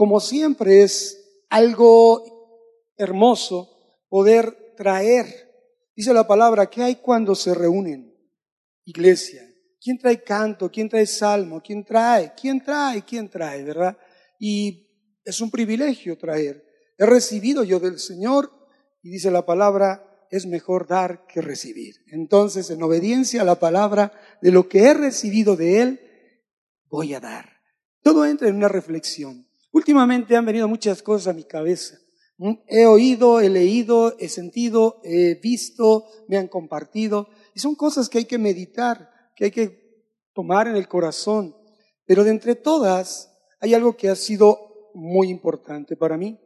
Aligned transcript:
como 0.00 0.18
siempre 0.18 0.82
es 0.82 1.44
algo 1.50 2.88
hermoso 2.96 3.68
poder 4.08 4.72
traer, 4.74 5.26
dice 5.94 6.14
la 6.14 6.26
palabra, 6.26 6.70
¿qué 6.70 6.82
hay 6.82 6.96
cuando 6.96 7.34
se 7.34 7.52
reúnen? 7.52 8.10
Iglesia. 8.86 9.46
¿Quién 9.78 9.98
trae 9.98 10.22
canto? 10.24 10.70
¿Quién 10.70 10.88
trae 10.88 11.04
salmo? 11.04 11.60
¿Quién 11.60 11.84
trae? 11.84 12.32
¿Quién 12.34 12.64
trae? 12.64 13.04
¿Quién 13.04 13.28
trae? 13.28 13.62
¿Verdad? 13.62 13.98
Y 14.38 15.20
es 15.22 15.38
un 15.42 15.50
privilegio 15.50 16.16
traer. 16.16 16.64
He 16.96 17.04
recibido 17.04 17.62
yo 17.62 17.78
del 17.78 17.98
Señor 17.98 18.50
y 19.02 19.10
dice 19.10 19.30
la 19.30 19.44
palabra, 19.44 20.26
es 20.30 20.46
mejor 20.46 20.88
dar 20.88 21.26
que 21.26 21.42
recibir. 21.42 21.96
Entonces, 22.06 22.70
en 22.70 22.82
obediencia 22.82 23.42
a 23.42 23.44
la 23.44 23.60
palabra 23.60 24.14
de 24.40 24.50
lo 24.50 24.66
que 24.66 24.84
he 24.84 24.94
recibido 24.94 25.56
de 25.56 25.82
Él, 25.82 26.00
voy 26.86 27.12
a 27.12 27.20
dar. 27.20 27.60
Todo 28.02 28.24
entra 28.24 28.48
en 28.48 28.56
una 28.56 28.68
reflexión. 28.68 29.49
Últimamente 29.72 30.36
han 30.36 30.46
venido 30.46 30.68
muchas 30.68 31.02
cosas 31.02 31.28
a 31.28 31.32
mi 31.32 31.44
cabeza. 31.44 31.98
¿Mm? 32.38 32.54
He 32.66 32.86
oído, 32.86 33.40
he 33.40 33.48
leído, 33.48 34.16
he 34.18 34.28
sentido, 34.28 35.00
he 35.04 35.34
visto, 35.34 36.06
me 36.28 36.38
han 36.38 36.48
compartido. 36.48 37.28
Y 37.54 37.60
son 37.60 37.74
cosas 37.74 38.08
que 38.08 38.18
hay 38.18 38.24
que 38.24 38.38
meditar, 38.38 39.10
que 39.36 39.44
hay 39.44 39.50
que 39.50 39.80
tomar 40.34 40.66
en 40.66 40.76
el 40.76 40.88
corazón. 40.88 41.54
Pero 42.06 42.24
de 42.24 42.30
entre 42.30 42.54
todas, 42.54 43.30
hay 43.60 43.74
algo 43.74 43.96
que 43.96 44.08
ha 44.08 44.16
sido 44.16 44.90
muy 44.94 45.28
importante 45.28 45.96
para 45.96 46.16
mí. 46.16 46.40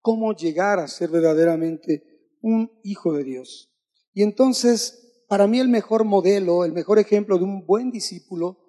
Cómo 0.00 0.34
llegar 0.34 0.78
a 0.78 0.88
ser 0.88 1.10
verdaderamente 1.10 2.36
un 2.40 2.70
hijo 2.82 3.12
de 3.12 3.24
Dios. 3.24 3.70
Y 4.14 4.22
entonces, 4.22 5.24
para 5.28 5.46
mí 5.46 5.60
el 5.60 5.68
mejor 5.68 6.04
modelo, 6.04 6.64
el 6.64 6.72
mejor 6.72 6.98
ejemplo 6.98 7.38
de 7.38 7.44
un 7.44 7.66
buen 7.66 7.90
discípulo, 7.90 8.59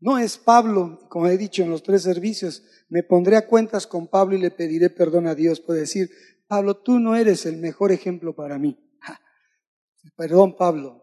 no 0.00 0.18
es 0.18 0.36
Pablo, 0.36 1.00
como 1.08 1.26
he 1.28 1.38
dicho 1.38 1.62
en 1.62 1.70
los 1.70 1.82
tres 1.82 2.02
servicios, 2.02 2.62
me 2.88 3.02
pondré 3.02 3.36
a 3.36 3.46
cuentas 3.46 3.86
con 3.86 4.08
Pablo 4.08 4.36
y 4.36 4.40
le 4.40 4.50
pediré 4.50 4.90
perdón 4.90 5.26
a 5.26 5.34
Dios. 5.34 5.60
Puede 5.60 5.80
decir, 5.80 6.10
Pablo, 6.46 6.76
tú 6.76 6.98
no 6.98 7.16
eres 7.16 7.46
el 7.46 7.56
mejor 7.56 7.92
ejemplo 7.92 8.34
para 8.34 8.58
mí. 8.58 8.78
Perdón, 10.16 10.56
Pablo. 10.56 11.02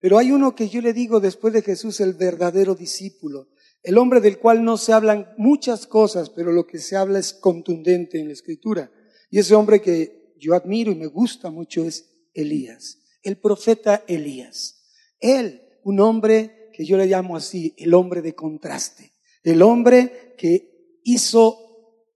Pero 0.00 0.18
hay 0.18 0.32
uno 0.32 0.54
que 0.54 0.68
yo 0.68 0.80
le 0.80 0.92
digo 0.92 1.20
después 1.20 1.52
de 1.52 1.62
Jesús, 1.62 2.00
el 2.00 2.14
verdadero 2.14 2.74
discípulo, 2.74 3.48
el 3.82 3.98
hombre 3.98 4.20
del 4.20 4.38
cual 4.38 4.64
no 4.64 4.78
se 4.78 4.94
hablan 4.94 5.32
muchas 5.36 5.86
cosas, 5.86 6.30
pero 6.30 6.52
lo 6.52 6.66
que 6.66 6.78
se 6.78 6.96
habla 6.96 7.18
es 7.18 7.34
contundente 7.34 8.18
en 8.18 8.28
la 8.28 8.32
escritura. 8.32 8.90
Y 9.30 9.38
ese 9.38 9.54
hombre 9.54 9.80
que 9.82 10.34
yo 10.38 10.54
admiro 10.54 10.90
y 10.90 10.94
me 10.94 11.06
gusta 11.06 11.50
mucho 11.50 11.84
es 11.84 12.28
Elías, 12.32 12.98
el 13.22 13.38
profeta 13.38 14.02
Elías. 14.08 14.82
Él, 15.20 15.62
un 15.84 16.00
hombre 16.00 16.59
que 16.80 16.86
yo 16.86 16.96
le 16.96 17.04
llamo 17.04 17.36
así, 17.36 17.74
el 17.76 17.92
hombre 17.92 18.22
de 18.22 18.34
contraste, 18.34 19.12
el 19.42 19.60
hombre 19.60 20.34
que 20.38 20.96
hizo 21.04 21.58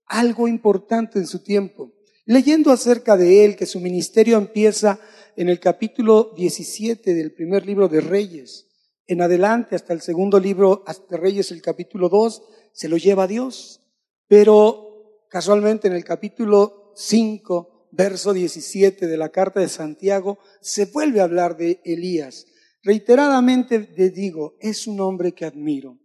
algo 0.07 0.47
importante 0.47 1.19
en 1.19 1.27
su 1.27 1.43
tiempo. 1.43 1.93
Leyendo 2.25 2.71
acerca 2.71 3.15
de 3.15 3.45
él, 3.45 3.55
que 3.55 3.67
su 3.67 3.79
ministerio 3.79 4.39
empieza 4.39 4.99
en 5.35 5.49
el 5.49 5.59
capítulo 5.59 6.33
17 6.35 7.13
del 7.13 7.31
primer 7.31 7.63
libro 7.63 7.87
de 7.87 8.01
Reyes, 8.01 8.65
en 9.05 9.21
adelante 9.21 9.75
hasta 9.75 9.93
el 9.93 10.01
segundo 10.01 10.39
libro 10.39 10.83
de 11.11 11.17
Reyes, 11.17 11.51
el 11.51 11.61
capítulo 11.61 12.09
2, 12.09 12.41
se 12.73 12.89
lo 12.89 12.97
lleva 12.97 13.25
a 13.25 13.27
Dios. 13.27 13.81
Pero 14.27 15.27
casualmente 15.29 15.87
en 15.87 15.93
el 15.93 16.03
capítulo 16.03 16.91
5 16.95 17.89
verso 17.91 18.33
17 18.33 19.05
de 19.05 19.17
la 19.17 19.29
carta 19.29 19.59
de 19.59 19.69
Santiago, 19.69 20.39
se 20.59 20.85
vuelve 20.85 21.21
a 21.21 21.25
hablar 21.25 21.55
de 21.55 21.81
Elías. 21.85 22.47
Reiteradamente 22.85 23.89
le 23.97 24.11
digo, 24.11 24.55
es 24.61 24.87
un 24.87 25.01
hombre 25.01 25.33
que 25.33 25.43
admiro. 25.43 25.99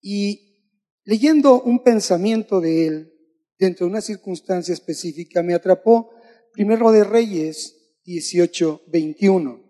Y 0.00 0.70
leyendo 1.04 1.60
un 1.62 1.82
pensamiento 1.82 2.60
de 2.60 2.86
él, 2.86 3.12
dentro 3.58 3.84
de 3.84 3.90
una 3.90 4.00
circunstancia 4.00 4.72
específica, 4.72 5.42
me 5.42 5.52
atrapó 5.52 6.10
Primero 6.52 6.92
de 6.92 7.04
Reyes 7.04 7.98
18, 8.04 8.84
21. 8.86 9.60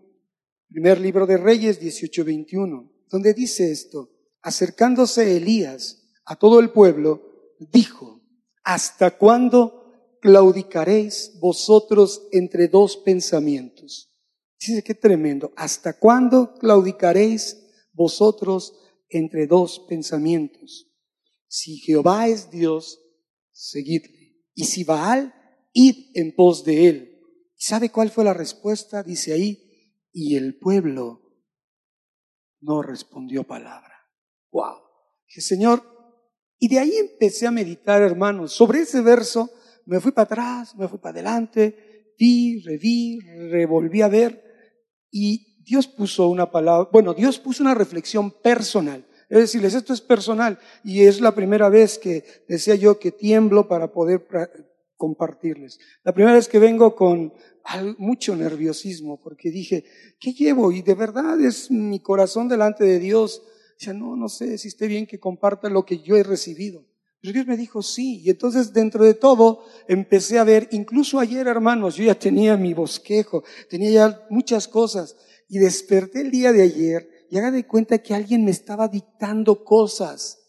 Primer 0.69 1.01
libro 1.01 1.27
de 1.27 1.39
Reyes 1.39 1.81
18, 1.81 2.25
21, 2.25 2.93
donde 3.09 3.35
dice 3.35 3.73
esto, 3.73 4.11
acercándose 4.43 5.37
Elías 5.37 6.11
a 6.25 6.37
todo 6.37 6.61
el 6.61 6.71
pueblo, 6.71 7.57
dijo, 7.73 8.21
¿hasta 8.63 9.17
cuándo 9.17 9.83
claudicaréis 10.23 11.33
vosotros 11.41 12.29
entre 12.31 12.69
dos 12.69 12.97
pensamientos. 12.97 14.12
Dice 14.65 14.85
qué 14.85 14.95
tremendo. 14.95 15.53
¿Hasta 15.57 15.99
cuándo 15.99 16.55
claudicaréis 16.55 17.67
vosotros 17.93 18.73
entre 19.09 19.49
dos 19.49 19.81
pensamientos? 19.89 20.89
Si 21.49 21.79
Jehová 21.79 22.29
es 22.29 22.49
Dios, 22.49 23.01
seguidle. 23.51 24.37
Y 24.55 24.65
si 24.67 24.85
Baal, 24.85 25.35
id 25.73 26.13
en 26.15 26.33
pos 26.37 26.65
de 26.65 26.89
él. 26.89 27.21
¿Sabe 27.57 27.91
cuál 27.91 28.11
fue 28.11 28.23
la 28.23 28.35
respuesta? 28.35 29.03
Dice 29.03 29.33
ahí, 29.33 29.99
y 30.13 30.37
el 30.37 30.57
pueblo 30.61 31.23
no 32.61 32.83
respondió 32.83 33.43
palabra. 33.43 33.97
Wow. 34.53 34.77
Dije, 35.27 35.41
Señor, 35.41 35.83
y 36.61 36.69
de 36.69 36.79
ahí 36.79 36.93
empecé 36.99 37.49
a 37.49 37.51
meditar, 37.51 38.01
hermanos, 38.01 38.53
sobre 38.53 38.83
ese 38.83 39.01
verso 39.01 39.51
me 39.87 39.99
fui 39.99 40.13
para 40.13 40.27
atrás, 40.27 40.77
me 40.77 40.87
fui 40.87 41.01
para 41.01 41.15
adelante, 41.15 42.15
vi, 42.17 42.63
reví, 42.63 43.19
revolví 43.51 44.03
a 44.03 44.09
ver 44.09 44.52
y 45.13 45.63
Dios 45.63 45.87
puso 45.87 46.29
una 46.29 46.51
palabra, 46.51 46.89
bueno, 46.91 47.15
Dios 47.15 47.39
puso 47.39 47.63
una 47.63 47.75
reflexión 47.75 48.33
personal. 48.33 49.07
Es 49.29 49.39
decirles, 49.39 49.75
esto 49.75 49.93
es 49.93 50.01
personal 50.01 50.59
y 50.83 51.03
es 51.03 51.21
la 51.21 51.35
primera 51.35 51.69
vez 51.69 51.99
que 51.99 52.25
decía 52.49 52.75
yo 52.75 52.99
que 52.99 53.13
tiemblo 53.13 53.69
para 53.69 53.93
poder 53.93 54.27
compartirles. 54.97 55.79
La 56.03 56.13
primera 56.13 56.35
vez 56.35 56.49
que 56.49 56.59
vengo 56.59 56.95
con 56.95 57.33
mucho 57.99 58.37
nerviosismo 58.37 59.21
porque 59.23 59.51
dije, 59.51 59.85
¿qué 60.21 60.33
llevo? 60.33 60.73
Y 60.73 60.83
de 60.83 60.95
verdad 60.95 61.41
es 61.41 61.71
mi 61.71 62.01
corazón 62.01 62.49
delante 62.49 62.85
de 62.85 62.99
Dios. 62.99 63.43
Dice, 63.79 63.95
no, 63.95 64.17
no 64.17 64.29
sé 64.29 64.59
si 64.59 64.69
esté 64.69 64.87
bien 64.87 65.07
que 65.07 65.21
comparta 65.21 65.71
lo 65.71 65.85
que 65.85 66.01
yo 66.01 66.17
he 66.17 66.23
recibido. 66.23 66.85
Pero 67.23 67.35
Dios 67.35 67.47
me 67.47 67.57
dijo 67.57 67.83
sí. 67.83 68.21
Y 68.25 68.31
entonces 68.31 68.73
dentro 68.73 69.05
de 69.05 69.15
todo 69.15 69.65
empecé 69.87 70.41
a 70.41 70.45
ver, 70.45 70.69
incluso 70.73 71.21
ayer 71.21 71.47
hermanos, 71.47 71.95
yo 71.95 72.05
ya 72.05 72.19
tenía 72.19 72.57
mi 72.57 72.75
bosquejo, 72.75 73.45
tenía 73.71 73.91
ya 73.91 74.27
muchas 74.29 74.67
cosas. 74.67 75.17
Y 75.49 75.59
desperté 75.59 76.23
el 76.23 76.31
día 76.31 76.53
de 76.53 76.63
ayer 76.63 77.09
y 77.31 77.39
haga 77.39 77.51
de 77.51 77.67
cuenta 77.67 78.03
que 78.03 78.15
alguien 78.15 78.45
me 78.45 78.51
estaba 78.51 78.89
dictando 78.89 79.65
cosas. 79.65 80.41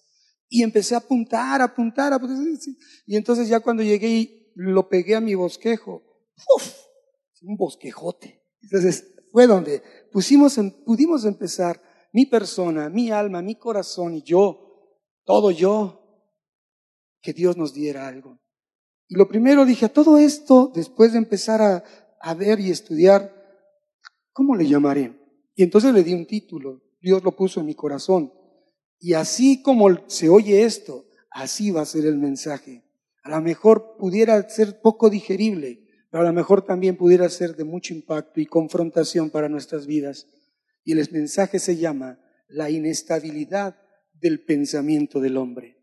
Y 0.49 0.63
empecé 0.63 0.95
a 0.95 0.99
apuntar, 0.99 1.61
a 1.61 1.65
apuntar, 1.65 2.11
a 2.11 2.15
apuntar. 2.15 2.37
Y 3.05 3.15
entonces 3.15 3.47
ya 3.47 3.59
cuando 3.59 3.83
llegué 3.83 4.09
y 4.09 4.51
lo 4.55 4.89
pegué 4.89 5.15
a 5.15 5.21
mi 5.21 5.35
bosquejo, 5.35 6.01
¡uf! 6.55 6.73
Un 7.43 7.55
bosquejote. 7.55 8.41
Entonces 8.61 9.13
fue 9.31 9.45
donde 9.45 9.83
pusimos, 10.11 10.59
pudimos 10.85 11.25
empezar 11.25 11.81
mi 12.13 12.25
persona, 12.25 12.89
mi 12.89 13.11
alma, 13.11 13.41
mi 13.41 13.55
corazón 13.55 14.15
y 14.15 14.23
yo, 14.23 14.99
todo 15.25 15.51
yo, 15.51 16.02
que 17.23 17.33
Dios 17.33 17.57
nos 17.57 17.73
diera 17.73 18.07
algo. 18.07 18.39
Y 19.07 19.15
lo 19.15 19.27
primero 19.27 19.65
dije, 19.65 19.85
a 19.85 19.93
todo 19.93 20.17
esto, 20.19 20.71
después 20.75 21.13
de 21.13 21.17
empezar 21.17 21.61
a, 21.61 21.83
a 22.21 22.33
ver 22.35 22.59
y 22.59 22.69
estudiar, 22.69 23.33
¿cómo 24.33 24.55
le 24.55 24.67
llamaré? 24.67 25.19
Y 25.55 25.63
entonces 25.63 25.93
le 25.93 26.03
di 26.03 26.13
un 26.13 26.27
título, 26.27 26.83
Dios 27.01 27.23
lo 27.23 27.35
puso 27.35 27.61
en 27.61 27.65
mi 27.65 27.75
corazón. 27.75 28.31
Y 28.99 29.13
así 29.13 29.61
como 29.61 29.87
se 30.07 30.29
oye 30.29 30.63
esto, 30.63 31.05
así 31.31 31.71
va 31.71 31.81
a 31.81 31.85
ser 31.85 32.05
el 32.05 32.17
mensaje. 32.17 32.83
A 33.23 33.29
lo 33.29 33.41
mejor 33.41 33.95
pudiera 33.97 34.49
ser 34.49 34.81
poco 34.81 35.09
digerible, 35.09 35.87
pero 36.09 36.23
a 36.23 36.27
lo 36.27 36.33
mejor 36.33 36.63
también 36.65 36.97
pudiera 36.97 37.27
ser 37.29 37.55
de 37.55 37.63
mucho 37.63 37.93
impacto 37.93 38.39
y 38.39 38.45
confrontación 38.45 39.29
para 39.29 39.49
nuestras 39.49 39.87
vidas. 39.87 40.27
Y 40.83 40.91
el 40.91 41.09
mensaje 41.11 41.59
se 41.59 41.77
llama 41.77 42.19
la 42.47 42.69
inestabilidad 42.69 43.77
del 44.13 44.43
pensamiento 44.43 45.19
del 45.19 45.37
hombre. 45.37 45.82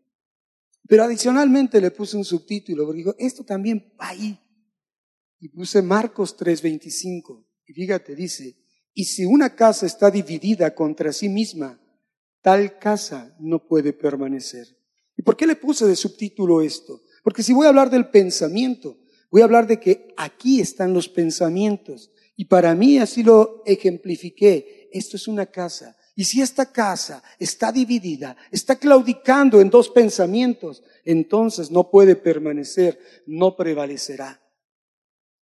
Pero 0.87 1.03
adicionalmente 1.03 1.79
le 1.79 1.91
puse 1.91 2.17
un 2.17 2.25
subtítulo, 2.25 2.85
porque 2.85 2.97
digo, 2.97 3.15
esto 3.17 3.43
también 3.43 3.93
va 3.99 4.09
ahí. 4.09 4.39
Y 5.39 5.49
puse 5.49 5.81
Marcos 5.81 6.37
3:25. 6.37 7.45
Y 7.65 7.73
fíjate, 7.73 8.15
dice, 8.15 8.57
y 8.93 9.05
si 9.05 9.25
una 9.25 9.55
casa 9.55 9.85
está 9.85 10.11
dividida 10.11 10.75
contra 10.75 11.13
sí 11.13 11.29
misma, 11.29 11.79
tal 12.41 12.77
casa 12.77 13.35
no 13.39 13.65
puede 13.65 13.93
permanecer. 13.93 14.67
¿Y 15.15 15.21
por 15.21 15.37
qué 15.37 15.47
le 15.47 15.55
puse 15.55 15.85
de 15.85 15.95
subtítulo 15.95 16.61
esto? 16.61 17.01
Porque 17.23 17.43
si 17.43 17.53
voy 17.53 17.65
a 17.65 17.69
hablar 17.69 17.89
del 17.89 18.09
pensamiento, 18.09 18.99
voy 19.29 19.41
a 19.41 19.45
hablar 19.45 19.67
de 19.67 19.79
que 19.79 20.13
aquí 20.17 20.59
están 20.59 20.93
los 20.93 21.07
pensamientos. 21.07 22.11
Y 22.35 22.45
para 22.45 22.73
mí 22.75 22.97
así 22.97 23.23
lo 23.23 23.61
ejemplifiqué. 23.65 24.89
Esto 24.91 25.15
es 25.15 25.27
una 25.27 25.45
casa 25.45 25.95
y 26.21 26.23
si 26.23 26.39
esta 26.39 26.71
casa 26.71 27.23
está 27.39 27.71
dividida, 27.71 28.37
está 28.51 28.75
claudicando 28.75 29.59
en 29.59 29.71
dos 29.71 29.89
pensamientos, 29.89 30.83
entonces 31.03 31.71
no 31.71 31.89
puede 31.89 32.15
permanecer, 32.15 32.99
no 33.25 33.57
prevalecerá. 33.57 34.39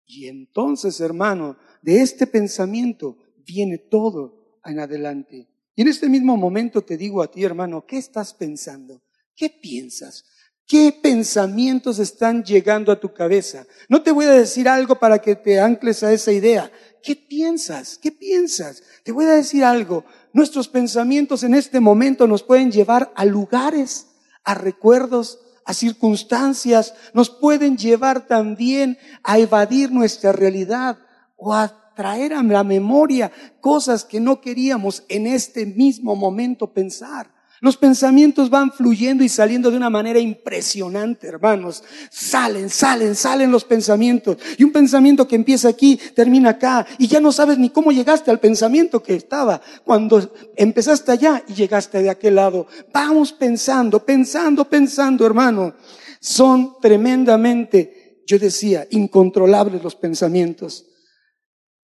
Y 0.06 0.28
entonces, 0.28 1.00
hermano, 1.00 1.56
de 1.82 2.00
este 2.00 2.28
pensamiento 2.28 3.18
viene 3.38 3.78
todo 3.78 4.60
en 4.64 4.78
adelante. 4.78 5.48
Y 5.74 5.82
en 5.82 5.88
este 5.88 6.08
mismo 6.08 6.36
momento 6.36 6.82
te 6.82 6.96
digo 6.96 7.22
a 7.22 7.28
ti, 7.28 7.42
hermano, 7.42 7.84
¿qué 7.84 7.98
estás 7.98 8.32
pensando? 8.32 9.02
¿Qué 9.34 9.50
piensas? 9.50 10.26
¿Qué 10.68 10.92
pensamientos 11.02 11.98
están 11.98 12.44
llegando 12.44 12.92
a 12.92 13.00
tu 13.00 13.14
cabeza? 13.14 13.66
No 13.88 14.02
te 14.02 14.12
voy 14.12 14.26
a 14.26 14.32
decir 14.32 14.68
algo 14.68 14.98
para 14.98 15.18
que 15.18 15.34
te 15.34 15.58
ancles 15.58 16.02
a 16.02 16.12
esa 16.12 16.30
idea. 16.30 16.70
¿Qué 17.02 17.16
piensas? 17.16 17.96
¿Qué 17.96 18.12
piensas? 18.12 18.82
Te 19.02 19.12
voy 19.12 19.24
a 19.24 19.32
decir 19.32 19.64
algo. 19.64 20.04
Nuestros 20.38 20.68
pensamientos 20.68 21.42
en 21.42 21.52
este 21.52 21.80
momento 21.80 22.28
nos 22.28 22.44
pueden 22.44 22.70
llevar 22.70 23.12
a 23.16 23.24
lugares, 23.24 24.06
a 24.44 24.54
recuerdos, 24.54 25.40
a 25.64 25.74
circunstancias, 25.74 26.94
nos 27.12 27.28
pueden 27.28 27.76
llevar 27.76 28.28
también 28.28 28.98
a 29.24 29.40
evadir 29.40 29.90
nuestra 29.90 30.30
realidad 30.30 30.96
o 31.36 31.52
a 31.54 31.92
traer 31.96 32.34
a 32.34 32.42
la 32.44 32.62
memoria 32.62 33.32
cosas 33.60 34.04
que 34.04 34.20
no 34.20 34.40
queríamos 34.40 35.02
en 35.08 35.26
este 35.26 35.66
mismo 35.66 36.14
momento 36.14 36.72
pensar. 36.72 37.34
Los 37.60 37.76
pensamientos 37.76 38.50
van 38.50 38.70
fluyendo 38.70 39.24
y 39.24 39.28
saliendo 39.28 39.70
de 39.70 39.76
una 39.76 39.90
manera 39.90 40.20
impresionante, 40.20 41.26
hermanos. 41.26 41.82
Salen, 42.10 42.70
salen, 42.70 43.16
salen 43.16 43.50
los 43.50 43.64
pensamientos. 43.64 44.38
Y 44.58 44.64
un 44.64 44.70
pensamiento 44.70 45.26
que 45.26 45.34
empieza 45.34 45.68
aquí, 45.68 45.98
termina 46.14 46.50
acá. 46.50 46.86
Y 46.98 47.08
ya 47.08 47.20
no 47.20 47.32
sabes 47.32 47.58
ni 47.58 47.70
cómo 47.70 47.90
llegaste 47.90 48.30
al 48.30 48.38
pensamiento 48.38 49.02
que 49.02 49.14
estaba 49.14 49.60
cuando 49.84 50.32
empezaste 50.56 51.10
allá 51.10 51.42
y 51.48 51.54
llegaste 51.54 52.00
de 52.00 52.10
aquel 52.10 52.36
lado. 52.36 52.68
Vamos 52.92 53.32
pensando, 53.32 54.04
pensando, 54.04 54.64
pensando, 54.64 55.26
hermano. 55.26 55.74
Son 56.20 56.76
tremendamente, 56.80 58.22
yo 58.26 58.38
decía, 58.38 58.86
incontrolables 58.90 59.82
los 59.82 59.96
pensamientos. 59.96 60.86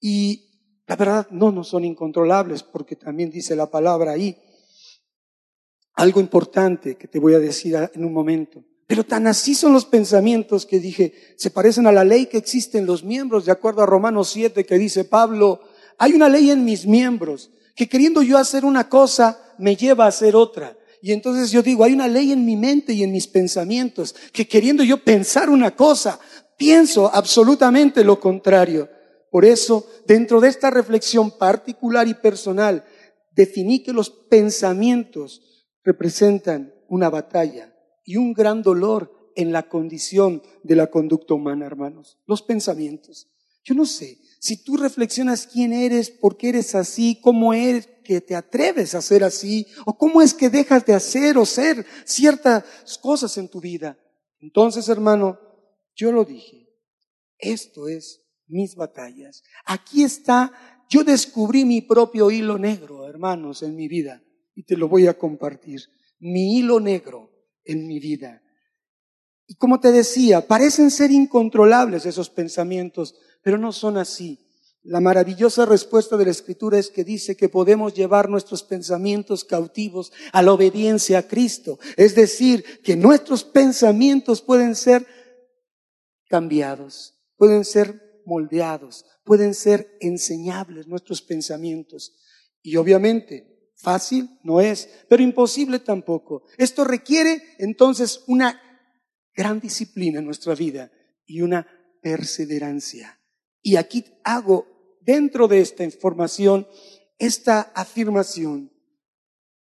Y 0.00 0.80
la 0.86 0.94
verdad 0.94 1.26
no, 1.30 1.50
no 1.50 1.64
son 1.64 1.84
incontrolables 1.84 2.62
porque 2.62 2.94
también 2.94 3.30
dice 3.30 3.56
la 3.56 3.68
palabra 3.68 4.12
ahí 4.12 4.36
algo 5.94 6.20
importante 6.20 6.96
que 6.96 7.08
te 7.08 7.18
voy 7.18 7.34
a 7.34 7.38
decir 7.38 7.76
en 7.94 8.04
un 8.04 8.12
momento. 8.12 8.64
Pero 8.86 9.04
tan 9.04 9.26
así 9.26 9.54
son 9.54 9.72
los 9.72 9.86
pensamientos 9.86 10.66
que 10.66 10.78
dije, 10.78 11.14
se 11.36 11.50
parecen 11.50 11.86
a 11.86 11.92
la 11.92 12.04
ley 12.04 12.26
que 12.26 12.36
existe 12.36 12.78
en 12.78 12.86
los 12.86 13.02
miembros, 13.02 13.46
de 13.46 13.52
acuerdo 13.52 13.82
a 13.82 13.86
Romanos 13.86 14.28
7 14.30 14.64
que 14.64 14.78
dice 14.78 15.04
Pablo, 15.04 15.60
hay 15.98 16.12
una 16.12 16.28
ley 16.28 16.50
en 16.50 16.64
mis 16.64 16.86
miembros 16.86 17.50
que 17.74 17.88
queriendo 17.88 18.22
yo 18.22 18.36
hacer 18.38 18.64
una 18.64 18.88
cosa 18.88 19.40
me 19.58 19.76
lleva 19.76 20.04
a 20.04 20.08
hacer 20.08 20.36
otra. 20.36 20.76
Y 21.00 21.12
entonces 21.12 21.50
yo 21.50 21.62
digo, 21.62 21.84
hay 21.84 21.92
una 21.92 22.08
ley 22.08 22.32
en 22.32 22.44
mi 22.44 22.56
mente 22.56 22.92
y 22.92 23.02
en 23.02 23.12
mis 23.12 23.26
pensamientos 23.26 24.14
que 24.32 24.46
queriendo 24.46 24.82
yo 24.82 25.02
pensar 25.02 25.50
una 25.50 25.74
cosa, 25.74 26.18
pienso 26.56 27.10
absolutamente 27.12 28.04
lo 28.04 28.20
contrario. 28.20 28.88
Por 29.30 29.44
eso, 29.44 29.86
dentro 30.06 30.40
de 30.40 30.48
esta 30.48 30.70
reflexión 30.70 31.36
particular 31.36 32.06
y 32.06 32.14
personal, 32.14 32.84
definí 33.32 33.82
que 33.82 33.92
los 33.92 34.10
pensamientos 34.10 35.42
representan 35.84 36.74
una 36.88 37.10
batalla 37.10 37.72
y 38.04 38.16
un 38.16 38.32
gran 38.32 38.62
dolor 38.62 39.32
en 39.36 39.52
la 39.52 39.68
condición 39.68 40.42
de 40.62 40.76
la 40.76 40.88
conducta 40.88 41.34
humana, 41.34 41.66
hermanos. 41.66 42.18
Los 42.26 42.42
pensamientos. 42.42 43.28
Yo 43.62 43.74
no 43.74 43.86
sé, 43.86 44.18
si 44.40 44.62
tú 44.62 44.76
reflexionas 44.76 45.46
quién 45.46 45.72
eres, 45.72 46.10
por 46.10 46.36
qué 46.36 46.50
eres 46.50 46.74
así, 46.74 47.18
cómo 47.20 47.54
es 47.54 47.88
que 48.04 48.20
te 48.20 48.34
atreves 48.34 48.94
a 48.94 49.00
ser 49.00 49.24
así, 49.24 49.66
o 49.86 49.96
cómo 49.96 50.20
es 50.20 50.34
que 50.34 50.50
dejas 50.50 50.84
de 50.84 50.92
hacer 50.92 51.38
o 51.38 51.46
ser 51.46 51.86
ciertas 52.04 52.64
cosas 53.00 53.36
en 53.38 53.48
tu 53.48 53.60
vida. 53.60 53.98
Entonces, 54.40 54.88
hermano, 54.88 55.38
yo 55.94 56.12
lo 56.12 56.24
dije, 56.24 56.68
esto 57.38 57.88
es 57.88 58.20
mis 58.46 58.74
batallas. 58.74 59.42
Aquí 59.64 60.02
está, 60.02 60.52
yo 60.90 61.02
descubrí 61.04 61.64
mi 61.64 61.80
propio 61.80 62.30
hilo 62.30 62.58
negro, 62.58 63.08
hermanos, 63.08 63.62
en 63.62 63.74
mi 63.74 63.88
vida 63.88 64.23
y 64.54 64.64
te 64.64 64.76
lo 64.76 64.88
voy 64.88 65.06
a 65.06 65.18
compartir. 65.18 65.82
Mi 66.18 66.56
hilo 66.58 66.80
negro 66.80 67.30
en 67.64 67.86
mi 67.86 67.98
vida. 67.98 68.42
Y 69.46 69.56
como 69.56 69.80
te 69.80 69.92
decía, 69.92 70.46
parecen 70.46 70.90
ser 70.90 71.10
incontrolables 71.10 72.06
esos 72.06 72.30
pensamientos, 72.30 73.14
pero 73.42 73.58
no 73.58 73.72
son 73.72 73.98
así. 73.98 74.40
La 74.82 75.00
maravillosa 75.00 75.64
respuesta 75.64 76.16
de 76.16 76.26
la 76.26 76.30
Escritura 76.30 76.78
es 76.78 76.90
que 76.90 77.04
dice 77.04 77.36
que 77.36 77.48
podemos 77.48 77.94
llevar 77.94 78.28
nuestros 78.28 78.62
pensamientos 78.62 79.44
cautivos 79.44 80.12
a 80.32 80.42
la 80.42 80.52
obediencia 80.52 81.18
a 81.18 81.22
Cristo. 81.26 81.78
Es 81.96 82.14
decir, 82.14 82.82
que 82.82 82.96
nuestros 82.96 83.44
pensamientos 83.44 84.42
pueden 84.42 84.74
ser 84.74 85.06
cambiados, 86.28 87.14
pueden 87.36 87.64
ser 87.64 88.22
moldeados, 88.26 89.06
pueden 89.24 89.54
ser 89.54 89.96
enseñables 90.00 90.86
nuestros 90.86 91.22
pensamientos. 91.22 92.14
Y 92.62 92.76
obviamente 92.76 93.53
Fácil 93.76 94.28
no 94.42 94.60
es, 94.60 94.88
pero 95.08 95.22
imposible 95.22 95.78
tampoco. 95.78 96.44
Esto 96.56 96.84
requiere 96.84 97.42
entonces 97.58 98.22
una 98.26 98.60
gran 99.34 99.60
disciplina 99.60 100.20
en 100.20 100.26
nuestra 100.26 100.54
vida 100.54 100.90
y 101.26 101.42
una 101.42 101.66
perseverancia. 102.00 103.20
Y 103.62 103.76
aquí 103.76 104.04
hago 104.22 104.66
dentro 105.00 105.48
de 105.48 105.60
esta 105.60 105.84
información 105.84 106.66
esta 107.18 107.60
afirmación. 107.74 108.70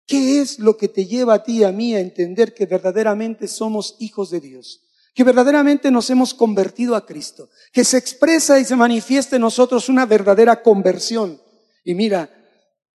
¿Qué 0.06 0.40
es 0.40 0.58
lo 0.58 0.76
que 0.76 0.88
te 0.88 1.06
lleva 1.06 1.34
a 1.34 1.42
ti 1.42 1.58
y 1.58 1.64
a 1.64 1.72
mí 1.72 1.94
a 1.94 2.00
entender 2.00 2.54
que 2.54 2.66
verdaderamente 2.66 3.48
somos 3.48 3.96
hijos 3.98 4.30
de 4.30 4.40
Dios? 4.40 4.82
Que 5.14 5.24
verdaderamente 5.24 5.90
nos 5.90 6.10
hemos 6.10 6.34
convertido 6.34 6.94
a 6.94 7.06
Cristo. 7.06 7.48
Que 7.72 7.84
se 7.84 7.96
expresa 7.98 8.60
y 8.60 8.64
se 8.64 8.76
manifiesta 8.76 9.36
en 9.36 9.42
nosotros 9.42 9.88
una 9.88 10.06
verdadera 10.06 10.62
conversión. 10.62 11.40
Y 11.82 11.94
mira, 11.94 12.30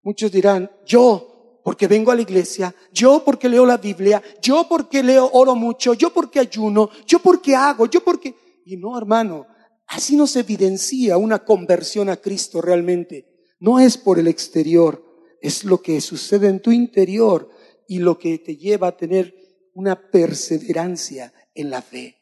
Muchos 0.02 0.32
dirán, 0.32 0.70
yo 0.86 1.60
porque 1.62 1.86
vengo 1.86 2.10
a 2.10 2.14
la 2.14 2.22
iglesia, 2.22 2.74
yo 2.92 3.22
porque 3.24 3.48
leo 3.48 3.66
la 3.66 3.76
Biblia, 3.76 4.22
yo 4.40 4.66
porque 4.68 5.02
leo, 5.02 5.30
oro 5.32 5.54
mucho, 5.54 5.94
yo 5.94 6.10
porque 6.12 6.40
ayuno, 6.40 6.90
yo 7.06 7.18
porque 7.18 7.54
hago, 7.54 7.86
yo 7.86 8.02
porque... 8.02 8.34
Y 8.64 8.76
no, 8.76 8.96
hermano, 8.96 9.46
así 9.86 10.16
no 10.16 10.26
se 10.26 10.40
evidencia 10.40 11.18
una 11.18 11.44
conversión 11.44 12.08
a 12.08 12.16
Cristo 12.16 12.60
realmente. 12.60 13.26
No 13.58 13.78
es 13.78 13.98
por 13.98 14.18
el 14.18 14.28
exterior, 14.28 15.04
es 15.40 15.64
lo 15.64 15.82
que 15.82 16.00
sucede 16.00 16.48
en 16.48 16.60
tu 16.60 16.72
interior 16.72 17.50
y 17.86 17.98
lo 17.98 18.18
que 18.18 18.38
te 18.38 18.56
lleva 18.56 18.88
a 18.88 18.96
tener 18.96 19.34
una 19.74 20.10
perseverancia 20.10 21.32
en 21.54 21.70
la 21.70 21.82
fe. 21.82 22.16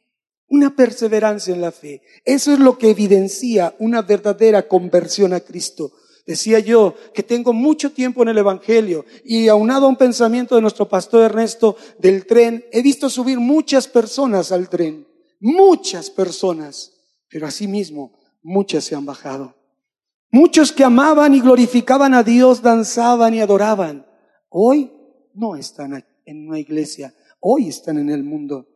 Una 0.49 0.75
perseverancia 0.75 1.55
en 1.55 1.61
la 1.61 1.73
fe. 1.73 2.03
Eso 2.25 2.53
es 2.53 2.59
lo 2.59 2.79
que 2.79 2.91
evidencia 2.91 3.75
una 3.79 4.03
verdadera 4.03 4.67
conversión 4.67 5.33
a 5.33 5.41
Cristo. 5.41 5.93
Decía 6.29 6.59
yo 6.59 6.95
que 7.15 7.23
tengo 7.23 7.55
mucho 7.55 7.91
tiempo 7.91 8.23
en 8.23 8.29
el 8.29 8.37
Evangelio 8.37 9.07
y 9.25 9.49
aunado 9.49 9.87
a 9.87 9.89
un 9.89 9.97
pensamiento 9.97 10.55
de 10.55 10.61
nuestro 10.61 10.87
pastor 10.87 11.23
Ernesto 11.23 11.75
del 11.99 12.27
tren, 12.27 12.67
he 12.71 12.83
visto 12.83 13.09
subir 13.09 13.41
muchas 13.41 13.89
personas 13.89 14.53
al 14.53 14.69
tren, 14.69 15.09
muchas 15.41 16.11
personas, 16.11 16.93
pero 17.31 17.47
asimismo 17.47 18.12
muchas 18.43 18.85
se 18.85 18.95
han 18.95 19.07
bajado. 19.07 19.57
Muchos 20.31 20.71
que 20.71 20.85
amaban 20.85 21.33
y 21.33 21.41
glorificaban 21.41 22.12
a 22.12 22.23
Dios, 22.23 22.61
danzaban 22.61 23.33
y 23.33 23.41
adoraban. 23.41 24.05
Hoy 24.50 24.93
no 25.33 25.57
están 25.57 26.05
en 26.26 26.47
una 26.47 26.59
iglesia, 26.59 27.14
hoy 27.41 27.69
están 27.69 27.97
en 27.97 28.11
el 28.11 28.23
mundo. 28.23 28.69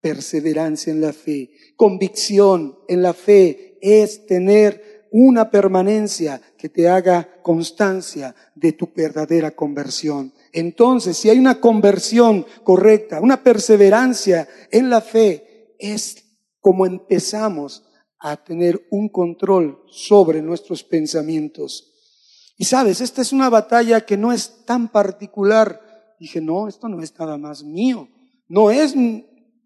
Perseverancia 0.00 0.90
en 0.90 1.02
la 1.02 1.12
fe, 1.12 1.50
convicción 1.76 2.78
en 2.88 3.02
la 3.02 3.12
fe 3.12 3.76
es 3.82 4.24
tener 4.24 4.93
una 5.16 5.48
permanencia 5.48 6.40
que 6.58 6.68
te 6.68 6.88
haga 6.88 7.40
constancia 7.40 8.34
de 8.52 8.72
tu 8.72 8.90
verdadera 8.92 9.52
conversión. 9.52 10.32
Entonces, 10.52 11.16
si 11.16 11.30
hay 11.30 11.38
una 11.38 11.60
conversión 11.60 12.44
correcta, 12.64 13.20
una 13.20 13.40
perseverancia 13.40 14.48
en 14.72 14.90
la 14.90 15.00
fe, 15.00 15.76
es 15.78 16.16
como 16.58 16.84
empezamos 16.84 17.84
a 18.18 18.36
tener 18.36 18.88
un 18.90 19.08
control 19.08 19.84
sobre 19.86 20.42
nuestros 20.42 20.82
pensamientos. 20.82 21.92
Y 22.56 22.64
sabes, 22.64 23.00
esta 23.00 23.22
es 23.22 23.32
una 23.32 23.48
batalla 23.48 24.04
que 24.04 24.16
no 24.16 24.32
es 24.32 24.64
tan 24.64 24.88
particular. 24.88 25.80
Dije, 26.18 26.40
no, 26.40 26.66
esto 26.66 26.88
no 26.88 27.00
es 27.00 27.16
nada 27.16 27.38
más 27.38 27.62
mío. 27.62 28.08
No 28.48 28.72
es 28.72 28.96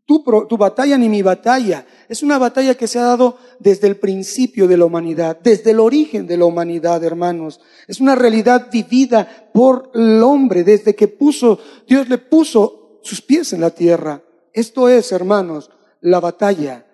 tu, 0.08 0.56
batalla 0.56 0.96
ni 0.96 1.10
mi 1.10 1.20
batalla. 1.20 1.86
Es 2.08 2.22
una 2.22 2.38
batalla 2.38 2.74
que 2.74 2.88
se 2.88 2.98
ha 2.98 3.02
dado 3.02 3.36
desde 3.58 3.88
el 3.88 3.98
principio 3.98 4.66
de 4.66 4.78
la 4.78 4.86
humanidad, 4.86 5.38
desde 5.38 5.72
el 5.72 5.80
origen 5.80 6.26
de 6.26 6.38
la 6.38 6.46
humanidad, 6.46 7.04
hermanos. 7.04 7.60
Es 7.86 8.00
una 8.00 8.14
realidad 8.14 8.68
vivida 8.72 9.50
por 9.52 9.90
el 9.92 10.22
hombre 10.22 10.64
desde 10.64 10.94
que 10.94 11.08
puso, 11.08 11.58
Dios 11.86 12.08
le 12.08 12.16
puso 12.16 13.00
sus 13.02 13.20
pies 13.20 13.52
en 13.52 13.60
la 13.60 13.70
tierra. 13.70 14.22
Esto 14.54 14.88
es, 14.88 15.12
hermanos, 15.12 15.70
la 16.00 16.20
batalla 16.20 16.86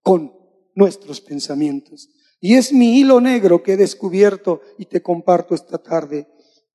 con 0.00 0.32
nuestros 0.74 1.20
pensamientos. 1.20 2.08
Y 2.40 2.54
es 2.54 2.72
mi 2.72 2.98
hilo 2.98 3.20
negro 3.20 3.62
que 3.62 3.74
he 3.74 3.76
descubierto 3.76 4.62
y 4.78 4.86
te 4.86 5.02
comparto 5.02 5.54
esta 5.54 5.76
tarde. 5.76 6.26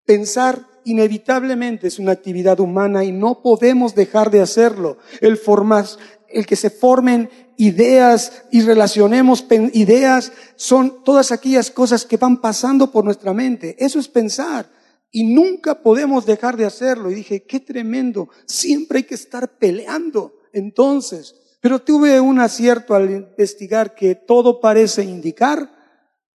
Pensar 0.08 0.66
inevitablemente 0.86 1.88
es 1.88 2.00
una 2.00 2.14
actividad 2.14 2.62
humana 2.62 3.04
y 3.04 3.12
no 3.12 3.42
podemos 3.42 3.94
dejar 3.94 4.32
de 4.32 4.40
hacerlo. 4.40 5.00
El 5.20 5.36
formar, 5.36 5.84
el 6.30 6.46
que 6.46 6.56
se 6.56 6.70
formen 6.70 7.30
ideas 7.58 8.46
y 8.50 8.62
relacionemos 8.62 9.46
ideas 9.74 10.32
son 10.56 11.04
todas 11.04 11.34
aquellas 11.34 11.70
cosas 11.72 12.06
que 12.06 12.16
van 12.16 12.40
pasando 12.40 12.90
por 12.90 13.04
nuestra 13.04 13.34
mente. 13.34 13.76
Eso 13.80 14.00
es 14.00 14.08
pensar. 14.08 14.72
Y 15.12 15.26
nunca 15.26 15.84
podemos 15.84 16.26
dejar 16.26 16.56
de 16.56 16.66
hacerlo. 16.66 17.12
Y 17.12 17.16
dije, 17.16 17.44
qué 17.44 17.60
tremendo. 17.60 18.30
Siempre 18.46 19.00
hay 19.00 19.04
que 19.04 19.16
estar 19.16 19.58
peleando. 19.58 20.40
entonces. 20.54 21.36
Pero 21.60 21.80
tuve 21.80 22.22
un 22.22 22.40
acierto 22.40 22.96
al 22.96 23.10
investigar 23.12 23.94
que 23.94 24.16
todo 24.16 24.62
parece 24.62 25.04
indicar 25.04 25.70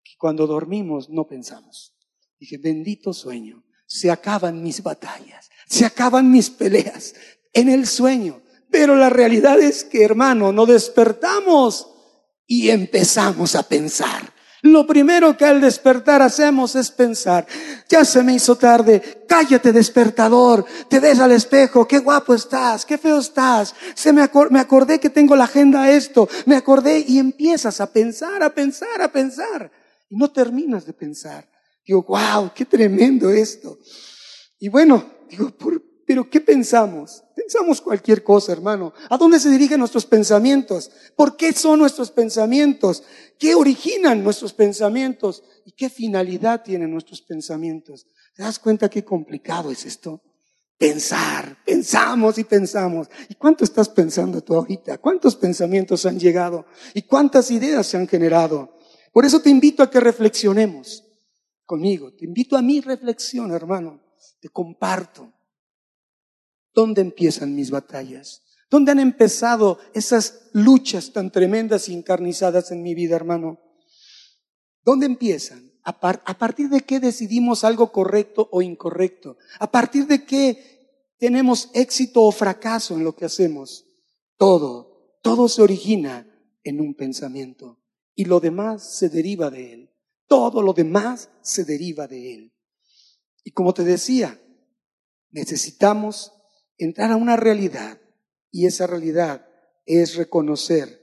que 0.03 0.13
cuando 0.17 0.47
dormimos 0.47 1.07
no 1.07 1.27
pensamos. 1.27 1.98
Dije, 2.39 2.57
bendito 2.57 3.13
sueño, 3.13 3.63
se 3.85 4.09
acaban 4.09 4.63
mis 4.63 4.81
batallas, 4.81 5.49
se 5.67 5.85
acaban 5.85 6.31
mis 6.31 6.49
peleas 6.49 7.13
en 7.53 7.69
el 7.69 7.85
sueño. 7.85 8.41
Pero 8.71 8.95
la 8.95 9.09
realidad 9.09 9.59
es 9.59 9.83
que, 9.83 10.03
hermano, 10.03 10.51
no 10.51 10.65
despertamos 10.65 11.87
y 12.45 12.69
empezamos 12.69 13.55
a 13.55 13.63
pensar. 13.63 14.33
Lo 14.61 14.85
primero 14.85 15.37
que 15.37 15.45
al 15.45 15.61
despertar 15.61 16.21
hacemos 16.21 16.75
es 16.75 16.91
pensar, 16.91 17.47
ya 17.87 18.03
se 18.03 18.21
me 18.23 18.33
hizo 18.33 18.57
tarde, 18.57 19.23
cállate 19.27 19.71
despertador, 19.71 20.65
te 20.89 20.99
ves 20.99 21.19
al 21.19 21.31
espejo, 21.31 21.87
qué 21.87 21.99
guapo 21.99 22.33
estás, 22.33 22.85
qué 22.85 22.97
feo 22.97 23.19
estás, 23.19 23.73
se 23.95 24.11
me, 24.11 24.29
me 24.49 24.59
acordé 24.59 24.99
que 24.99 25.09
tengo 25.09 25.37
la 25.37 25.45
agenda 25.45 25.89
esto, 25.89 26.27
me 26.45 26.57
acordé 26.57 27.05
y 27.07 27.19
empiezas 27.19 27.79
a 27.79 27.91
pensar, 27.93 28.43
a 28.43 28.53
pensar, 28.53 29.01
a 29.01 29.09
pensar 29.09 29.71
y 30.09 30.17
no 30.17 30.29
terminas 30.29 30.85
de 30.85 30.91
pensar. 30.91 31.48
Digo, 31.89 32.03
wow, 32.03 32.51
qué 32.53 32.65
tremendo 32.65 33.31
esto. 33.31 33.79
Y 34.59 34.69
bueno, 34.69 35.11
digo, 35.27 35.51
pero 36.05 36.29
¿qué 36.29 36.39
pensamos? 36.39 37.23
Pensamos 37.35 37.81
cualquier 37.81 38.23
cosa, 38.23 38.51
hermano. 38.51 38.93
¿A 39.09 39.17
dónde 39.17 39.39
se 39.39 39.49
dirigen 39.49 39.79
nuestros 39.79 40.05
pensamientos? 40.05 40.91
¿Por 41.15 41.35
qué 41.35 41.51
son 41.51 41.79
nuestros 41.79 42.11
pensamientos? 42.11 43.01
¿Qué 43.39 43.55
originan 43.55 44.23
nuestros 44.23 44.53
pensamientos? 44.53 45.41
¿Y 45.65 45.71
qué 45.71 45.89
finalidad 45.89 46.61
tienen 46.61 46.91
nuestros 46.91 47.23
pensamientos? 47.23 48.05
¿Te 48.35 48.43
das 48.43 48.59
cuenta 48.59 48.87
qué 48.87 49.03
complicado 49.03 49.71
es 49.71 49.83
esto? 49.83 50.21
Pensar, 50.77 51.57
pensamos 51.65 52.37
y 52.37 52.43
pensamos. 52.43 53.07
¿Y 53.29 53.33
cuánto 53.33 53.63
estás 53.63 53.89
pensando 53.89 54.43
tú 54.43 54.53
ahorita? 54.53 54.99
¿Cuántos 54.99 55.35
pensamientos 55.35 56.05
han 56.05 56.19
llegado? 56.19 56.67
¿Y 56.93 57.01
cuántas 57.01 57.49
ideas 57.49 57.87
se 57.87 57.97
han 57.97 58.07
generado? 58.07 58.77
Por 59.11 59.25
eso 59.25 59.41
te 59.41 59.49
invito 59.49 59.81
a 59.81 59.89
que 59.89 59.99
reflexionemos 59.99 61.08
conmigo. 61.69 62.11
Te 62.11 62.25
invito 62.25 62.57
a 62.57 62.63
mi 62.63 62.81
reflexión, 62.81 63.51
hermano. 63.51 64.01
Te 64.41 64.49
comparto. 64.49 65.31
¿Dónde 66.73 67.01
empiezan 67.01 67.53
mis 67.53 67.69
batallas? 67.69 68.41
¿Dónde 68.71 68.91
han 68.91 68.99
empezado 68.99 69.77
esas 69.93 70.49
luchas 70.53 71.13
tan 71.13 71.31
tremendas 71.31 71.87
y 71.87 71.93
encarnizadas 71.93 72.71
en 72.71 72.81
mi 72.81 72.95
vida, 72.95 73.15
hermano? 73.15 73.59
¿Dónde 74.83 75.05
empiezan? 75.05 75.71
¿A, 75.83 75.99
partir 75.99 76.69
de 76.69 76.81
qué 76.81 76.99
decidimos 76.99 77.63
algo 77.63 77.91
correcto 77.91 78.49
o 78.51 78.63
incorrecto? 78.63 79.37
¿A 79.59 79.71
partir 79.71 80.07
de 80.07 80.25
qué 80.25 81.13
tenemos 81.19 81.69
éxito 81.75 82.23
o 82.23 82.31
fracaso 82.31 82.95
en 82.95 83.03
lo 83.03 83.15
que 83.15 83.25
hacemos? 83.25 83.85
Todo, 84.37 85.19
todo 85.21 85.47
se 85.47 85.61
origina 85.61 86.27
en 86.63 86.81
un 86.81 86.95
pensamiento 86.95 87.79
y 88.15 88.25
lo 88.25 88.39
demás 88.39 88.97
se 88.97 89.09
deriva 89.09 89.51
de 89.51 89.73
él. 89.73 89.88
Todo 90.29 90.61
lo 90.61 90.73
demás 90.73 91.31
se 91.41 91.65
deriva 91.65 92.07
de 92.07 92.35
él. 92.35 92.53
Y 93.43 93.51
como 93.51 93.73
te 93.73 93.83
decía, 93.83 94.39
necesitamos 95.31 96.31
entrar 96.77 97.11
a 97.11 97.15
una 97.15 97.35
realidad 97.35 97.99
y 98.51 98.67
esa 98.67 98.85
realidad 98.85 99.49
es 99.87 100.15
reconocer 100.15 101.01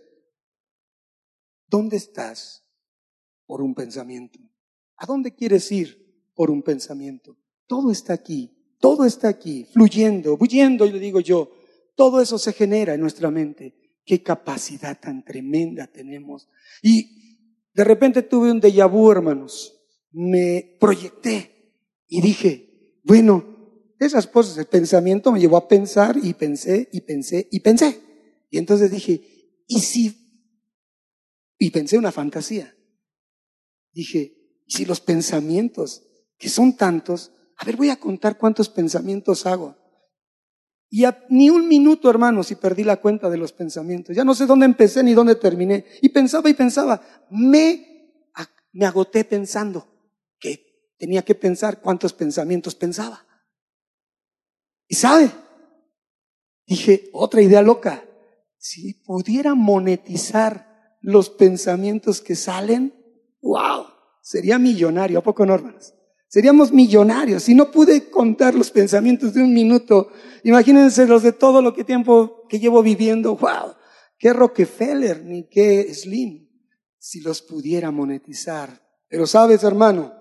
dónde 1.67 1.97
estás 1.97 2.65
por 3.47 3.63
un 3.63 3.75
pensamiento. 3.75 4.39
¿A 4.97 5.07
dónde 5.07 5.35
quieres 5.35 5.73
ir 5.73 6.31
por 6.37 6.49
un 6.49 6.63
pensamiento? 6.63 7.37
Todo 7.67 7.91
está 7.91 8.13
aquí, 8.13 8.77
todo 8.79 9.05
está 9.05 9.29
aquí, 9.29 9.65
fluyendo, 9.65 10.37
huyendo, 10.39 10.87
le 10.87 11.01
digo 11.01 11.19
yo, 11.19 11.51
todo 11.97 12.21
eso 12.21 12.39
se 12.39 12.53
genera 12.53 12.95
en 12.95 13.01
nuestra 13.01 13.33
mente. 13.33 13.75
Qué 14.05 14.23
capacidad 14.23 15.01
tan 15.01 15.25
tremenda 15.25 15.89
tenemos. 15.89 16.49
Y 16.81 17.26
de 17.77 17.85
repente 17.85 18.23
tuve 18.23 18.51
un 18.51 18.59
déjà 18.59 18.87
vu, 18.87 19.11
hermanos. 19.11 19.75
Me 20.11 20.79
proyecté 20.81 21.75
y 22.09 22.23
dije, 22.23 23.01
bueno, 23.05 23.45
esas 23.99 24.27
cosas, 24.27 24.57
el 24.57 24.65
pensamiento 24.65 25.31
me 25.31 25.41
llevó 25.41 25.59
a 25.59 25.69
pensar 25.69 26.17
y 26.23 26.33
pensé 26.33 26.89
y 26.91 27.03
pensé 27.03 27.49
y 27.51 27.61
pensé. 27.61 28.01
Y 28.49 28.57
entonces 28.57 28.91
dije, 28.91 29.21
¿y 29.67 29.81
si? 29.81 30.49
Y 31.59 31.71
pensé 31.71 31.99
una 31.99 32.13
fantasía. 32.13 32.75
Dije, 33.93 34.63
¿y 34.65 34.73
si 34.73 34.87
los 34.87 35.03
pensamientos, 35.03 36.03
que 36.39 36.49
son 36.49 36.79
tantos, 36.79 37.33
a 37.59 37.67
ver, 37.67 37.77
voy 37.77 37.91
a 37.91 38.01
contar 38.01 38.39
cuántos 38.39 38.71
pensamientos 38.71 39.45
hago? 39.45 39.77
Y 40.97 41.05
ni 41.29 41.51
un 41.51 41.69
minuto, 41.69 42.09
hermanos, 42.09 42.51
y 42.51 42.55
perdí 42.55 42.83
la 42.83 42.97
cuenta 42.97 43.29
de 43.29 43.37
los 43.37 43.53
pensamientos. 43.53 44.17
Ya 44.17 44.25
no 44.25 44.35
sé 44.35 44.47
dónde 44.47 44.65
empecé 44.65 45.03
ni 45.03 45.13
dónde 45.13 45.35
terminé. 45.35 45.85
Y 46.01 46.09
pensaba 46.09 46.49
y 46.49 46.55
pensaba. 46.55 47.03
Me, 47.29 48.33
me 48.73 48.87
agoté 48.87 49.25
pensando 49.25 49.87
que 50.41 50.95
tenía 50.99 51.23
que 51.23 51.35
pensar 51.35 51.83
cuántos 51.83 52.15
pensamientos 52.15 52.75
pensaba. 52.75 53.27
Y 54.89 54.95
sabe, 54.95 55.31
dije, 56.67 57.11
otra 57.13 57.43
idea 57.43 57.61
loca, 57.61 58.03
si 58.57 58.95
pudiera 58.95 59.55
monetizar 59.55 60.97
los 61.03 61.29
pensamientos 61.29 62.23
que 62.23 62.35
salen, 62.35 62.95
wow, 63.43 63.85
sería 64.23 64.59
millonario, 64.59 65.19
¿a 65.19 65.23
poco 65.23 65.45
no, 65.45 65.57
hermanos? 65.57 65.93
Seríamos 66.37 66.71
millonarios. 66.71 67.45
Si 67.45 67.55
no 67.55 67.71
pude 67.71 68.11
contar 68.11 68.55
los 68.55 68.71
pensamientos 68.71 69.33
de 69.33 69.43
un 69.43 69.55
minuto, 69.55 70.11
imagínense 70.45 71.07
los 71.07 71.23
de 71.23 71.33
todo 71.33 71.63
lo 71.63 71.73
que 71.73 71.83
tiempo 71.83 72.47
que 72.47 72.59
llevo 72.59 72.83
viviendo, 72.83 73.37
wow, 73.37 73.75
qué 74.19 74.35
Rockefeller 74.35 75.25
ni 75.25 75.49
qué 75.49 75.95
Slim, 75.95 76.47
si 76.99 77.23
los 77.23 77.41
pudiera 77.41 77.91
monetizar. 77.91 78.87
Pero 79.09 79.27
sabes, 79.27 79.65
hermano, 79.65 80.13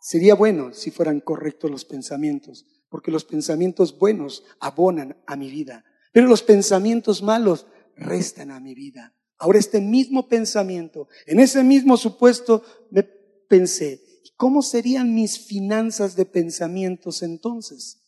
sería 0.00 0.34
bueno 0.34 0.72
si 0.72 0.90
fueran 0.90 1.20
correctos 1.20 1.70
los 1.70 1.84
pensamientos 1.84 2.66
porque 2.88 3.12
los 3.12 3.24
pensamientos 3.24 3.96
buenos 3.96 4.42
abonan 4.58 5.22
a 5.28 5.36
mi 5.36 5.52
vida, 5.52 5.84
pero 6.12 6.26
los 6.26 6.42
pensamientos 6.42 7.22
malos 7.22 7.68
restan 7.94 8.50
a 8.50 8.58
mi 8.58 8.74
vida. 8.74 9.14
Ahora 9.38 9.60
este 9.60 9.80
mismo 9.80 10.26
pensamiento, 10.26 11.06
en 11.26 11.38
ese 11.38 11.62
mismo 11.62 11.96
supuesto, 11.96 12.64
me 12.90 13.04
pensé, 13.48 14.03
¿cómo 14.36 14.62
serían 14.62 15.14
mis 15.14 15.38
finanzas 15.38 16.16
de 16.16 16.26
pensamientos 16.26 17.22
entonces? 17.22 18.02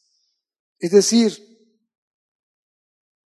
Es 0.78 0.90
decir, 0.90 1.56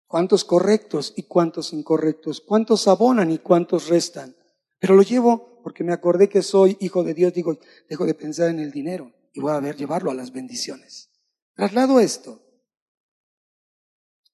cuántos 0.06 0.44
correctos 0.44 1.12
y 1.16 1.22
cuántos 1.22 1.72
incorrectos, 1.72 2.40
cuántos 2.40 2.88
abonan 2.88 3.30
y 3.30 3.38
cuántos 3.38 3.88
restan. 3.88 4.36
Pero 4.78 4.94
lo 4.94 5.02
llevo 5.02 5.60
porque 5.62 5.84
me 5.84 5.92
acordé 5.92 6.28
que 6.28 6.42
soy 6.42 6.76
hijo 6.80 7.04
de 7.04 7.14
Dios, 7.14 7.32
digo, 7.32 7.58
dejo 7.88 8.06
de 8.06 8.14
pensar 8.14 8.50
en 8.50 8.60
el 8.60 8.70
dinero 8.70 9.12
y 9.32 9.40
voy 9.40 9.52
a 9.52 9.60
ver 9.60 9.76
llevarlo 9.76 10.10
a 10.10 10.14
las 10.14 10.32
bendiciones. 10.32 11.10
Traslado 11.54 12.00
esto 12.00 12.42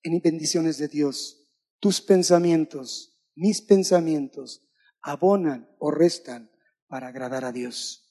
en 0.03 0.21
bendiciones 0.21 0.79
de 0.79 0.89
Dios. 0.89 1.49
Tus 1.81 2.01
pensamientos, 2.01 3.21
mis 3.35 3.61
pensamientos, 3.61 4.63
abonan 5.03 5.69
o 5.79 5.91
restan 5.91 6.51
para 6.87 7.09
agradar 7.09 7.45
a 7.45 7.53
Dios. 7.53 8.06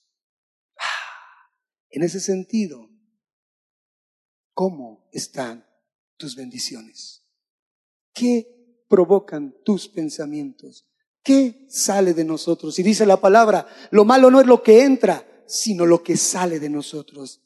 En 1.90 2.04
ese 2.04 2.20
sentido, 2.20 2.90
¿cómo 4.54 5.08
están 5.12 5.66
tus 6.18 6.36
bendiciones? 6.36 7.24
¿Qué 8.14 8.84
provocan 8.88 9.56
tus 9.64 9.88
pensamientos? 9.88 10.88
¿Qué 11.24 11.66
sale 11.70 12.14
de 12.14 12.24
nosotros? 12.24 12.78
Y 12.80 12.84
dice 12.84 13.06
la 13.06 13.20
palabra, 13.20 13.68
lo 13.92 14.06
malo 14.06 14.30
no 14.30 14.40
es 14.40 14.48
lo 14.48 14.62
que 14.62 14.84
entra, 14.84 15.26
sino 15.48 15.86
lo 15.86 16.04
que 16.04 16.18
sale 16.18 16.60
de 16.60 16.70
nosotros. 16.70 17.42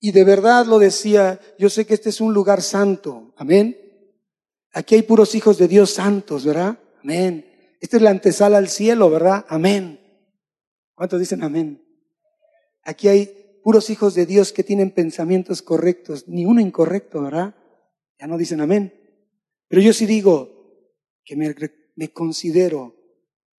Y 0.00 0.12
de 0.12 0.24
verdad 0.24 0.66
lo 0.66 0.78
decía, 0.78 1.40
yo 1.58 1.70
sé 1.70 1.86
que 1.86 1.94
este 1.94 2.10
es 2.10 2.20
un 2.20 2.34
lugar 2.34 2.62
santo, 2.62 3.34
amén. 3.36 3.78
Aquí 4.72 4.96
hay 4.96 5.02
puros 5.02 5.34
hijos 5.34 5.56
de 5.58 5.68
Dios 5.68 5.90
santos, 5.90 6.44
¿verdad? 6.44 6.78
Amén. 7.02 7.76
Esta 7.80 7.96
es 7.96 8.02
la 8.02 8.10
antesala 8.10 8.58
al 8.58 8.68
cielo, 8.68 9.10
¿verdad? 9.10 9.44
Amén. 9.48 10.00
¿Cuántos 10.94 11.20
dicen 11.20 11.42
amén? 11.42 11.84
Aquí 12.82 13.08
hay 13.08 13.43
puros 13.64 13.88
hijos 13.88 14.14
de 14.14 14.26
Dios 14.26 14.52
que 14.52 14.62
tienen 14.62 14.90
pensamientos 14.90 15.62
correctos, 15.62 16.28
ni 16.28 16.44
uno 16.44 16.60
incorrecto, 16.60 17.22
¿verdad? 17.22 17.56
Ya 18.20 18.26
no 18.26 18.36
dicen 18.36 18.60
amén. 18.60 18.92
Pero 19.68 19.80
yo 19.80 19.94
sí 19.94 20.04
digo 20.04 20.92
que 21.24 21.34
me, 21.34 21.54
me 21.96 22.12
considero 22.12 22.94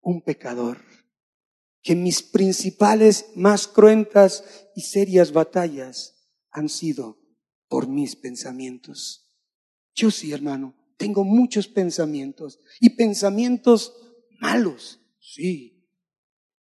un 0.03 0.21
pecador, 0.21 0.83
que 1.83 1.97
mis 1.97 2.23
principales, 2.23 3.31
más 3.35 3.67
cruentas 3.67 4.69
y 4.77 4.83
serias 4.83 5.33
batallas 5.33 6.31
han 6.51 6.69
sido 6.69 7.19
por 7.69 7.89
mis 7.89 8.15
pensamientos. 8.15 9.35
Yo 9.95 10.11
sí, 10.11 10.33
hermano, 10.33 10.75
tengo 10.99 11.25
muchos 11.25 11.67
pensamientos 11.67 12.61
y 12.79 12.91
pensamientos 12.91 13.95
malos, 14.39 15.01
sí. 15.19 15.74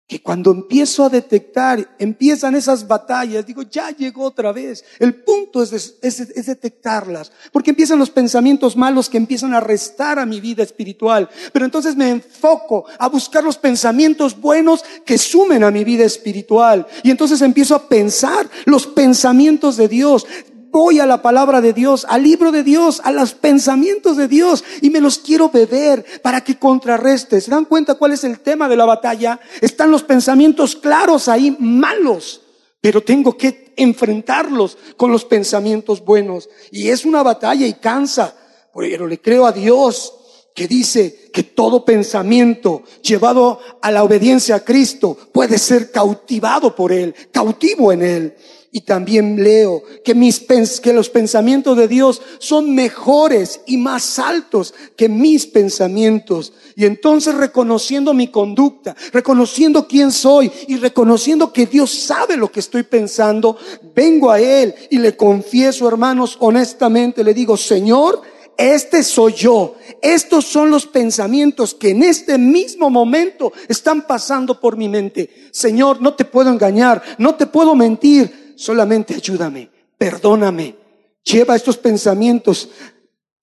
Que 0.07 0.21
cuando 0.21 0.51
empiezo 0.51 1.05
a 1.05 1.09
detectar, 1.09 1.95
empiezan 1.97 2.55
esas 2.55 2.87
batallas, 2.87 3.45
digo, 3.45 3.63
ya 3.63 3.89
llegó 3.91 4.23
otra 4.25 4.51
vez. 4.51 4.83
El 4.99 5.15
punto 5.15 5.63
es, 5.63 5.97
es, 6.01 6.45
detectarlas, 6.45 7.31
porque 7.51 7.69
empiezan 7.69 7.99
los 7.99 8.09
pensamientos 8.09 8.75
malos 8.75 9.09
que 9.09 9.17
empiezan 9.17 9.53
a 9.53 9.61
restar 9.61 10.19
a 10.19 10.25
mi 10.25 10.41
vida 10.41 10.61
espiritual. 10.61 11.29
Pero 11.53 11.65
entonces 11.65 11.95
me 11.95 12.09
enfoco 12.09 12.85
a 12.99 13.07
buscar 13.07 13.43
los 13.43 13.57
pensamientos 13.57 14.39
buenos 14.39 14.83
que 15.05 15.17
sumen 15.17 15.63
a 15.63 15.71
mi 15.71 15.85
vida 15.85 16.03
espiritual. 16.03 16.85
Y 17.01 17.09
entonces 17.09 17.41
empiezo 17.41 17.73
a 17.73 17.87
pensar 17.87 18.49
los 18.65 18.85
pensamientos 18.85 19.77
de 19.77 19.87
Dios 19.87 20.27
voy 20.73 20.99
a 20.99 21.05
la 21.05 21.21
palabra 21.21 21.61
de 21.61 21.71
Dios, 21.71 22.05
al 22.09 22.23
libro 22.23 22.51
de 22.51 22.63
Dios, 22.63 22.99
a 23.03 23.11
los 23.11 23.35
pensamientos 23.35 24.17
de 24.17 24.27
Dios 24.27 24.63
y 24.81 24.89
me 24.89 24.99
los 24.99 25.19
quiero 25.19 25.49
beber 25.49 26.03
para 26.23 26.43
que 26.43 26.57
contrarreste. 26.57 27.39
¿Se 27.39 27.51
dan 27.51 27.65
cuenta 27.65 27.93
cuál 27.93 28.11
es 28.11 28.23
el 28.23 28.39
tema 28.39 28.67
de 28.67 28.75
la 28.75 28.85
batalla? 28.85 29.39
Están 29.61 29.91
los 29.91 30.01
pensamientos 30.01 30.75
claros 30.75 31.27
ahí, 31.27 31.55
malos, 31.59 32.41
pero 32.81 33.01
tengo 33.01 33.37
que 33.37 33.71
enfrentarlos 33.77 34.77
con 34.97 35.11
los 35.11 35.25
pensamientos 35.25 36.03
buenos. 36.03 36.49
Y 36.71 36.89
es 36.89 37.05
una 37.05 37.21
batalla 37.21 37.67
y 37.67 37.75
cansa, 37.75 38.35
pero 38.73 39.07
le 39.07 39.21
creo 39.21 39.45
a 39.45 39.51
Dios 39.51 40.11
que 40.55 40.67
dice 40.67 41.29
que 41.31 41.43
todo 41.43 41.85
pensamiento 41.85 42.81
llevado 43.03 43.59
a 43.79 43.91
la 43.91 44.03
obediencia 44.03 44.55
a 44.55 44.63
Cristo 44.63 45.15
puede 45.31 45.59
ser 45.59 45.91
cautivado 45.91 46.75
por 46.75 46.91
Él, 46.91 47.13
cautivo 47.31 47.91
en 47.91 48.01
Él. 48.01 48.35
Y 48.75 48.81
también 48.81 49.43
leo 49.43 49.83
que, 50.03 50.15
mis, 50.15 50.39
que 50.81 50.93
los 50.93 51.07
pensamientos 51.07 51.77
de 51.77 51.87
Dios 51.87 52.23
son 52.39 52.73
mejores 52.73 53.61
y 53.67 53.77
más 53.77 54.17
altos 54.17 54.73
que 54.95 55.07
mis 55.07 55.45
pensamientos. 55.45 56.53
Y 56.75 56.85
entonces 56.85 57.35
reconociendo 57.35 58.15
mi 58.15 58.29
conducta, 58.29 58.95
reconociendo 59.11 59.87
quién 59.87 60.11
soy 60.11 60.51
y 60.67 60.77
reconociendo 60.77 61.53
que 61.53 61.67
Dios 61.67 61.91
sabe 61.91 62.35
lo 62.35 62.51
que 62.51 62.61
estoy 62.61 62.81
pensando, 62.81 63.57
vengo 63.93 64.31
a 64.31 64.39
Él 64.39 64.73
y 64.89 64.97
le 64.97 65.15
confieso, 65.15 65.87
hermanos, 65.87 66.35
honestamente, 66.39 67.23
le 67.23 67.35
digo, 67.35 67.55
Señor, 67.55 68.23
este 68.57 69.03
soy 69.03 69.33
yo. 69.33 69.75
Estos 70.01 70.45
son 70.45 70.71
los 70.71 70.87
pensamientos 70.87 71.75
que 71.75 71.91
en 71.91 72.01
este 72.01 72.39
mismo 72.39 72.89
momento 72.89 73.53
están 73.67 74.07
pasando 74.07 74.59
por 74.59 74.77
mi 74.77 74.89
mente. 74.89 75.29
Señor, 75.51 76.01
no 76.01 76.15
te 76.15 76.25
puedo 76.25 76.49
engañar, 76.49 77.03
no 77.19 77.35
te 77.35 77.45
puedo 77.45 77.75
mentir 77.75 78.42
solamente 78.55 79.15
ayúdame, 79.15 79.69
perdóname, 79.97 80.75
lleva 81.23 81.55
estos 81.55 81.77
pensamientos 81.77 82.69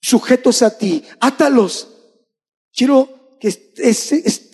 sujetos 0.00 0.62
a 0.62 0.76
ti, 0.76 1.04
átalos. 1.20 1.88
Quiero 2.72 3.36
que, 3.40 3.50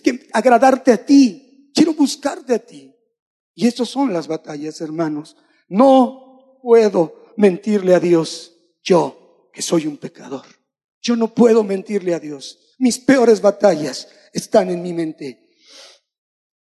que 0.03 0.27
agradarte 0.33 0.91
a 0.91 1.05
ti, 1.05 1.71
quiero 1.73 1.93
buscarte 1.93 2.53
a 2.53 2.59
ti. 2.59 2.93
Y 3.53 3.67
estas 3.67 3.89
son 3.89 4.13
las 4.13 4.27
batallas, 4.27 4.81
hermanos. 4.81 5.35
No 5.67 6.59
puedo 6.61 7.33
mentirle 7.37 7.95
a 7.95 7.99
Dios, 7.99 8.53
yo 8.83 9.49
que 9.51 9.61
soy 9.61 9.87
un 9.87 9.97
pecador. 9.97 10.45
Yo 11.01 11.15
no 11.15 11.33
puedo 11.33 11.63
mentirle 11.63 12.13
a 12.13 12.19
Dios. 12.19 12.75
Mis 12.77 12.99
peores 12.99 13.41
batallas 13.41 14.09
están 14.33 14.69
en 14.69 14.83
mi 14.83 14.93
mente. 14.93 15.49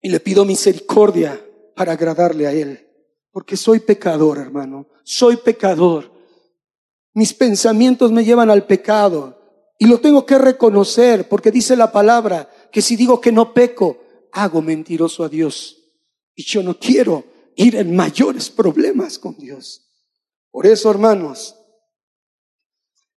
Y 0.02 0.10
le 0.10 0.20
pido 0.20 0.44
misericordia 0.44 1.40
para 1.76 1.94
agradarle 1.94 2.48
a 2.48 2.52
Él. 2.52 2.91
Porque 3.32 3.58
soy 3.58 3.80
pecador, 3.80 4.38
hermano. 4.38 4.88
Soy 5.04 5.38
pecador. 5.38 6.12
Mis 7.14 7.34
pensamientos 7.34 8.12
me 8.12 8.24
llevan 8.24 8.50
al 8.50 8.66
pecado. 8.66 9.38
Y 9.80 9.88
lo 9.88 10.00
tengo 10.00 10.26
que 10.26 10.38
reconocer 10.38 11.28
porque 11.28 11.52
dice 11.52 11.76
la 11.76 11.92
palabra 11.92 12.50
que 12.72 12.82
si 12.82 12.96
digo 12.96 13.20
que 13.20 13.32
no 13.32 13.54
peco, 13.54 13.98
hago 14.32 14.62
mentiroso 14.62 15.24
a 15.24 15.30
Dios. 15.30 15.78
Y 16.36 16.44
yo 16.44 16.62
no 16.62 16.78
quiero 16.78 17.24
ir 17.56 17.76
en 17.76 17.96
mayores 17.96 18.50
problemas 18.50 19.18
con 19.18 19.38
Dios. 19.38 19.88
Por 20.52 20.68
eso, 20.68 20.92
hermanos, 20.92 21.56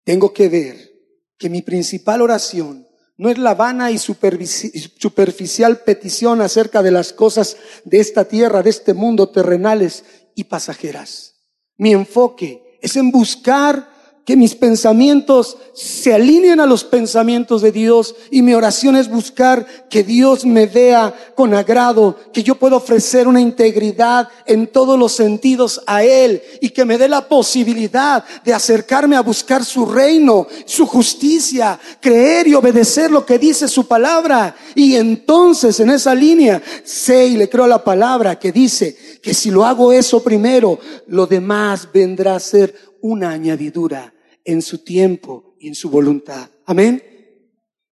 tengo 0.04 0.34
que 0.34 0.50
ver 0.50 0.94
que 1.38 1.50
mi 1.50 1.62
principal 1.62 2.22
oración 2.22 2.88
no 3.24 3.30
es 3.30 3.38
la 3.38 3.56
vana 3.56 3.90
y 3.90 3.98
superficial 3.98 5.80
petición 5.80 6.42
acerca 6.42 6.84
de 6.84 6.92
las 6.92 7.14
cosas 7.14 7.56
de 7.86 8.02
esta 8.02 8.26
tierra, 8.26 8.62
de 8.62 8.70
este 8.70 8.94
mundo, 8.94 9.30
terrenales 9.30 10.04
y 10.36 10.44
pasajeras. 10.44 11.36
Mi 11.78 11.94
enfoque 11.94 12.78
es 12.82 12.98
en 12.98 13.12
buscar 13.12 13.93
que 14.26 14.38
mis 14.38 14.56
pensamientos 14.56 15.58
se 15.74 16.14
alineen 16.14 16.62
a 16.62 16.66
los 16.66 16.86
pensamientos 16.86 17.62
de 17.62 17.74
Dios 17.74 18.16
y 18.32 18.42
mi 18.42 18.54
oración 18.54 18.96
es 18.96 19.10
buscar 19.10 19.66
que 19.90 20.04
Dios 20.04 20.46
me 20.46 20.66
vea 20.66 21.14
con 21.36 21.54
agrado, 21.54 22.18
que 22.32 22.42
yo 22.42 22.56
pueda 22.56 22.78
ofrecer 22.78 23.28
una 23.28 23.42
integridad 23.42 24.30
en 24.46 24.68
todos 24.68 24.98
los 24.98 25.12
sentidos 25.12 25.82
a 25.88 26.06
Él 26.06 26.42
y 26.62 26.70
que 26.70 26.86
me 26.86 26.98
dé 26.98 27.10
la 27.10 27.28
posibilidad 27.28 28.24
de 28.46 28.54
acercarme 28.54 29.18
a 29.18 29.22
buscar 29.22 29.66
su 29.66 29.86
reino, 29.86 30.48
su 30.66 30.86
justicia, 30.86 31.78
creer 32.00 32.48
y 32.48 32.56
obedecer 32.56 33.12
lo 33.12 33.26
que 33.26 33.38
dice 33.38 33.68
su 33.68 33.88
palabra. 33.88 34.56
Y 34.74 34.96
entonces 34.96 35.82
en 35.82 35.90
esa 35.90 36.16
línea 36.16 36.62
sé 36.86 37.28
y 37.28 37.36
le 37.36 37.50
creo 37.50 37.66
a 37.66 37.68
la 37.68 37.84
palabra 37.84 38.40
que 38.40 38.54
dice 38.54 38.96
que 39.22 39.34
si 39.34 39.52
lo 39.52 39.66
hago 39.66 39.92
eso 39.92 40.24
primero, 40.24 40.80
lo 41.08 41.28
demás 41.28 41.90
vendrá 41.94 42.36
a 42.36 42.40
ser 42.40 42.74
una 43.02 43.32
añadidura 43.32 44.13
en 44.44 44.62
su 44.62 44.84
tiempo 44.84 45.56
y 45.60 45.68
en 45.68 45.76
su 45.76 45.90
voluntad. 45.90 46.50
Amén. 46.66 47.02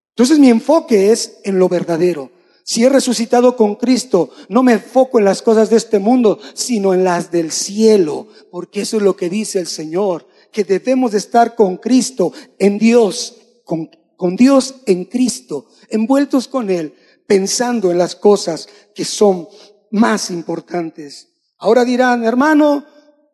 Entonces 0.09 0.39
mi 0.39 0.49
enfoque 0.49 1.11
es 1.11 1.39
en 1.43 1.57
lo 1.57 1.69
verdadero. 1.69 2.31
Si 2.63 2.83
he 2.83 2.89
resucitado 2.89 3.55
con 3.55 3.75
Cristo, 3.75 4.29
no 4.49 4.63
me 4.63 4.73
enfoco 4.73 5.19
en 5.19 5.25
las 5.25 5.41
cosas 5.41 5.69
de 5.69 5.77
este 5.77 5.99
mundo, 5.99 6.39
sino 6.53 6.93
en 6.93 7.03
las 7.03 7.31
del 7.31 7.51
cielo, 7.51 8.27
porque 8.51 8.81
eso 8.81 8.97
es 8.97 9.03
lo 9.03 9.15
que 9.15 9.29
dice 9.29 9.59
el 9.59 9.67
Señor, 9.67 10.27
que 10.51 10.63
debemos 10.63 11.11
de 11.11 11.17
estar 11.17 11.55
con 11.55 11.77
Cristo, 11.77 12.33
en 12.59 12.77
Dios, 12.77 13.37
con, 13.65 13.89
con 14.15 14.35
Dios 14.35 14.75
en 14.85 15.05
Cristo, 15.05 15.67
envueltos 15.89 16.47
con 16.47 16.69
Él, 16.69 16.93
pensando 17.25 17.89
en 17.89 17.97
las 17.97 18.15
cosas 18.15 18.67
que 18.93 19.05
son 19.05 19.47
más 19.89 20.29
importantes. 20.29 21.29
Ahora 21.57 21.83
dirán, 21.83 22.23
hermano, 22.23 22.85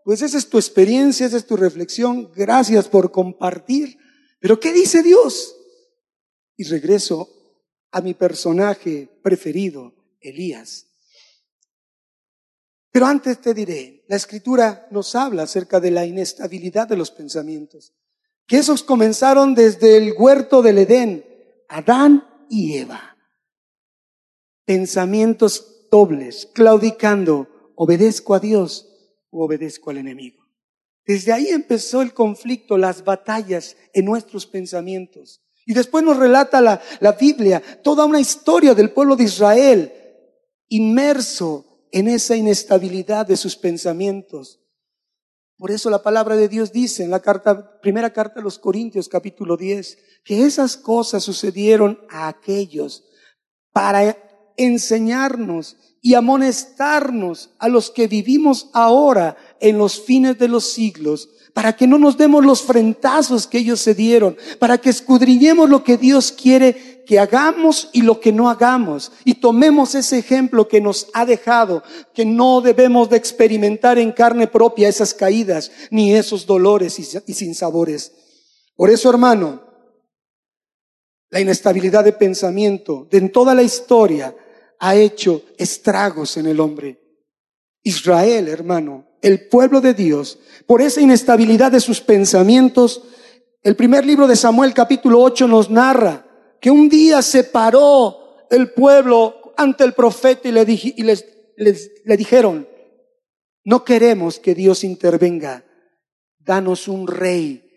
pues 0.08 0.22
esa 0.22 0.38
es 0.38 0.48
tu 0.48 0.58
experiencia, 0.58 1.26
esa 1.26 1.36
es 1.36 1.46
tu 1.46 1.58
reflexión. 1.58 2.32
Gracias 2.34 2.88
por 2.88 3.12
compartir. 3.12 3.98
Pero 4.40 4.58
¿qué 4.58 4.72
dice 4.72 5.04
Dios? 5.04 5.54
Y 6.56 6.64
regreso 6.64 7.28
a 7.92 8.00
mi 8.00 8.14
personaje 8.14 9.10
preferido, 9.22 9.94
Elías. 10.22 10.86
Pero 12.90 13.06
antes 13.06 13.42
te 13.42 13.54
diré, 13.54 14.06
la 14.08 14.16
escritura 14.16 14.88
nos 14.92 15.14
habla 15.14 15.44
acerca 15.44 15.82
de 15.82 15.92
la 15.92 16.06
inestabilidad 16.06 16.88
de 16.88 16.96
los 16.96 17.12
pensamientos, 17.12 17.94
que 18.46 18.60
esos 18.60 18.84
comenzaron 18.84 19.56
desde 19.56 19.98
el 19.98 20.14
huerto 20.18 20.62
del 20.62 20.78
Edén, 20.78 21.26
Adán 21.68 22.26
y 22.50 22.78
Eva. 22.78 23.18
Pensamientos 24.64 25.90
dobles, 25.92 26.48
claudicando, 26.54 27.74
obedezco 27.76 28.36
a 28.36 28.40
Dios 28.40 28.87
obedezco 29.44 29.90
al 29.90 29.98
enemigo. 29.98 30.44
Desde 31.06 31.32
ahí 31.32 31.48
empezó 31.48 32.02
el 32.02 32.14
conflicto, 32.14 32.78
las 32.78 33.04
batallas 33.04 33.78
en 33.94 34.06
nuestros 34.06 34.46
pensamientos. 34.46 35.42
Y 35.66 35.74
después 35.74 36.04
nos 36.04 36.18
relata 36.18 36.62
la, 36.62 36.82
la 37.00 37.14
Biblia 37.14 37.62
toda 37.84 38.06
una 38.06 38.20
historia 38.20 38.74
del 38.74 38.92
pueblo 38.92 39.16
de 39.16 39.24
Israel 39.24 39.94
inmerso 40.70 41.88
en 41.92 42.08
esa 42.08 42.36
inestabilidad 42.36 43.26
de 43.26 43.38
sus 43.38 43.56
pensamientos. 43.56 44.62
Por 45.58 45.72
eso 45.72 45.90
la 45.90 46.04
palabra 46.04 46.36
de 46.36 46.48
Dios 46.48 46.72
dice 46.72 47.04
en 47.04 47.10
la 47.10 47.22
carta, 47.22 47.80
primera 47.82 48.14
carta 48.14 48.36
de 48.36 48.44
los 48.44 48.60
Corintios 48.60 49.10
capítulo 49.10 49.58
10, 49.58 49.98
que 50.24 50.44
esas 50.44 50.78
cosas 50.78 51.24
sucedieron 51.24 52.00
a 52.10 52.28
aquellos 52.28 53.06
para 53.72 54.18
enseñarnos 54.58 55.78
y 56.02 56.14
amonestarnos 56.14 57.52
a 57.60 57.68
los 57.68 57.92
que 57.92 58.08
vivimos 58.08 58.70
ahora 58.74 59.36
en 59.60 59.78
los 59.78 60.00
fines 60.02 60.38
de 60.38 60.48
los 60.48 60.72
siglos, 60.72 61.30
para 61.54 61.76
que 61.76 61.88
no 61.88 61.98
nos 61.98 62.18
demos 62.18 62.46
los 62.46 62.62
frentazos 62.62 63.48
que 63.48 63.58
ellos 63.58 63.80
se 63.80 63.96
dieron, 63.96 64.38
para 64.60 64.78
que 64.78 64.92
escudriñemos 64.92 65.70
lo 65.70 65.84
que 65.84 65.98
Dios 65.98 66.32
quiere 66.32 67.04
que 67.08 67.20
hagamos 67.20 67.90
y 67.94 68.02
lo 68.02 68.20
que 68.20 68.32
no 68.32 68.50
hagamos, 68.50 69.12
y 69.24 69.36
tomemos 69.36 69.96
ese 69.96 70.20
ejemplo 70.20 70.68
que 70.68 70.82
nos 70.82 71.08
ha 71.14 71.26
dejado, 71.26 71.82
que 72.14 72.26
no 72.26 72.62
debemos 72.62 73.10
de 73.10 73.18
experimentar 73.18 73.98
en 73.98 74.12
carne 74.12 74.46
propia 74.46 74.90
esas 74.90 75.14
caídas, 75.14 75.72
ni 75.90 76.14
esos 76.14 76.46
dolores 76.46 77.00
y, 77.00 77.34
sin 77.34 77.56
sabores. 77.56 78.12
Por 78.76 78.92
eso, 78.92 79.10
hermano, 79.10 79.64
la 81.30 81.40
inestabilidad 81.40 82.04
de 82.04 82.14
pensamiento 82.14 83.08
de 83.10 83.18
en 83.18 83.32
toda 83.32 83.56
la 83.56 83.64
historia 83.64 84.36
ha 84.80 84.96
hecho 84.96 85.44
estragos 85.58 86.38
en 86.38 86.46
el 86.46 86.60
hombre. 86.60 87.00
Israel, 87.84 88.48
hermano, 88.48 89.08
el 89.22 89.48
pueblo 89.48 89.82
de 89.82 89.94
Dios, 89.94 90.40
por 90.66 90.82
esa 90.82 91.02
inestabilidad 91.02 91.72
de 91.72 91.80
sus 91.80 92.02
pensamientos, 92.02 93.04
el 93.64 93.76
primer 93.76 94.06
libro 94.06 94.28
de 94.28 94.36
Samuel 94.36 94.74
capítulo 94.74 95.22
8 95.22 95.48
nos 95.48 95.70
narra 95.70 96.26
que 96.62 96.72
un 96.72 96.90
día 96.90 97.22
se 97.22 97.44
paró 97.44 98.46
el 98.50 98.72
pueblo 98.72 99.54
ante 99.58 99.84
el 99.84 99.94
profeta 99.94 100.48
y 100.48 100.52
le, 100.52 100.66
y 100.68 101.04
les, 101.04 101.26
le 101.58 102.18
dijeron, 102.18 102.68
no 103.64 103.84
queremos 103.84 104.40
que 104.40 104.56
Dios 104.56 104.84
intervenga, 104.84 105.66
danos 106.40 106.88
un 106.88 107.08
rey 107.08 107.68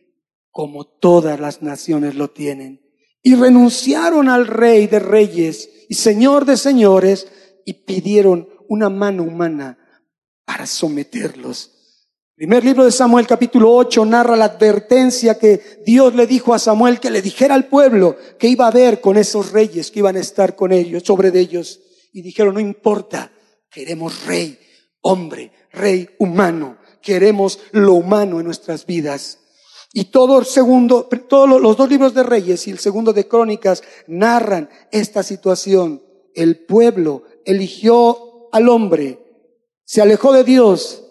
como 0.51 0.85
todas 0.85 1.41
las 1.41 1.63
naciones 1.63 2.15
lo 2.15 2.31
tienen. 2.31 2.81
Y 3.23 3.35
renunciaron 3.35 4.29
al 4.29 4.47
rey 4.47 4.87
de 4.87 4.99
reyes 4.99 5.69
y 5.91 5.97
señor 5.97 6.45
de 6.45 6.57
señores 6.57 7.27
y 7.65 7.73
pidieron 7.73 8.49
una 8.69 8.89
mano 8.89 9.25
humana 9.25 9.77
para 10.45 10.65
someterlos. 10.65 11.73
Primer 12.37 12.65
libro 12.65 12.85
de 12.85 12.93
Samuel 12.93 13.27
capítulo 13.27 13.75
8 13.75 14.05
narra 14.05 14.37
la 14.37 14.45
advertencia 14.45 15.37
que 15.37 15.83
Dios 15.85 16.15
le 16.15 16.29
dijo 16.29 16.55
a 16.55 16.61
Samuel 16.61 17.01
que 17.01 17.11
le 17.11 17.21
dijera 17.21 17.57
al 17.57 17.67
pueblo 17.67 18.17
que 18.39 18.47
iba 18.47 18.69
a 18.69 18.71
ver 18.71 19.01
con 19.01 19.17
esos 19.17 19.51
reyes 19.51 19.91
que 19.91 19.99
iban 19.99 20.15
a 20.15 20.21
estar 20.21 20.55
con 20.55 20.71
ellos, 20.71 21.03
sobre 21.05 21.37
ellos. 21.37 21.81
Y 22.13 22.23
dijeron, 22.23 22.55
no 22.55 22.61
importa, 22.61 23.33
queremos 23.69 24.27
rey, 24.27 24.61
hombre, 25.01 25.51
rey 25.73 26.09
humano, 26.21 26.79
queremos 27.03 27.59
lo 27.73 27.95
humano 27.95 28.39
en 28.39 28.47
nuestras 28.47 28.87
vidas. 28.87 29.40
Y 29.93 30.05
todo 30.07 30.45
segundo, 30.45 31.09
todos 31.29 31.61
los 31.61 31.77
dos 31.77 31.89
libros 31.89 32.15
de 32.15 32.23
Reyes 32.23 32.67
y 32.69 32.71
el 32.71 32.79
segundo 32.79 33.13
de 33.13 33.27
Crónicas 33.27 33.83
narran 34.07 34.71
esta 34.93 35.23
situación. 35.23 36.03
El 36.35 36.65
pueblo 36.65 37.25
eligió 37.45 38.49
al 38.53 38.69
hombre, 38.69 39.19
se 39.85 40.01
alejó 40.01 40.33
de 40.33 40.45
Dios 40.45 41.05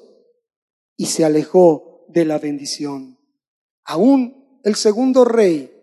y 0.95 1.07
se 1.07 1.25
alejó 1.25 2.05
de 2.07 2.23
la 2.23 2.39
bendición. 2.39 3.17
Aún 3.83 4.59
el 4.63 4.75
segundo 4.75 5.25
rey 5.25 5.73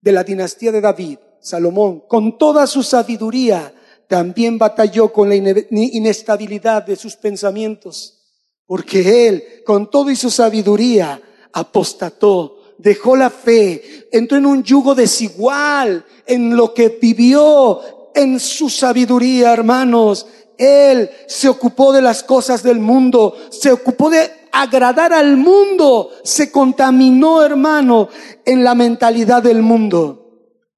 de 0.00 0.12
la 0.12 0.24
dinastía 0.24 0.72
de 0.72 0.80
David, 0.80 1.18
Salomón, 1.40 2.00
con 2.08 2.36
toda 2.36 2.66
su 2.66 2.82
sabiduría, 2.82 3.74
también 4.08 4.58
batalló 4.58 5.12
con 5.12 5.28
la 5.28 5.36
inestabilidad 5.36 6.84
de 6.84 6.96
sus 6.96 7.14
pensamientos, 7.14 8.22
porque 8.66 9.28
él, 9.28 9.44
con 9.64 9.90
todo 9.90 10.10
y 10.10 10.16
su 10.16 10.30
sabiduría, 10.30 11.22
apostató, 11.58 12.74
dejó 12.78 13.16
la 13.16 13.30
fe, 13.30 14.08
entró 14.12 14.38
en 14.38 14.46
un 14.46 14.62
yugo 14.62 14.94
desigual 14.94 16.04
en 16.26 16.56
lo 16.56 16.72
que 16.72 16.98
vivió 17.00 17.80
en 18.14 18.40
su 18.40 18.68
sabiduría, 18.68 19.52
hermanos. 19.52 20.26
Él 20.56 21.10
se 21.26 21.48
ocupó 21.48 21.92
de 21.92 22.02
las 22.02 22.22
cosas 22.22 22.62
del 22.62 22.80
mundo, 22.80 23.36
se 23.50 23.70
ocupó 23.70 24.10
de 24.10 24.30
agradar 24.52 25.12
al 25.12 25.36
mundo, 25.36 26.10
se 26.24 26.50
contaminó, 26.50 27.44
hermano, 27.44 28.08
en 28.44 28.64
la 28.64 28.74
mentalidad 28.74 29.42
del 29.42 29.62
mundo. 29.62 30.24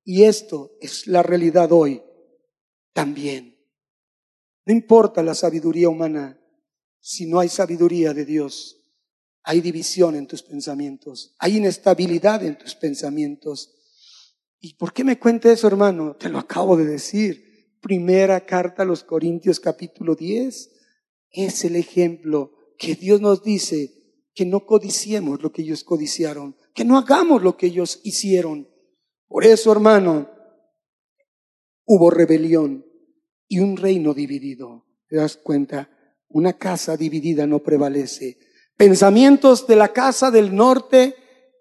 Y 0.04 0.24
esto 0.24 0.72
es 0.80 1.06
la 1.06 1.22
realidad 1.22 1.72
hoy 1.72 2.02
también. 2.92 3.56
No 4.66 4.74
importa 4.74 5.22
la 5.22 5.34
sabiduría 5.34 5.88
humana, 5.88 6.38
si 7.00 7.26
no 7.26 7.40
hay 7.40 7.48
sabiduría 7.48 8.12
de 8.12 8.24
Dios, 8.24 8.79
hay 9.42 9.60
división 9.60 10.14
en 10.14 10.26
tus 10.26 10.42
pensamientos, 10.42 11.34
hay 11.38 11.56
inestabilidad 11.56 12.44
en 12.44 12.58
tus 12.58 12.74
pensamientos. 12.74 13.74
¿Y 14.60 14.74
por 14.74 14.92
qué 14.92 15.04
me 15.04 15.18
cuenta 15.18 15.50
eso, 15.50 15.66
hermano? 15.66 16.16
Te 16.16 16.28
lo 16.28 16.38
acabo 16.38 16.76
de 16.76 16.84
decir. 16.84 17.78
Primera 17.80 18.44
carta 18.44 18.82
a 18.82 18.86
los 18.86 19.04
Corintios 19.04 19.58
capítulo 19.58 20.14
10 20.14 20.70
es 21.30 21.64
el 21.64 21.76
ejemplo 21.76 22.52
que 22.78 22.94
Dios 22.94 23.22
nos 23.22 23.42
dice 23.42 24.00
que 24.34 24.44
no 24.44 24.66
codiciemos 24.66 25.42
lo 25.42 25.52
que 25.52 25.62
ellos 25.62 25.84
codiciaron, 25.84 26.56
que 26.74 26.84
no 26.84 26.98
hagamos 26.98 27.42
lo 27.42 27.56
que 27.56 27.66
ellos 27.66 28.00
hicieron. 28.04 28.68
Por 29.26 29.44
eso, 29.44 29.72
hermano, 29.72 30.30
hubo 31.86 32.10
rebelión 32.10 32.84
y 33.48 33.60
un 33.60 33.76
reino 33.76 34.12
dividido. 34.12 34.86
¿Te 35.08 35.16
das 35.16 35.36
cuenta? 35.36 35.90
Una 36.28 36.52
casa 36.58 36.96
dividida 36.96 37.46
no 37.46 37.60
prevalece 37.60 38.38
pensamientos 38.80 39.66
de 39.66 39.76
la 39.76 39.88
casa 39.88 40.30
del 40.30 40.56
norte, 40.56 41.14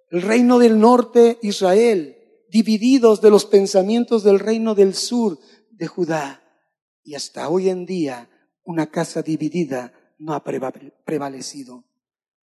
el 0.10 0.22
reino 0.22 0.58
del 0.58 0.80
norte, 0.80 1.38
Israel, 1.42 2.16
divididos 2.50 3.20
de 3.20 3.30
los 3.30 3.44
pensamientos 3.44 4.24
del 4.24 4.40
reino 4.40 4.74
del 4.74 4.94
sur, 4.94 5.38
de 5.70 5.86
Judá. 5.86 6.42
Y 7.04 7.16
hasta 7.16 7.50
hoy 7.50 7.68
en 7.68 7.86
día 7.86 8.30
una 8.64 8.90
casa 8.90 9.22
dividida 9.22 9.92
no 10.18 10.34
ha 10.34 10.42
prevalecido. 10.42 11.84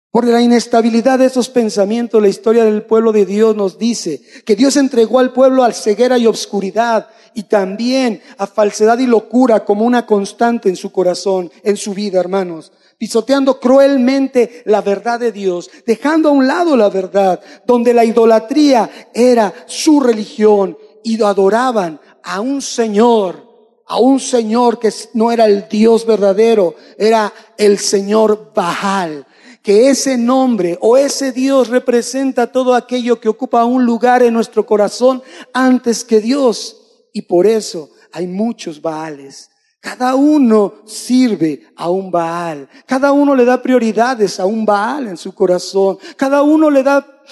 Por 0.09 0.25
la 0.25 0.41
inestabilidad 0.41 1.19
de 1.19 1.25
esos 1.25 1.49
pensamientos, 1.49 2.21
la 2.21 2.29
historia 2.29 2.63
del 2.63 2.83
pueblo 2.83 3.11
de 3.11 3.25
Dios 3.25 3.53
nos 3.57 3.77
dice 3.77 4.21
que 4.45 4.55
Dios 4.55 4.77
entregó 4.77 5.19
al 5.19 5.33
pueblo 5.33 5.65
a 5.65 5.73
ceguera 5.73 6.17
y 6.17 6.27
obscuridad 6.27 7.09
y 7.33 7.43
también 7.43 8.21
a 8.37 8.47
falsedad 8.47 8.99
y 8.99 9.05
locura 9.05 9.65
como 9.65 9.83
una 9.83 10.05
constante 10.05 10.69
en 10.69 10.77
su 10.77 10.93
corazón, 10.93 11.51
en 11.61 11.75
su 11.75 11.93
vida, 11.93 12.21
hermanos 12.21 12.71
pisoteando 13.01 13.59
cruelmente 13.59 14.61
la 14.65 14.81
verdad 14.81 15.19
de 15.19 15.31
Dios, 15.31 15.71
dejando 15.87 16.29
a 16.29 16.33
un 16.33 16.45
lado 16.45 16.77
la 16.77 16.87
verdad, 16.87 17.41
donde 17.65 17.95
la 17.95 18.05
idolatría 18.05 19.09
era 19.11 19.51
su 19.65 19.99
religión 19.99 20.77
y 21.03 21.19
adoraban 21.23 21.99
a 22.21 22.41
un 22.41 22.61
Señor, 22.61 23.43
a 23.87 23.97
un 23.97 24.19
Señor 24.19 24.77
que 24.77 24.93
no 25.15 25.31
era 25.31 25.47
el 25.47 25.67
Dios 25.67 26.05
verdadero, 26.05 26.75
era 26.95 27.33
el 27.57 27.79
Señor 27.79 28.51
Baal 28.53 29.25
que 29.63 29.89
ese 29.89 30.15
nombre 30.15 30.77
o 30.79 30.95
ese 30.95 31.31
Dios 31.31 31.69
representa 31.69 32.51
todo 32.51 32.75
aquello 32.75 33.19
que 33.19 33.29
ocupa 33.29 33.65
un 33.65 33.83
lugar 33.83 34.21
en 34.21 34.35
nuestro 34.35 34.63
corazón 34.65 35.23
antes 35.53 36.03
que 36.03 36.19
Dios. 36.19 36.77
Y 37.13 37.23
por 37.23 37.47
eso 37.47 37.89
hay 38.11 38.25
muchos 38.27 38.79
Baales. 38.79 39.50
Cada 39.81 40.13
uno 40.13 40.83
sirve 40.85 41.73
a 41.75 41.89
un 41.89 42.11
Baal. 42.11 42.69
Cada 42.85 43.11
uno 43.11 43.35
le 43.35 43.43
da 43.43 43.61
prioridades 43.61 44.39
a 44.39 44.45
un 44.45 44.63
Baal 44.63 45.07
en 45.07 45.17
su 45.17 45.33
corazón. 45.33 45.97
Cada 46.15 46.43
uno 46.43 46.69
le 46.69 46.83
da 46.83 47.23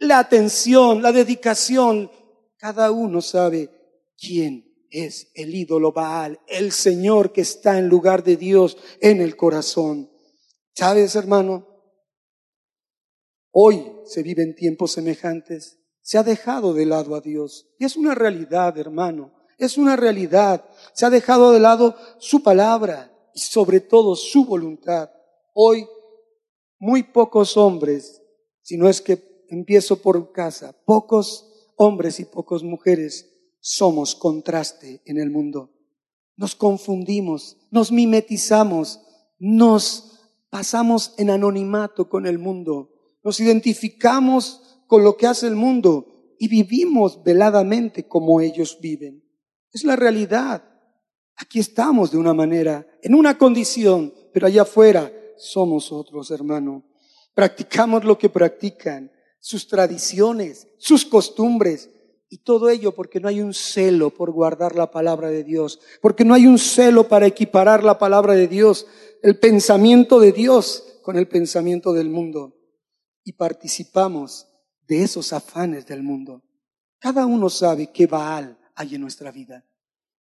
la 0.00 0.18
atención, 0.18 1.00
la 1.00 1.12
dedicación. 1.12 2.10
Cada 2.58 2.90
uno 2.90 3.22
sabe 3.22 3.70
quién 4.18 4.86
es 4.90 5.30
el 5.34 5.54
ídolo 5.54 5.92
Baal, 5.92 6.38
el 6.46 6.72
Señor 6.72 7.32
que 7.32 7.40
está 7.40 7.78
en 7.78 7.88
lugar 7.88 8.22
de 8.22 8.36
Dios 8.36 8.76
en 9.00 9.22
el 9.22 9.34
corazón. 9.34 10.10
¿Sabes, 10.74 11.16
hermano? 11.16 11.66
Hoy 13.50 13.92
se 14.04 14.22
viven 14.22 14.54
tiempos 14.54 14.92
semejantes. 14.92 15.80
Se 16.02 16.18
ha 16.18 16.22
dejado 16.22 16.74
de 16.74 16.84
lado 16.84 17.14
a 17.14 17.22
Dios. 17.22 17.66
Y 17.78 17.86
es 17.86 17.96
una 17.96 18.14
realidad, 18.14 18.76
hermano. 18.76 19.32
Es 19.58 19.78
una 19.78 19.96
realidad. 19.96 20.64
Se 20.92 21.06
ha 21.06 21.10
dejado 21.10 21.52
de 21.52 21.60
lado 21.60 21.96
su 22.18 22.42
palabra 22.42 23.12
y 23.34 23.40
sobre 23.40 23.80
todo 23.80 24.16
su 24.16 24.44
voluntad. 24.44 25.10
Hoy 25.52 25.86
muy 26.78 27.02
pocos 27.02 27.56
hombres, 27.56 28.22
si 28.62 28.76
no 28.76 28.88
es 28.88 29.00
que 29.00 29.46
empiezo 29.48 30.02
por 30.02 30.32
casa, 30.32 30.74
pocos 30.84 31.50
hombres 31.76 32.20
y 32.20 32.24
pocas 32.24 32.62
mujeres 32.62 33.30
somos 33.60 34.14
contraste 34.14 35.00
en 35.06 35.18
el 35.18 35.30
mundo. 35.30 35.70
Nos 36.36 36.54
confundimos, 36.54 37.56
nos 37.70 37.90
mimetizamos, 37.90 39.00
nos 39.38 40.20
pasamos 40.50 41.14
en 41.16 41.30
anonimato 41.30 42.08
con 42.08 42.26
el 42.26 42.38
mundo, 42.38 42.90
nos 43.22 43.40
identificamos 43.40 44.82
con 44.86 45.02
lo 45.02 45.16
que 45.16 45.26
hace 45.26 45.46
el 45.46 45.56
mundo 45.56 46.34
y 46.38 46.48
vivimos 46.48 47.22
veladamente 47.22 48.06
como 48.06 48.40
ellos 48.40 48.78
viven. 48.80 49.23
Es 49.74 49.82
la 49.82 49.96
realidad. 49.96 50.62
Aquí 51.36 51.58
estamos 51.58 52.12
de 52.12 52.16
una 52.16 52.32
manera, 52.32 52.86
en 53.02 53.14
una 53.14 53.36
condición, 53.36 54.14
pero 54.32 54.46
allá 54.46 54.62
afuera 54.62 55.12
somos 55.36 55.90
otros, 55.90 56.30
hermano. 56.30 56.84
Practicamos 57.34 58.04
lo 58.04 58.16
que 58.16 58.30
practican, 58.30 59.10
sus 59.40 59.66
tradiciones, 59.66 60.68
sus 60.78 61.04
costumbres, 61.04 61.90
y 62.30 62.38
todo 62.38 62.70
ello 62.70 62.92
porque 62.92 63.20
no 63.20 63.28
hay 63.28 63.40
un 63.40 63.52
celo 63.52 64.10
por 64.10 64.30
guardar 64.30 64.76
la 64.76 64.90
palabra 64.90 65.28
de 65.28 65.42
Dios, 65.42 65.80
porque 66.00 66.24
no 66.24 66.34
hay 66.34 66.46
un 66.46 66.58
celo 66.58 67.08
para 67.08 67.26
equiparar 67.26 67.82
la 67.82 67.98
palabra 67.98 68.34
de 68.34 68.46
Dios, 68.46 68.86
el 69.22 69.38
pensamiento 69.38 70.20
de 70.20 70.32
Dios 70.32 71.00
con 71.02 71.16
el 71.16 71.26
pensamiento 71.28 71.92
del 71.92 72.08
mundo. 72.08 72.56
Y 73.24 73.32
participamos 73.32 74.46
de 74.86 75.02
esos 75.02 75.32
afanes 75.32 75.86
del 75.86 76.02
mundo. 76.04 76.42
Cada 77.00 77.26
uno 77.26 77.50
sabe 77.50 77.90
que 77.92 78.06
Baal 78.06 78.58
hay 78.74 78.94
en 78.94 79.00
nuestra 79.00 79.30
vida? 79.30 79.64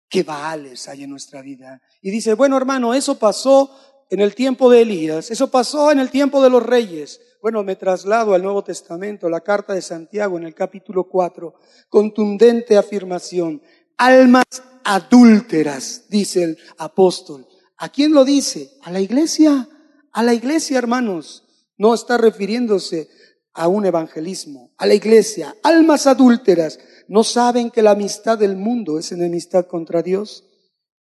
¿Qué 0.09 0.23
Baales 0.23 0.87
hay 0.87 1.03
en 1.03 1.09
nuestra 1.09 1.41
vida? 1.41 1.81
Y 2.01 2.09
dice, 2.09 2.33
bueno 2.33 2.57
hermano, 2.57 2.93
eso 2.93 3.19
pasó 3.19 3.69
en 4.09 4.21
el 4.21 4.33
tiempo 4.33 4.71
de 4.71 4.81
Elías, 4.81 5.29
eso 5.29 5.51
pasó 5.51 5.91
en 5.91 5.99
el 5.99 6.09
tiempo 6.09 6.41
de 6.41 6.49
los 6.49 6.65
reyes. 6.65 7.21
Bueno, 7.41 7.63
me 7.63 7.75
traslado 7.75 8.33
al 8.33 8.43
Nuevo 8.43 8.63
Testamento, 8.63 9.29
la 9.29 9.41
carta 9.41 9.73
de 9.73 9.81
Santiago 9.81 10.37
en 10.37 10.45
el 10.45 10.55
capítulo 10.55 11.07
4, 11.07 11.53
contundente 11.89 12.75
afirmación, 12.75 13.61
almas 13.97 14.45
adúlteras, 14.83 16.05
dice 16.09 16.43
el 16.43 16.57
apóstol. 16.77 17.47
¿A 17.77 17.89
quién 17.89 18.13
lo 18.13 18.25
dice? 18.25 18.71
A 18.81 18.91
la 18.91 18.99
iglesia, 18.99 19.69
a 20.11 20.23
la 20.23 20.33
iglesia, 20.33 20.77
hermanos. 20.77 21.45
No 21.77 21.93
está 21.93 22.17
refiriéndose 22.17 23.07
a 23.53 23.67
un 23.67 23.85
evangelismo, 23.85 24.73
a 24.77 24.85
la 24.85 24.93
iglesia, 24.93 25.55
almas 25.63 26.07
adúlteras, 26.07 26.79
¿No 27.09 27.23
saben 27.23 27.71
que 27.71 27.81
la 27.81 27.91
amistad 27.91 28.37
del 28.37 28.55
mundo 28.55 28.99
es 28.99 29.11
enemistad 29.11 29.65
contra 29.65 30.03
Dios? 30.03 30.45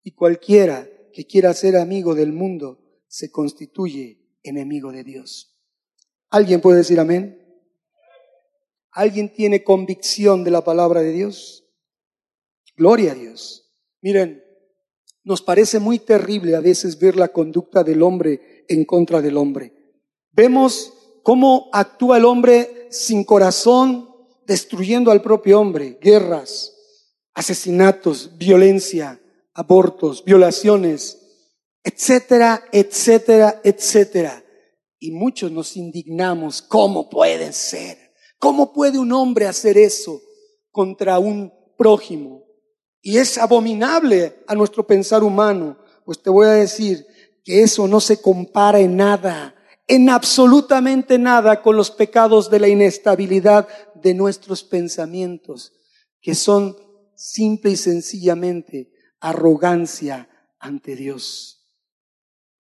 Y 0.03 0.11
cualquiera 0.13 0.87
que 1.15 1.27
quiera 1.27 1.55
ser 1.55 1.79
amigo 1.79 2.15
del 2.15 2.31
mundo 2.31 2.79
se 3.09 3.31
constituye 3.31 4.39
enemigo 4.43 4.93
de 4.93 5.03
Dios. 5.03 5.57
¿Alguien 6.29 6.61
puede 6.61 6.79
decir 6.79 7.01
amén? 7.01 7.41
¿Alguien 8.91 9.33
tiene 9.33 9.65
convicción 9.65 10.45
de 10.45 10.51
la 10.51 10.63
palabra 10.63 11.01
de 11.01 11.11
Dios? 11.11 11.65
Gloria 12.77 13.13
a 13.13 13.15
Dios. 13.15 13.73
Miren, 14.03 14.45
nos 15.23 15.41
parece 15.41 15.79
muy 15.79 16.01
terrible 16.01 16.55
a 16.55 16.61
veces 16.61 16.99
ver 16.99 17.17
la 17.17 17.29
conducta 17.29 17.83
del 17.83 18.03
hombre 18.03 18.67
en 18.69 18.85
contra 18.85 19.23
del 19.23 19.39
hombre. 19.39 19.73
Vemos 20.33 20.93
cómo 21.23 21.71
actúa 21.73 22.19
el 22.19 22.27
hombre 22.27 22.89
sin 22.91 23.25
corazón, 23.25 24.14
destruyendo 24.47 25.11
al 25.11 25.23
propio 25.23 25.61
hombre, 25.61 25.99
guerras, 26.01 26.75
asesinatos, 27.35 28.37
violencia, 28.37 29.21
abortos, 29.53 30.25
violaciones, 30.25 31.19
etcétera, 31.83 32.65
etcétera, 32.73 33.61
etcétera. 33.63 34.45
Y 34.99 35.11
muchos 35.11 35.51
nos 35.51 35.77
indignamos, 35.77 36.63
¿cómo 36.63 37.11
puede 37.11 37.53
ser? 37.53 37.99
¿Cómo 38.39 38.73
puede 38.73 38.99
un 38.99 39.13
hombre 39.13 39.47
hacer 39.47 39.77
eso 39.77 40.21
contra 40.71 41.19
un 41.19 41.53
prójimo? 41.77 42.45
Y 43.03 43.19
es 43.19 43.37
abominable 43.37 44.43
a 44.47 44.55
nuestro 44.55 44.87
pensar 44.87 45.23
humano. 45.23 45.79
Pues 46.05 46.23
te 46.23 46.31
voy 46.31 46.47
a 46.47 46.53
decir 46.53 47.07
que 47.45 47.63
eso 47.63 47.87
no 47.87 48.01
se 48.01 48.21
compara 48.21 48.81
en 48.81 48.97
nada, 48.97 49.55
en 49.87 50.09
absolutamente 50.09 51.19
nada 51.19 51.61
con 51.61 51.77
los 51.77 51.91
pecados 51.91 52.51
de 52.51 52.61
la 52.61 52.69
inestabilidad 52.69 53.69
de 54.05 54.15
nuestros 54.15 54.63
pensamientos, 54.63 55.73
que 56.21 56.37
son 56.37 56.77
simple 57.17 57.73
y 57.73 57.77
sencillamente 57.77 58.93
arrogancia 59.19 60.29
ante 60.61 60.95
Dios 60.95 61.55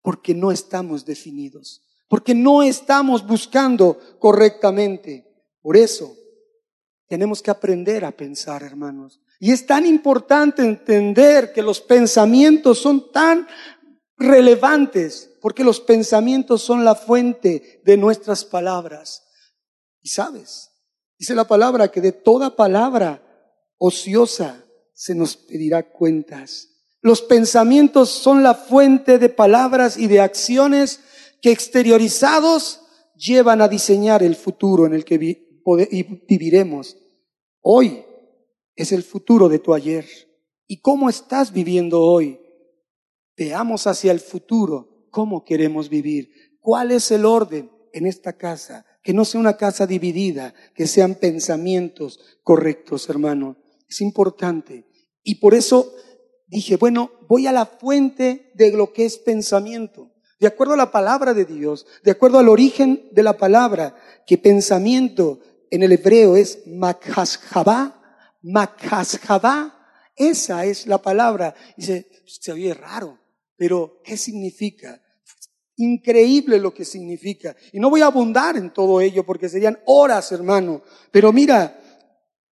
porque 0.03 0.35
no 0.35 0.51
estamos 0.51 1.05
definidos, 1.05 1.81
porque 2.07 2.35
no 2.35 2.61
estamos 2.61 3.25
buscando 3.25 3.97
correctamente. 4.19 5.25
Por 5.61 5.77
eso 5.77 6.15
tenemos 7.07 7.41
que 7.41 7.49
aprender 7.49 8.05
a 8.05 8.11
pensar, 8.11 8.61
hermanos. 8.63 9.21
Y 9.39 9.51
es 9.51 9.65
tan 9.65 9.85
importante 9.85 10.61
entender 10.61 11.53
que 11.53 11.61
los 11.61 11.79
pensamientos 11.79 12.79
son 12.79 13.11
tan 13.11 13.47
relevantes, 14.17 15.31
porque 15.41 15.63
los 15.63 15.79
pensamientos 15.79 16.61
son 16.61 16.83
la 16.83 16.95
fuente 16.95 17.81
de 17.85 17.97
nuestras 17.97 18.43
palabras. 18.43 19.23
Y 20.01 20.09
sabes, 20.09 20.69
dice 21.17 21.35
la 21.35 21.47
palabra 21.47 21.89
que 21.89 22.01
de 22.01 22.11
toda 22.11 22.55
palabra 22.55 23.21
ociosa 23.77 24.63
se 24.93 25.15
nos 25.15 25.35
pedirá 25.35 25.91
cuentas. 25.91 26.69
Los 27.01 27.21
pensamientos 27.21 28.09
son 28.09 28.43
la 28.43 28.53
fuente 28.53 29.19
de 29.19 29.29
palabras 29.29 29.97
y 29.97 30.07
de 30.07 30.21
acciones 30.21 31.01
que 31.41 31.51
exteriorizados 31.51 32.81
llevan 33.15 33.61
a 33.61 33.67
diseñar 33.67 34.23
el 34.23 34.35
futuro 34.35 34.85
en 34.85 34.93
el 34.93 35.03
que 35.03 35.17
viviremos. 36.27 36.97
Hoy 37.61 38.05
es 38.75 38.91
el 38.91 39.03
futuro 39.03 39.49
de 39.49 39.59
tu 39.59 39.73
ayer. 39.73 40.05
¿Y 40.67 40.79
cómo 40.79 41.09
estás 41.09 41.51
viviendo 41.51 42.01
hoy? 42.01 42.39
Veamos 43.35 43.85
hacia 43.87 44.11
el 44.11 44.19
futuro 44.19 45.07
cómo 45.11 45.43
queremos 45.43 45.89
vivir. 45.89 46.57
¿Cuál 46.59 46.91
es 46.91 47.11
el 47.11 47.25
orden 47.25 47.69
en 47.93 48.05
esta 48.05 48.33
casa? 48.33 48.85
Que 49.01 49.13
no 49.13 49.23
sea 49.23 49.39
una 49.39 49.55
casa 49.55 49.87
dividida, 49.87 50.53
que 50.75 50.87
sean 50.87 51.15
pensamientos 51.15 52.19
correctos, 52.43 53.09
hermano. 53.09 53.57
Es 53.87 54.01
importante. 54.01 54.85
Y 55.23 55.35
por 55.35 55.53
eso 55.53 55.93
dije, 56.47 56.75
bueno, 56.77 57.11
voy 57.27 57.47
a 57.47 57.51
la 57.51 57.65
fuente 57.65 58.51
de 58.55 58.71
lo 58.71 58.91
que 58.91 59.05
es 59.05 59.17
pensamiento. 59.17 60.11
De 60.39 60.47
acuerdo 60.47 60.73
a 60.73 60.77
la 60.77 60.91
palabra 60.91 61.33
de 61.33 61.45
Dios, 61.45 61.85
de 62.03 62.11
acuerdo 62.11 62.39
al 62.39 62.49
origen 62.49 63.07
de 63.11 63.23
la 63.23 63.37
palabra, 63.37 63.95
que 64.27 64.37
pensamiento 64.37 65.39
en 65.71 65.83
el 65.83 65.93
hebreo 65.93 66.35
es 66.35 66.67
makhashaba, 66.67 68.27
makhashaba, 68.41 69.79
esa 70.15 70.65
es 70.65 70.85
la 70.85 71.01
palabra. 71.01 71.55
Dice, 71.77 72.09
se 72.25 72.51
oye 72.51 72.73
raro, 72.73 73.19
pero 73.55 74.01
¿qué 74.03 74.17
significa? 74.17 75.01
Increíble 75.77 76.59
lo 76.59 76.73
que 76.73 76.85
significa. 76.85 77.55
Y 77.71 77.79
no 77.79 77.89
voy 77.89 78.01
a 78.01 78.07
abundar 78.07 78.57
en 78.57 78.71
todo 78.71 79.01
ello 79.01 79.25
porque 79.25 79.49
serían 79.49 79.79
horas, 79.85 80.31
hermano. 80.31 80.81
Pero 81.11 81.33
mira, 81.33 81.79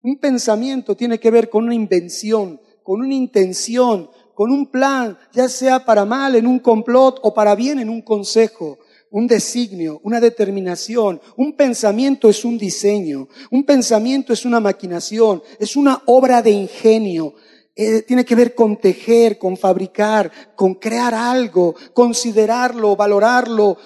un 0.01 0.19
pensamiento 0.19 0.95
tiene 0.95 1.19
que 1.19 1.31
ver 1.31 1.49
con 1.49 1.63
una 1.63 1.75
invención, 1.75 2.59
con 2.83 3.01
una 3.01 3.13
intención, 3.15 4.09
con 4.35 4.51
un 4.51 4.69
plan, 4.69 5.17
ya 5.33 5.47
sea 5.47 5.85
para 5.85 6.03
mal 6.03 6.35
en 6.35 6.45
un 6.45 6.59
complot 6.59 7.19
o 7.23 7.33
para 7.33 7.55
bien 7.55 7.79
en 7.79 7.89
un 7.89 8.01
consejo, 8.01 8.77
un 9.09 9.27
designio, 9.27 10.01
una 10.03 10.19
determinación. 10.19 11.21
Un 11.37 11.55
pensamiento 11.55 12.29
es 12.29 12.43
un 12.43 12.57
diseño, 12.57 13.29
un 13.49 13.63
pensamiento 13.63 14.33
es 14.33 14.43
una 14.43 14.59
maquinación, 14.59 15.41
es 15.57 15.77
una 15.77 16.01
obra 16.05 16.41
de 16.41 16.51
ingenio. 16.51 17.33
Eh, 17.75 18.03
tiene 18.03 18.23
que 18.23 18.35
ver 18.35 18.55
con 18.55 18.77
tejer, 18.77 19.37
con 19.37 19.57
fabricar, 19.57 20.31
con 20.55 20.75
crear 20.75 21.13
algo, 21.13 21.75
considerarlo, 21.93 22.95
valorarlo, 22.95 23.77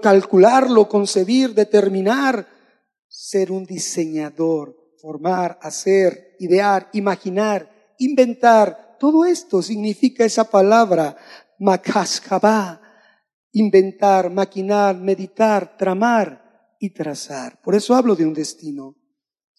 calcularlo, 0.00 0.88
concebir, 0.88 1.54
determinar, 1.54 2.46
ser 3.08 3.50
un 3.50 3.64
diseñador, 3.64 4.76
formar, 5.00 5.58
hacer, 5.60 6.36
idear, 6.38 6.88
imaginar 6.92 7.80
inventar. 8.00 8.96
Todo 8.98 9.24
esto 9.24 9.62
significa 9.62 10.24
esa 10.24 10.50
palabra, 10.50 11.16
makaskaba, 11.58 12.82
inventar, 13.52 14.30
maquinar, 14.30 14.96
meditar, 14.96 15.76
tramar 15.76 16.74
y 16.80 16.90
trazar. 16.90 17.60
Por 17.62 17.74
eso 17.74 17.94
hablo 17.94 18.16
de 18.16 18.26
un 18.26 18.34
destino. 18.34 18.96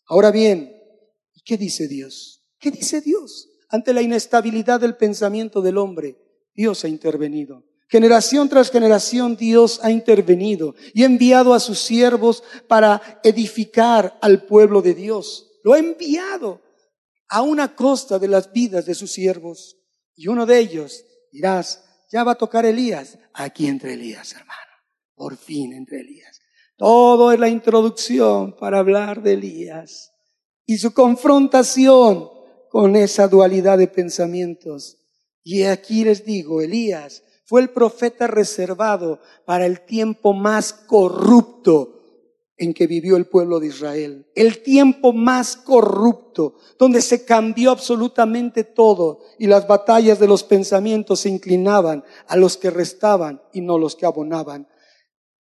Ahora 0.07 0.31
bien, 0.31 0.75
¿qué 1.45 1.57
dice 1.57 1.87
Dios? 1.87 2.40
¿Qué 2.61 2.69
dice 2.69 3.01
Dios? 3.01 3.49
Ante 3.69 3.91
la 3.91 4.03
inestabilidad 4.03 4.79
del 4.79 4.95
pensamiento 4.95 5.61
del 5.61 5.79
hombre, 5.79 6.15
Dios 6.53 6.83
ha 6.85 6.87
intervenido. 6.87 7.65
Generación 7.89 8.47
tras 8.47 8.69
generación 8.69 9.35
Dios 9.35 9.79
ha 9.83 9.89
intervenido 9.89 10.75
y 10.93 11.03
enviado 11.03 11.55
a 11.55 11.59
sus 11.59 11.79
siervos 11.79 12.43
para 12.67 13.19
edificar 13.23 14.17
al 14.21 14.43
pueblo 14.45 14.81
de 14.83 14.93
Dios. 14.93 15.59
Lo 15.63 15.73
ha 15.73 15.79
enviado 15.79 16.61
a 17.27 17.41
una 17.41 17.75
costa 17.75 18.19
de 18.19 18.27
las 18.27 18.53
vidas 18.53 18.85
de 18.85 18.93
sus 18.93 19.11
siervos. 19.11 19.77
Y 20.15 20.27
uno 20.27 20.45
de 20.45 20.59
ellos 20.59 21.03
dirás, 21.31 21.83
ya 22.11 22.23
va 22.23 22.33
a 22.33 22.37
tocar 22.37 22.65
Elías. 22.65 23.17
Aquí 23.33 23.67
entre 23.67 23.95
Elías, 23.95 24.33
hermano. 24.33 24.71
Por 25.15 25.35
fin 25.35 25.73
entre 25.73 26.01
Elías. 26.01 26.39
Todo 26.77 27.31
es 27.31 27.39
la 27.39 27.49
introducción 27.49 28.55
para 28.55 28.79
hablar 28.79 29.23
de 29.23 29.33
Elías 29.33 30.11
y 30.65 30.77
su 30.77 30.93
confrontación 30.93 32.40
con 32.71 32.95
esa 32.95 33.27
dualidad 33.27 33.77
de 33.77 33.87
pensamientos. 33.87 34.97
Y 35.43 35.63
aquí 35.63 36.05
les 36.05 36.23
digo, 36.23 36.61
Elías 36.61 37.23
fue 37.43 37.59
el 37.59 37.69
profeta 37.69 38.27
reservado 38.27 39.19
para 39.45 39.65
el 39.65 39.81
tiempo 39.81 40.31
más 40.31 40.71
corrupto 40.71 41.97
en 42.55 42.73
que 42.73 42.87
vivió 42.87 43.17
el 43.17 43.25
pueblo 43.25 43.59
de 43.59 43.67
Israel. 43.67 44.31
El 44.35 44.61
tiempo 44.61 45.11
más 45.11 45.57
corrupto, 45.57 46.55
donde 46.79 47.01
se 47.01 47.25
cambió 47.25 47.71
absolutamente 47.71 48.63
todo 48.63 49.19
y 49.37 49.47
las 49.47 49.67
batallas 49.67 50.19
de 50.19 50.27
los 50.27 50.43
pensamientos 50.43 51.19
se 51.19 51.29
inclinaban 51.29 52.05
a 52.27 52.37
los 52.37 52.55
que 52.55 52.69
restaban 52.69 53.41
y 53.51 53.59
no 53.59 53.77
los 53.77 53.97
que 53.97 54.05
abonaban. 54.05 54.69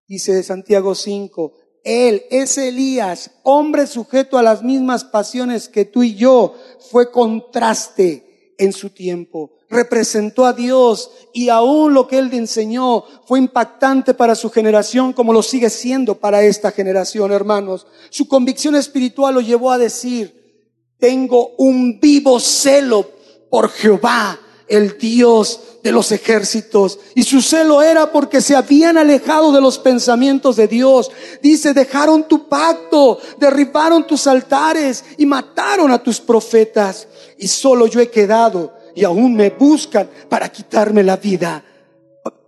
Dice 0.07 0.41
Santiago 0.43 0.95
5, 0.95 1.53
él, 1.87 2.25
es 2.29 2.57
Elías, 2.57 3.31
hombre 3.43 3.87
sujeto 3.87 4.37
a 4.37 4.43
las 4.43 4.61
mismas 4.61 5.03
pasiones 5.03 5.69
que 5.69 5.85
tú 5.85 6.03
y 6.03 6.15
yo, 6.15 6.55
fue 6.91 7.11
contraste 7.11 8.53
en 8.57 8.73
su 8.73 8.89
tiempo 8.89 9.57
representó 9.69 10.45
a 10.45 10.53
Dios 10.53 11.11
y 11.33 11.49
aún 11.49 11.93
lo 11.93 12.07
que 12.07 12.17
él 12.17 12.29
enseñó 12.33 13.03
fue 13.25 13.39
impactante 13.39 14.13
para 14.13 14.35
su 14.35 14.49
generación 14.49 15.13
como 15.13 15.33
lo 15.33 15.43
sigue 15.43 15.69
siendo 15.69 16.15
para 16.15 16.43
esta 16.43 16.71
generación, 16.71 17.31
hermanos. 17.31 17.85
Su 18.09 18.27
convicción 18.27 18.75
espiritual 18.75 19.35
lo 19.35 19.41
llevó 19.41 19.71
a 19.71 19.77
decir, 19.77 20.63
tengo 20.97 21.51
un 21.57 21.99
vivo 21.99 22.39
celo 22.39 23.09
por 23.49 23.69
Jehová, 23.69 24.39
el 24.67 24.97
Dios 24.97 25.61
de 25.83 25.91
los 25.91 26.11
ejércitos. 26.11 26.99
Y 27.15 27.23
su 27.23 27.41
celo 27.41 27.81
era 27.81 28.11
porque 28.11 28.41
se 28.41 28.55
habían 28.55 28.97
alejado 28.97 29.51
de 29.51 29.61
los 29.61 29.79
pensamientos 29.79 30.55
de 30.55 30.67
Dios. 30.67 31.11
Dice, 31.41 31.73
dejaron 31.73 32.27
tu 32.27 32.47
pacto, 32.47 33.19
derribaron 33.39 34.05
tus 34.05 34.27
altares 34.27 35.03
y 35.17 35.25
mataron 35.25 35.91
a 35.91 36.01
tus 36.01 36.19
profetas. 36.19 37.07
Y 37.37 37.47
solo 37.47 37.87
yo 37.87 37.99
he 37.99 38.09
quedado 38.09 38.73
y 38.95 39.03
aún 39.03 39.35
me 39.35 39.51
buscan 39.51 40.09
para 40.27 40.51
quitarme 40.51 41.03
la 41.03 41.17
vida. 41.17 41.63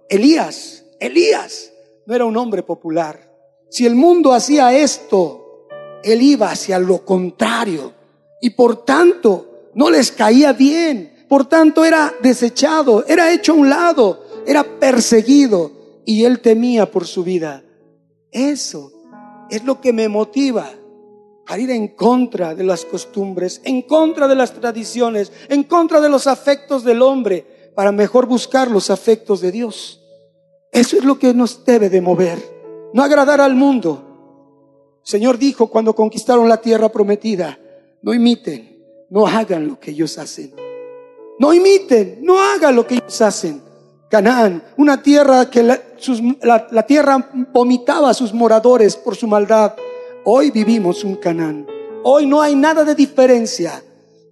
Elías, 0.10 0.84
Elías 1.00 1.72
no 2.06 2.16
era 2.16 2.26
un 2.26 2.36
hombre 2.36 2.64
popular. 2.64 3.30
Si 3.70 3.86
el 3.86 3.96
mundo 3.96 4.34
hacía 4.34 4.74
esto, 4.74 5.68
él 6.04 6.22
iba 6.22 6.50
hacia 6.50 6.80
lo 6.80 7.06
contrario 7.06 7.94
y 8.42 8.52
por 8.52 8.84
tanto 8.84 9.70
no 9.76 9.90
les 9.90 10.12
caía 10.12 10.54
bien 10.54 11.19
Por 11.30 11.46
tanto, 11.46 11.86
era 11.86 12.12
desechado, 12.24 13.06
era 13.08 13.32
hecho 13.32 13.54
a 13.54 13.56
un 13.56 13.70
lado, 13.70 14.26
era 14.48 14.64
perseguido 14.64 15.72
y 16.04 16.26
él 16.26 16.40
temía 16.40 16.90
por 16.90 17.06
su 17.06 17.24
vida. 17.24 17.64
Eso 18.32 18.92
es 19.52 19.64
lo 19.64 19.80
que 19.80 19.94
me 19.94 20.10
motiva 20.10 20.72
a 21.46 21.60
ir 21.60 21.70
en 21.70 21.90
contra 21.90 22.56
de 22.56 22.64
las 22.64 22.84
costumbres, 22.84 23.62
en 23.64 23.84
contra 23.84 24.28
de 24.28 24.36
las 24.36 24.54
tradiciones, 24.54 25.32
en 25.50 25.64
contra 25.64 26.02
de 26.02 26.10
los 26.10 26.26
afectos 26.26 26.84
del 26.84 27.04
hombre, 27.04 27.72
para 27.76 27.92
mejor 27.92 28.26
buscar 28.26 28.72
los 28.72 28.90
afectos 28.90 29.40
de 29.40 29.52
Dios. 29.52 30.02
Eso 30.72 30.98
es 30.98 31.04
lo 31.04 31.20
que 31.20 31.34
nos 31.36 31.64
debe 31.64 31.92
de 31.92 32.02
mover, 32.02 32.40
no 32.92 33.04
agradar 33.04 33.40
al 33.40 33.54
mundo. 33.54 35.00
El 35.04 35.12
Señor 35.12 35.38
dijo 35.38 35.68
cuando 35.68 35.94
conquistaron 35.94 36.50
la 36.50 36.58
tierra 36.58 36.90
prometida, 36.90 37.60
no 38.02 38.16
imiten, 38.16 38.84
no 39.12 39.28
hagan 39.28 39.68
lo 39.68 39.80
que 39.80 39.92
ellos 39.92 40.18
hacen. 40.18 40.69
No 41.40 41.54
imiten, 41.54 42.20
no 42.22 42.38
hagan 42.38 42.76
lo 42.76 42.86
que 42.86 42.96
ellos 42.96 43.22
hacen. 43.22 43.62
Canaán, 44.10 44.62
una 44.76 45.02
tierra 45.02 45.50
que 45.50 45.64
la, 45.64 46.86
tierra 46.86 47.32
vomitaba 47.54 48.10
a 48.10 48.14
sus 48.14 48.34
moradores 48.34 48.98
por 48.98 49.16
su 49.16 49.26
maldad. 49.26 49.74
Hoy 50.26 50.52
vivimos 50.52 51.06
un 51.06 51.16
Canaán. 51.16 51.66
Hoy 52.04 52.26
no 52.26 52.42
hay 52.42 52.56
nada 52.56 52.84
de 52.84 52.94
diferencia. 52.94 53.82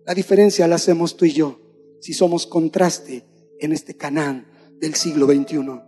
La 0.05 0.13
diferencia 0.13 0.67
la 0.67 0.75
hacemos 0.75 1.15
tú 1.15 1.23
y 1.23 1.31
yo, 1.31 1.59
si 2.01 2.13
somos 2.13 2.45
contraste 2.45 3.25
en 3.59 3.71
este 3.71 3.95
Canaán 3.95 4.45
del 4.77 4.95
siglo 4.95 5.27
XXI. 5.27 5.81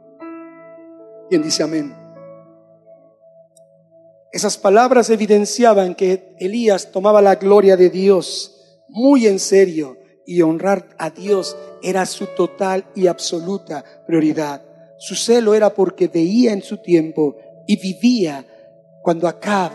¿Quién 1.30 1.44
dice 1.44 1.64
amén? 1.64 1.94
Esas 4.32 4.58
palabras 4.58 5.10
evidenciaban 5.10 5.96
que 5.96 6.36
Elías 6.40 6.92
tomaba 6.92 7.22
la 7.22 7.36
gloria 7.36 7.76
de 7.76 7.90
Dios 7.90 8.56
muy 8.88 9.28
en 9.28 9.40
serio 9.40 9.99
y 10.30 10.44
honrar 10.44 10.96
a 11.00 11.10
Dios 11.10 11.58
era 11.82 12.06
su 12.06 12.28
total 12.28 12.86
y 12.94 13.08
absoluta 13.08 13.84
prioridad. 14.06 14.64
Su 15.00 15.16
celo 15.16 15.56
era 15.56 15.74
porque 15.74 16.08
veía 16.08 16.54
en 16.54 16.62
su 16.62 16.78
tiempo 16.78 17.36
y 17.66 17.78
vivía 17.78 18.46
cuando 19.02 19.28
Acab, 19.28 19.72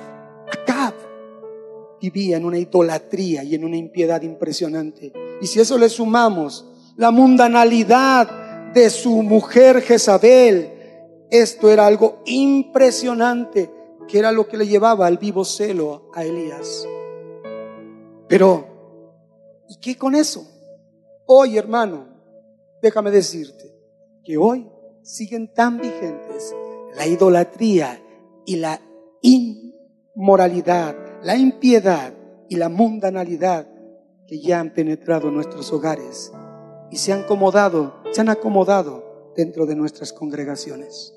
vivía 2.01 2.37
en 2.37 2.45
una 2.45 2.59
idolatría 2.59 3.43
y 3.43 3.57
en 3.57 3.65
una 3.65 3.77
impiedad 3.77 4.23
impresionante. 4.23 5.13
Y 5.41 5.47
si 5.49 5.59
eso 5.59 5.77
le 5.77 5.89
sumamos 5.89 6.65
la 6.97 7.11
mundanalidad 7.11 8.73
de 8.73 8.91
su 8.91 9.23
mujer 9.23 9.81
Jezabel, 9.81 10.71
esto 11.31 11.69
era 11.69 11.87
algo 11.87 12.23
impresionante, 12.27 13.71
que 14.07 14.21
era 14.21 14.31
lo 14.31 14.47
que 14.47 14.59
le 14.59 14.69
llevaba 14.69 15.09
al 15.09 15.19
vivo 15.19 15.45
celo 15.45 16.11
a 16.15 16.25
Elías. 16.25 16.87
Pero, 18.29 18.74
¿y 19.69 19.77
qué 19.81 19.97
con 19.97 20.15
eso? 20.15 20.47
Hoy, 21.27 21.57
hermano, 21.57 22.09
déjame 22.83 23.11
decirte 23.11 23.75
que 24.25 24.37
hoy 24.37 24.69
siguen 25.03 25.53
tan 25.53 25.79
vigentes 25.79 26.55
la 26.97 27.07
idolatría 27.07 28.01
y 28.47 28.57
la 28.57 28.81
inmoralidad, 29.23 30.97
la 31.23 31.37
impiedad 31.37 32.15
y 32.49 32.57
la 32.57 32.69
mundanalidad 32.69 33.67
que 34.27 34.41
ya 34.41 34.61
han 34.61 34.73
penetrado 34.73 35.29
en 35.29 35.35
nuestros 35.35 35.73
hogares 35.73 36.33
y 36.91 36.97
se 36.97 37.13
han 37.13 37.23
acomodado, 37.23 38.03
se 38.13 38.21
han 38.21 38.29
acomodado 38.29 39.33
dentro 39.37 39.67
de 39.67 39.75
nuestras 39.75 40.13
congregaciones. 40.13 41.13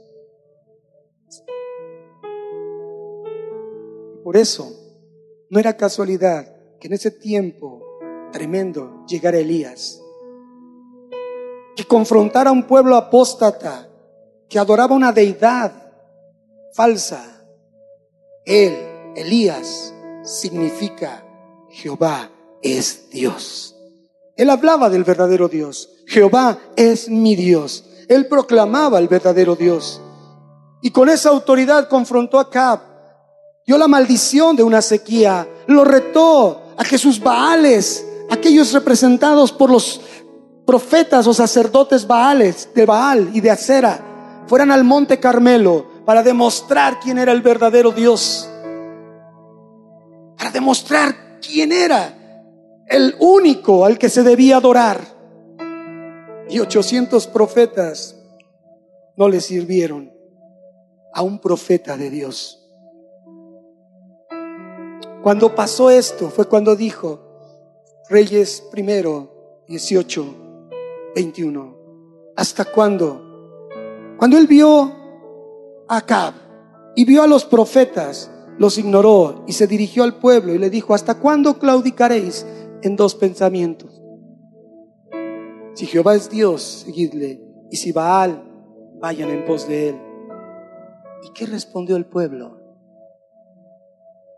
Por 4.24 4.36
eso, 4.36 4.72
no 5.50 5.60
era 5.60 5.78
casualidad 5.78 6.54
que 6.80 6.88
en 6.88 6.94
ese 6.94 7.12
tiempo 7.12 7.82
tremendo 8.32 9.06
llegar 9.08 9.36
Elías, 9.36 10.02
que 11.76 11.86
confrontara 11.86 12.50
a 12.50 12.54
un 12.54 12.64
pueblo 12.64 12.96
apóstata 12.96 13.88
que 14.50 14.60
adoraba 14.60 14.96
una 14.96 15.12
deidad 15.12 15.72
falsa. 16.74 17.44
Él, 18.46 18.76
Elías, 19.16 19.94
significa 20.24 21.24
Jehová 21.70 22.30
es 22.62 23.10
Dios. 23.10 23.76
Él 24.36 24.50
hablaba 24.50 24.90
del 24.90 25.04
verdadero 25.04 25.48
Dios. 25.48 25.90
Jehová 26.06 26.58
es 26.76 27.10
mi 27.10 27.36
Dios. 27.36 27.86
Él 28.08 28.28
proclamaba 28.28 29.00
el 29.00 29.08
verdadero 29.08 29.56
Dios. 29.56 30.02
Y 30.82 30.92
con 30.92 31.10
esa 31.10 31.30
autoridad 31.30 31.90
confrontó 31.90 32.40
a 32.40 32.50
Cab. 32.50 32.82
Dio 33.66 33.78
la 33.78 33.88
maldición 33.88 34.56
de 34.56 34.64
una 34.64 34.82
sequía. 34.82 35.48
Lo 35.68 35.84
retó 35.84 36.62
a 36.78 36.84
que 36.84 36.98
sus 36.98 37.20
Baales 37.20 38.06
aquellos 38.30 38.74
representados 38.74 39.52
por 39.52 39.70
los 39.70 40.02
profetas 40.66 41.28
o 41.28 41.34
sacerdotes 41.34 42.06
Baales, 42.06 42.70
de 42.76 42.86
Baal 42.86 43.30
y 43.34 43.42
de 43.42 43.52
Acera, 43.52 44.44
fueran 44.48 44.72
al 44.72 44.84
monte 44.84 45.20
Carmelo 45.20 45.86
para 46.06 46.24
demostrar 46.24 47.00
quién 47.00 47.18
era 47.18 47.32
el 47.32 47.42
verdadero 47.42 47.92
Dios. 47.92 48.50
Para 50.38 50.52
demostrar 50.52 51.40
quién 51.42 51.72
era 51.72 52.14
el 52.88 53.16
único 53.20 53.86
al 53.86 53.98
que 53.98 54.10
se 54.10 54.24
debía 54.24 54.58
adorar. 54.58 55.00
Y 56.50 56.60
800 56.60 57.28
profetas 57.28 58.16
no 59.18 59.28
le 59.28 59.42
sirvieron 59.42 60.14
a 61.14 61.22
un 61.22 61.40
profeta 61.40 61.98
de 61.98 62.10
Dios. 62.10 62.64
Cuando 65.24 65.56
pasó 65.56 65.90
esto 65.90 66.30
fue 66.30 66.46
cuando 66.48 66.76
dijo, 66.76 67.27
Reyes 68.10 68.64
primero, 68.72 69.64
18, 69.68 70.26
21. 71.14 71.78
¿Hasta 72.38 72.64
cuándo? 72.64 73.22
Cuando 74.18 74.38
él 74.38 74.48
vio 74.48 74.96
a 75.90 75.98
Acab 75.98 76.34
y 76.96 77.04
vio 77.04 77.22
a 77.24 77.28
los 77.28 77.44
profetas, 77.44 78.32
los 78.58 78.78
ignoró 78.78 79.44
y 79.46 79.52
se 79.52 79.68
dirigió 79.68 80.04
al 80.04 80.20
pueblo 80.20 80.54
y 80.54 80.58
le 80.58 80.70
dijo, 80.70 80.94
¿hasta 80.94 81.16
cuándo 81.16 81.60
claudicaréis 81.60 82.46
en 82.82 82.96
dos 82.96 83.14
pensamientos? 83.14 84.02
Si 85.74 85.86
Jehová 85.86 86.16
es 86.16 86.30
Dios, 86.30 86.86
seguidle, 86.86 87.42
y 87.70 87.76
si 87.76 87.92
Baal, 87.92 88.42
vayan 89.02 89.30
en 89.32 89.44
pos 89.44 89.68
de 89.68 89.90
él. 89.90 90.02
¿Y 91.24 91.34
qué 91.34 91.46
respondió 91.46 91.98
el 91.98 92.06
pueblo? 92.06 92.58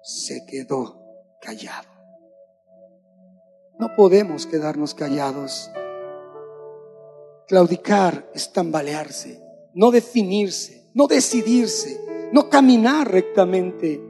Se 0.01 0.43
quedó 0.47 1.03
callado. 1.39 1.98
No 3.79 3.95
podemos 3.95 4.45
quedarnos 4.45 4.93
callados. 4.93 5.71
Claudicar 7.47 8.29
es 8.35 8.51
tambalearse, 8.51 9.41
no 9.73 9.89
definirse, 9.89 10.91
no 10.93 11.07
decidirse, 11.07 11.97
no 12.33 12.49
caminar 12.49 13.09
rectamente. 13.09 14.05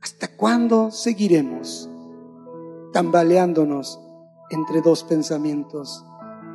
¿Hasta 0.00 0.34
cuándo 0.36 0.90
seguiremos 0.90 1.90
tambaleándonos 2.94 4.00
entre 4.48 4.80
dos 4.80 5.04
pensamientos, 5.04 6.02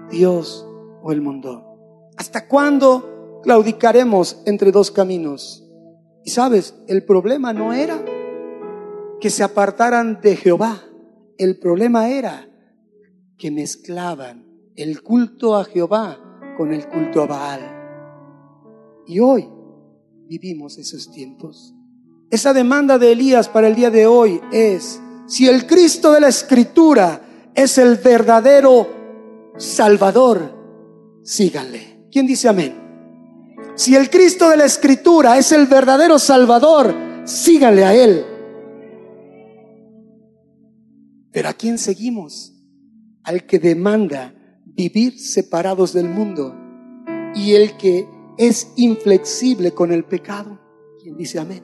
Dios 0.10 0.68
o 1.04 1.12
el 1.12 1.22
mundo? 1.22 2.10
¿Hasta 2.18 2.48
cuándo 2.48 3.40
claudicaremos 3.44 4.42
entre 4.46 4.72
dos 4.72 4.90
caminos? 4.90 5.70
Y 6.24 6.32
sabes, 6.32 6.74
el 6.88 7.06
problema 7.06 7.54
no 7.54 7.74
era 7.74 8.04
que 9.20 9.30
se 9.30 9.44
apartaran 9.44 10.20
de 10.20 10.36
Jehová 10.36 10.82
el 11.44 11.58
problema 11.58 12.08
era 12.10 12.48
que 13.36 13.50
mezclaban 13.50 14.46
el 14.76 15.02
culto 15.02 15.56
a 15.56 15.64
Jehová 15.64 16.20
con 16.56 16.72
el 16.72 16.88
culto 16.88 17.24
a 17.24 17.26
Baal. 17.26 17.62
Y 19.08 19.20
hoy 19.20 19.50
vivimos 20.28 20.78
esos 20.78 21.12
tiempos. 21.12 21.74
Esa 22.30 22.54
demanda 22.54 23.00
de 23.00 23.14
Elías 23.14 23.50
para 23.50 23.68
el 23.68 23.76
día 23.76 23.90
de 23.90 24.06
hoy 24.06 24.40
es, 24.52 25.02
si 25.26 25.48
el 25.48 25.66
Cristo 25.66 26.12
de 26.12 26.22
la 26.22 26.28
Escritura 26.28 27.50
es 27.56 27.80
el 27.80 27.96
verdadero 27.96 29.52
Salvador, 29.58 31.20
síganle. 31.24 32.06
¿Quién 32.12 32.28
dice 32.28 32.50
amén? 32.50 32.76
Si 33.76 33.96
el 33.96 34.12
Cristo 34.12 34.52
de 34.52 34.58
la 34.58 34.66
Escritura 34.66 35.40
es 35.40 35.52
el 35.52 35.66
verdadero 35.66 36.20
Salvador, 36.20 36.94
síganle 37.26 37.84
a 37.84 37.96
Él. 37.96 38.31
Pero 41.32 41.50
¿a 41.50 41.54
quién 41.54 41.78
seguimos? 41.78 42.54
Al 43.24 43.46
que 43.46 43.60
demanda 43.60 44.34
vivir 44.66 45.20
separados 45.20 45.94
del 45.94 46.10
mundo 46.10 46.56
y 47.36 47.54
el 47.54 47.78
que 47.78 48.08
es 48.38 48.72
inflexible 48.76 49.72
con 49.72 49.92
el 49.92 50.04
pecado. 50.04 50.60
¿Quién 51.02 51.18
dice 51.18 51.40
amén? 51.40 51.64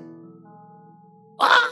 ¡Ah! 1.39 1.69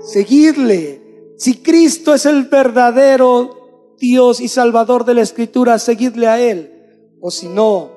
Seguirle. 0.00 1.34
Si 1.38 1.62
Cristo 1.62 2.14
es 2.14 2.26
el 2.26 2.44
verdadero 2.44 3.96
Dios 3.98 4.40
y 4.40 4.48
Salvador 4.48 5.04
de 5.04 5.14
la 5.14 5.22
Escritura, 5.22 5.78
seguidle 5.78 6.26
a 6.26 6.40
Él. 6.40 7.10
O 7.20 7.30
si 7.30 7.48
no, 7.48 7.90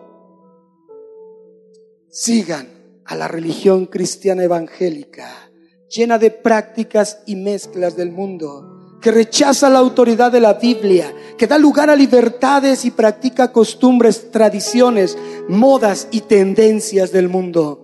sigan 2.10 2.68
a 3.06 3.16
la 3.16 3.28
religión 3.28 3.88
cristiana 3.88 4.43
evangélica 4.43 5.52
llena 5.89 6.17
de 6.17 6.31
prácticas 6.31 7.19
y 7.25 7.36
mezclas 7.36 7.95
del 7.95 8.11
mundo, 8.11 8.97
que 9.01 9.11
rechaza 9.11 9.69
la 9.69 9.79
autoridad 9.79 10.31
de 10.31 10.39
la 10.39 10.55
Biblia, 10.55 11.13
que 11.38 11.47
da 11.47 11.57
lugar 11.57 11.89
a 11.89 11.95
libertades 11.95 12.86
y 12.86 12.91
practica 12.91 13.51
costumbres, 13.51 14.31
tradiciones, 14.31 15.17
modas 15.47 16.07
y 16.11 16.21
tendencias 16.21 17.11
del 17.11 17.29
mundo. 17.29 17.81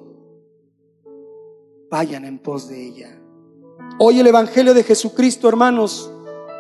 Vayan 1.90 2.26
en 2.26 2.40
pos 2.40 2.70
de 2.70 2.88
ella. 2.88 3.20
Hoy 4.00 4.20
el 4.20 4.28
Evangelio 4.28 4.74
de 4.74 4.84
Jesucristo, 4.84 5.48
hermanos, 5.48 6.10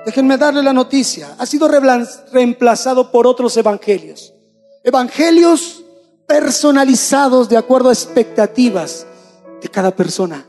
déjenme 0.05 0.37
darle 0.37 0.61
la 0.61 0.73
noticia, 0.73 1.35
ha 1.39 1.45
sido 1.45 1.67
reemplazado 1.67 3.11
por 3.11 3.25
otros 3.25 3.55
evangelios. 3.57 4.33
Evangelios 4.83 5.83
personalizados 6.27 7.49
de 7.49 7.57
acuerdo 7.57 7.89
a 7.89 7.93
expectativas 7.93 9.07
de 9.61 9.69
cada 9.69 9.95
persona. 9.95 10.45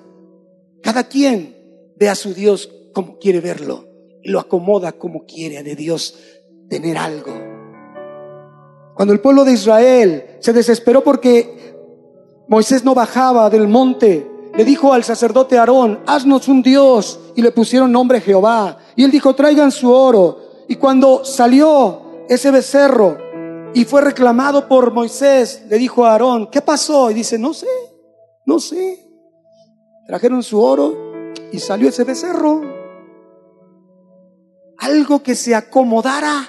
Cada 0.82 1.04
quien 1.04 1.56
ve 1.96 2.08
a 2.08 2.14
su 2.14 2.34
Dios 2.34 2.70
como 2.92 3.18
quiere 3.18 3.40
verlo 3.40 3.86
y 4.22 4.30
lo 4.30 4.40
acomoda 4.40 4.92
como 4.92 5.24
quiere 5.24 5.62
de 5.62 5.76
Dios 5.76 6.18
tener 6.68 6.96
algo. 6.98 7.32
Cuando 8.94 9.14
el 9.14 9.20
pueblo 9.20 9.44
de 9.44 9.52
Israel 9.52 10.36
se 10.40 10.52
desesperó 10.52 11.02
porque 11.02 11.74
Moisés 12.48 12.84
no 12.84 12.94
bajaba 12.94 13.48
del 13.48 13.68
monte, 13.68 14.28
le 14.54 14.64
dijo 14.64 14.92
al 14.92 15.02
sacerdote 15.02 15.56
Aarón, 15.56 16.00
haznos 16.06 16.46
un 16.48 16.62
Dios, 16.62 17.18
y 17.34 17.42
le 17.42 17.52
pusieron 17.52 17.90
nombre 17.90 18.20
Jehová. 18.20 18.78
Y 18.96 19.04
él 19.04 19.10
dijo, 19.10 19.34
traigan 19.34 19.72
su 19.72 19.90
oro. 19.90 20.38
Y 20.68 20.76
cuando 20.76 21.24
salió 21.24 22.24
ese 22.28 22.50
becerro 22.50 23.16
y 23.74 23.84
fue 23.84 24.02
reclamado 24.02 24.68
por 24.68 24.92
Moisés, 24.92 25.62
le 25.68 25.78
dijo 25.78 26.04
a 26.04 26.12
Aarón, 26.12 26.48
¿qué 26.50 26.60
pasó? 26.60 27.10
Y 27.10 27.14
dice, 27.14 27.38
no 27.38 27.54
sé, 27.54 27.66
no 28.44 28.58
sé. 28.58 29.01
Trajeron 30.06 30.42
su 30.42 30.60
oro 30.60 30.94
y 31.52 31.58
salió 31.58 31.88
ese 31.88 32.04
becerro. 32.04 32.60
Algo 34.78 35.22
que 35.22 35.34
se 35.34 35.54
acomodara 35.54 36.48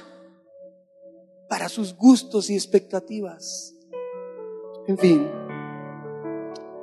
para 1.48 1.70
sus 1.70 1.96
gustos 1.96 2.50
y 2.50 2.56
expectativas. 2.56 3.76
En 4.88 4.98
fin, 4.98 5.30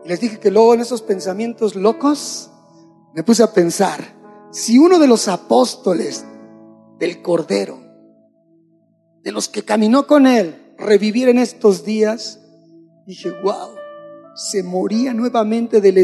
les 0.05 0.21
dije 0.21 0.39
que 0.39 0.51
luego 0.51 0.75
en 0.75 0.81
esos 0.81 1.03
pensamientos 1.03 1.75
locos 1.75 2.51
me 3.15 3.23
puse 3.23 3.43
a 3.43 3.53
pensar, 3.53 4.01
si 4.53 4.79
uno 4.79 4.99
de 4.99 5.09
los 5.09 5.29
apóstoles 5.29 6.25
del 6.99 7.21
Cordero, 7.23 7.79
de 9.23 9.33
los 9.33 9.49
que 9.49 9.65
caminó 9.65 10.07
con 10.07 10.27
él, 10.27 10.75
reviviera 10.79 11.31
en 11.31 11.39
estos 11.39 11.85
días, 11.85 12.41
dije, 13.07 13.31
wow, 13.43 13.71
se 14.35 14.63
moría 14.63 15.13
nuevamente 15.13 15.81
del 15.81 15.99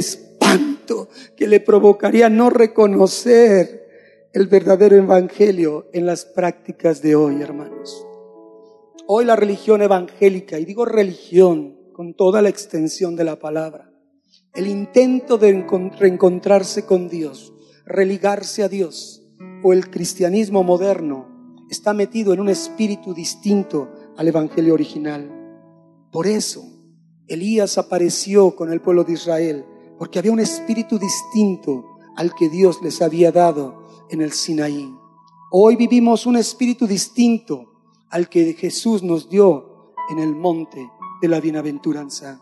que 1.37 1.47
le 1.47 1.61
provocaría 1.61 2.29
no 2.29 2.51
reconocer 2.51 4.29
el 4.33 4.47
verdadero 4.47 4.97
evangelio 4.97 5.89
en 5.93 6.07
las 6.07 6.25
prácticas 6.25 7.03
de 7.03 7.17
hoy, 7.17 7.41
hermanos. 7.41 8.07
Hoy 9.07 9.25
la 9.25 9.37
religión 9.37 9.83
evangélica, 9.83 10.59
y 10.59 10.65
digo 10.65 10.85
religión 10.85 11.79
con 11.93 12.15
toda 12.15 12.43
la 12.43 12.49
extensión 12.49 13.17
de 13.17 13.25
la 13.25 13.37
palabra, 13.37 13.91
el 14.55 14.67
intento 14.67 15.39
de 15.39 15.65
reencontrarse 15.99 16.85
con 16.85 17.09
Dios, 17.09 17.53
religarse 17.85 18.63
a 18.63 18.69
Dios, 18.69 19.23
o 19.63 19.73
el 19.73 19.91
cristianismo 19.91 20.63
moderno, 20.63 21.55
está 21.71 21.93
metido 21.95 22.33
en 22.33 22.41
un 22.41 22.49
espíritu 22.49 23.15
distinto 23.15 23.91
al 24.17 24.29
evangelio 24.29 24.75
original. 24.75 25.31
Por 26.13 26.27
eso, 26.27 26.65
Elías 27.27 27.79
apareció 27.79 28.55
con 28.55 28.73
el 28.73 28.81
pueblo 28.81 29.05
de 29.05 29.15
Israel, 29.15 29.65
porque 29.99 30.19
había 30.19 30.33
un 30.33 30.41
espíritu 30.41 30.99
distinto 30.99 31.99
al 32.17 32.35
que 32.35 32.49
Dios 32.49 32.81
les 32.83 33.03
había 33.03 33.33
dado 33.33 33.83
en 34.11 34.21
el 34.21 34.33
Sinaí. 34.33 34.93
Hoy 35.51 35.77
vivimos 35.77 36.27
un 36.27 36.37
espíritu 36.37 36.87
distinto 36.87 37.73
al 38.11 38.29
que 38.29 38.55
Jesús 38.55 39.03
nos 39.03 39.29
dio 39.29 39.95
en 40.11 40.19
el 40.19 40.35
monte 40.35 40.91
de 41.21 41.29
la 41.29 41.41
bienaventuranza. 41.41 42.41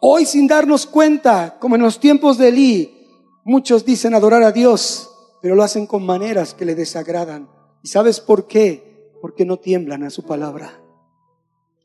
Hoy 0.00 0.26
sin 0.26 0.46
darnos 0.46 0.86
cuenta, 0.86 1.58
como 1.60 1.76
en 1.76 1.82
los 1.82 2.00
tiempos 2.00 2.38
de 2.38 2.48
Elí, 2.48 3.06
muchos 3.44 3.84
dicen 3.84 4.14
adorar 4.14 4.42
a 4.42 4.52
Dios, 4.52 5.10
pero 5.40 5.54
lo 5.54 5.62
hacen 5.62 5.86
con 5.86 6.04
maneras 6.04 6.54
que 6.54 6.64
le 6.64 6.74
desagradan. 6.74 7.48
¿Y 7.82 7.88
sabes 7.88 8.20
por 8.20 8.46
qué? 8.46 9.12
Porque 9.20 9.44
no 9.44 9.58
tiemblan 9.58 10.02
a 10.02 10.10
su 10.10 10.24
palabra. 10.24 10.80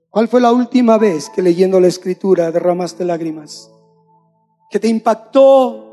¿Cuál 0.09 0.28
fue 0.28 0.41
la 0.41 0.51
última 0.51 0.97
vez 0.97 1.30
que 1.30 1.41
leyendo 1.41 1.80
la 1.80 1.88
escritura 1.88 2.51
derramaste 2.51 3.05
lágrimas? 3.05 3.72
Que 4.70 4.80
te 4.80 4.88
impactó 4.88 5.88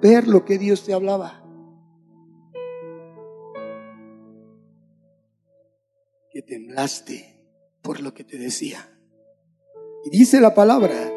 ver 0.00 0.28
lo 0.28 0.44
que 0.44 0.58
Dios 0.58 0.84
te 0.84 0.92
hablaba. 0.92 1.44
Que 6.30 6.42
temblaste 6.42 7.42
por 7.82 8.00
lo 8.00 8.12
que 8.14 8.24
te 8.24 8.38
decía. 8.38 8.94
Y 10.04 10.10
dice 10.10 10.40
la 10.40 10.54
palabra, 10.54 11.12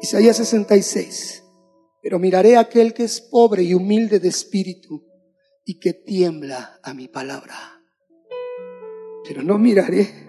Isaías 0.00 0.36
66, 0.36 1.44
pero 2.00 2.18
miraré 2.18 2.56
a 2.56 2.60
aquel 2.60 2.94
que 2.94 3.04
es 3.04 3.20
pobre 3.20 3.62
y 3.62 3.74
humilde 3.74 4.18
de 4.18 4.28
espíritu 4.28 5.04
y 5.64 5.78
que 5.78 5.92
tiembla 5.92 6.80
a 6.82 6.94
mi 6.94 7.08
palabra. 7.08 7.54
Pero 9.24 9.42
no 9.42 9.58
miraré 9.58 10.26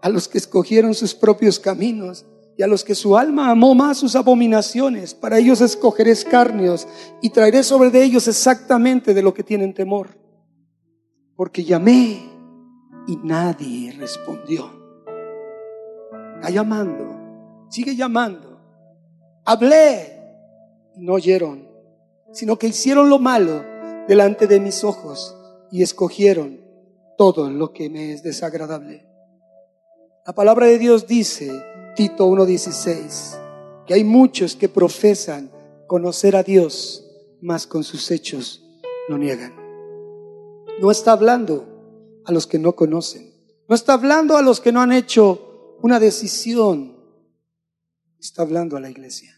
a 0.00 0.08
los 0.08 0.28
que 0.28 0.38
escogieron 0.38 0.94
sus 0.94 1.14
propios 1.14 1.58
caminos 1.58 2.26
y 2.58 2.62
a 2.64 2.66
los 2.66 2.82
que 2.82 2.96
su 2.96 3.16
alma 3.16 3.50
amó 3.50 3.72
más 3.76 3.98
sus 3.98 4.16
abominaciones. 4.16 5.14
Para 5.14 5.38
ellos 5.38 5.60
escogeré 5.60 6.10
escarnios 6.10 6.88
y 7.22 7.30
traeré 7.30 7.62
sobre 7.62 7.90
de 7.90 8.02
ellos 8.02 8.26
exactamente 8.26 9.14
de 9.14 9.22
lo 9.22 9.32
que 9.32 9.44
tienen 9.44 9.72
temor. 9.72 10.18
Porque 11.36 11.62
llamé 11.62 12.28
y 13.06 13.16
nadie 13.22 13.92
respondió. 13.92 14.72
Está 16.34 16.50
llamando, 16.50 17.16
sigue 17.68 17.94
llamando. 17.94 18.60
Hablé 19.44 20.20
y 20.96 21.02
no 21.02 21.12
oyeron, 21.12 21.68
sino 22.32 22.58
que 22.58 22.66
hicieron 22.66 23.08
lo 23.08 23.20
malo 23.20 23.64
delante 24.08 24.48
de 24.48 24.58
mis 24.58 24.82
ojos 24.82 25.36
y 25.70 25.84
escogieron 25.84 26.58
todo 27.16 27.50
lo 27.50 27.72
que 27.72 27.88
me 27.88 28.12
es 28.12 28.24
desagradable. 28.24 29.06
La 30.26 30.34
palabra 30.34 30.66
de 30.66 30.78
Dios 30.78 31.06
dice, 31.06 31.52
Tito 31.98 32.28
1.16, 32.28 33.84
que 33.84 33.92
hay 33.92 34.04
muchos 34.04 34.54
que 34.54 34.68
profesan 34.68 35.50
conocer 35.88 36.36
a 36.36 36.44
Dios, 36.44 37.04
mas 37.40 37.66
con 37.66 37.82
sus 37.82 38.12
hechos 38.12 38.62
lo 39.08 39.18
niegan. 39.18 39.52
No 40.80 40.92
está 40.92 41.10
hablando 41.10 42.22
a 42.24 42.30
los 42.30 42.46
que 42.46 42.60
no 42.60 42.76
conocen, 42.76 43.34
no 43.68 43.74
está 43.74 43.94
hablando 43.94 44.36
a 44.36 44.42
los 44.42 44.60
que 44.60 44.70
no 44.70 44.80
han 44.80 44.92
hecho 44.92 45.76
una 45.82 45.98
decisión, 45.98 46.96
está 48.20 48.42
hablando 48.42 48.76
a 48.76 48.80
la 48.80 48.90
iglesia. 48.90 49.34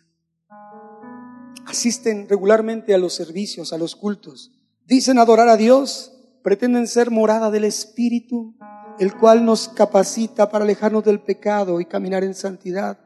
Asisten 1.64 2.28
regularmente 2.28 2.92
a 2.92 2.98
los 2.98 3.14
servicios, 3.14 3.72
a 3.72 3.78
los 3.78 3.96
cultos, 3.96 4.52
dicen 4.84 5.18
adorar 5.18 5.48
a 5.48 5.56
Dios, 5.56 6.12
pretenden 6.42 6.88
ser 6.88 7.10
morada 7.10 7.50
del 7.50 7.64
Espíritu, 7.64 8.54
el 9.00 9.16
cual 9.16 9.46
nos 9.46 9.66
capacita 9.70 10.50
para 10.50 10.64
alejarnos 10.64 11.02
del 11.02 11.20
pecado 11.20 11.80
y 11.80 11.86
caminar 11.86 12.22
en 12.22 12.34
santidad. 12.34 13.00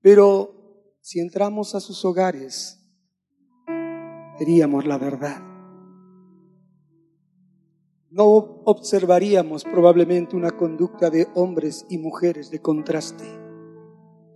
Pero 0.00 0.96
si 1.02 1.20
entramos 1.20 1.74
a 1.74 1.80
sus 1.80 2.02
hogares, 2.06 2.80
veríamos 4.40 4.86
la 4.86 4.96
verdad. 4.96 5.42
No 8.10 8.24
observaríamos 8.64 9.64
probablemente 9.64 10.36
una 10.36 10.52
conducta 10.52 11.10
de 11.10 11.28
hombres 11.34 11.84
y 11.90 11.98
mujeres 11.98 12.50
de 12.50 12.62
contraste. 12.62 13.26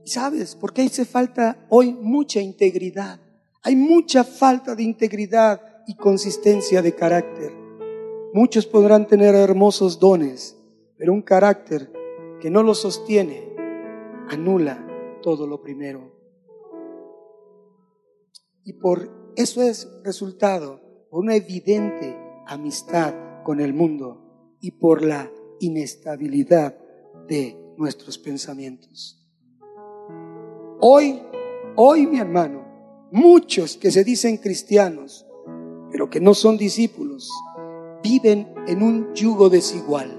¿Sabes 0.05 0.55
por 0.55 0.75
qué 0.75 0.83
hace 0.83 1.07
falta 1.07 1.64
hoy 1.71 1.95
mucha 1.95 2.43
integridad? 2.43 3.21
Hay 3.62 3.75
mucha 3.75 4.23
falta 4.23 4.75
de 4.75 4.83
integridad 4.83 5.62
y 5.87 5.95
consistencia 5.95 6.83
de 6.83 6.95
carácter. 6.95 7.55
Muchos 8.35 8.66
podrán 8.66 9.07
tener 9.07 9.35
hermosos 9.35 9.99
dones, 9.99 10.58
pero 10.99 11.12
un 11.12 11.22
carácter 11.22 11.92
que 12.40 12.51
no 12.51 12.62
lo 12.62 12.74
sostiene 12.74 13.55
anula 14.28 14.84
todo 15.22 15.46
lo 15.46 15.62
primero. 15.62 16.12
Y 18.64 18.74
por 18.74 19.32
eso 19.36 19.62
es 19.62 19.88
resultado 20.03 20.80
una 21.11 21.36
evidente 21.36 22.18
amistad 22.46 23.14
con 23.44 23.61
el 23.61 23.72
mundo 23.72 24.57
y 24.61 24.72
por 24.72 25.03
la 25.03 25.30
inestabilidad 25.61 26.76
de 27.28 27.57
nuestros 27.76 28.18
pensamientos. 28.18 29.24
Hoy, 30.80 31.22
hoy 31.76 32.07
mi 32.07 32.18
hermano, 32.18 33.09
muchos 33.12 33.76
que 33.76 33.90
se 33.90 34.05
dicen 34.05 34.36
cristianos, 34.36 35.26
pero 35.90 36.11
que 36.11 36.20
no 36.20 36.34
son 36.34 36.59
discípulos, 36.59 37.30
viven 38.03 38.53
en 38.66 38.82
un 38.82 39.14
yugo 39.14 39.49
desigual 39.49 40.18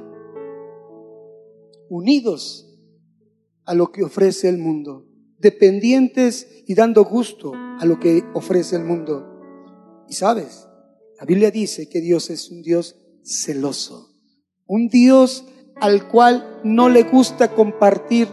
unidos 1.90 2.66
a 3.66 3.74
lo 3.74 3.92
que 3.92 4.04
ofrece 4.04 4.50
el 4.50 4.58
mundo, 4.58 5.06
dependientes 5.38 6.64
y 6.68 6.76
dando 6.76 7.04
gusto 7.06 7.54
a 7.54 7.86
lo 7.86 8.00
que 8.00 8.24
ofrece 8.34 8.76
el 8.76 8.84
mundo. 8.84 9.26
Y 10.08 10.14
sabes, 10.14 10.68
La 11.20 11.26
Biblia 11.26 11.52
dice 11.52 11.90
que 11.90 12.02
Dios 12.02 12.30
es 12.30 12.50
un 12.50 12.62
Dios 12.62 12.96
celoso, 13.24 14.10
un 14.66 14.88
Dios 14.88 15.46
al 15.76 16.08
cual 16.08 16.62
no 16.64 16.90
le 16.90 17.04
gusta 17.04 17.54
compartir 17.54 18.28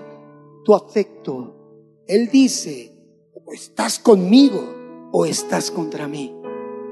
tu 0.64 0.74
afecto. 0.74 2.02
Él 2.06 2.28
dice, 2.30 2.92
o 3.34 3.52
estás 3.52 3.98
conmigo 3.98 5.08
o 5.12 5.26
estás 5.26 5.70
contra 5.70 6.08
mí. 6.08 6.34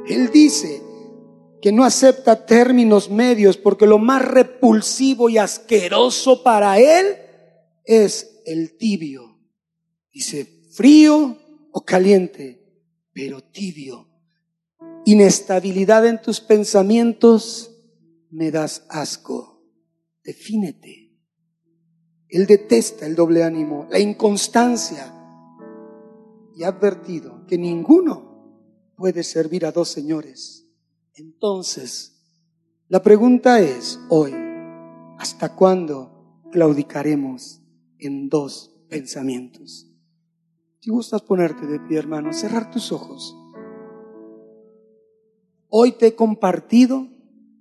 Él 0.07 0.31
dice 0.33 0.83
que 1.65 1.73
no 1.73 1.83
acepta 1.83 2.45
términos 2.45 3.09
medios 3.09 3.57
porque 3.57 3.87
lo 3.87 3.99
más 3.99 4.23
repulsivo 4.23 5.31
y 5.31 5.39
asqueroso 5.39 6.43
para 6.43 6.79
Él 6.79 7.17
es 7.85 8.43
el 8.45 8.77
tibio. 8.77 9.41
Dice, 10.13 10.45
frío 10.73 11.39
o 11.73 11.83
caliente, 11.83 12.63
pero 13.15 13.41
tibio 13.41 14.11
inestabilidad 15.07 16.07
en 16.07 16.21
tus 16.21 16.43
pensamientos, 16.43 17.75
me 18.31 18.51
das 18.51 18.85
asco. 18.91 19.63
Defínete. 20.23 21.17
Él 22.29 22.45
detesta 22.45 23.07
el 23.07 23.15
doble 23.15 23.43
ánimo, 23.43 23.87
la 23.91 23.99
inconstancia. 24.01 25.15
Y 26.55 26.65
ha 26.65 26.69
advertido 26.69 27.47
que 27.47 27.57
ninguno 27.57 28.93
puede 28.99 29.23
servir 29.23 29.65
a 29.65 29.73
dos 29.73 29.89
señores. 29.89 30.64
Entonces, 31.17 32.13
la 32.89 33.01
pregunta 33.01 33.61
es 33.61 34.01
hoy, 34.09 34.35
¿hasta 35.17 35.55
cuándo 35.55 36.43
claudicaremos 36.51 37.63
en 38.01 38.29
dos 38.29 38.75
pensamientos? 38.89 39.87
Si 40.81 40.91
gustas 40.91 41.23
ponerte 41.23 41.69
de 41.69 41.79
pie, 41.79 41.99
hermano, 41.99 42.33
cerrar 42.33 42.69
tus 42.69 42.91
ojos. 42.91 43.37
Hoy 45.69 45.93
te 45.93 46.09
he 46.09 46.15
compartido 46.17 47.07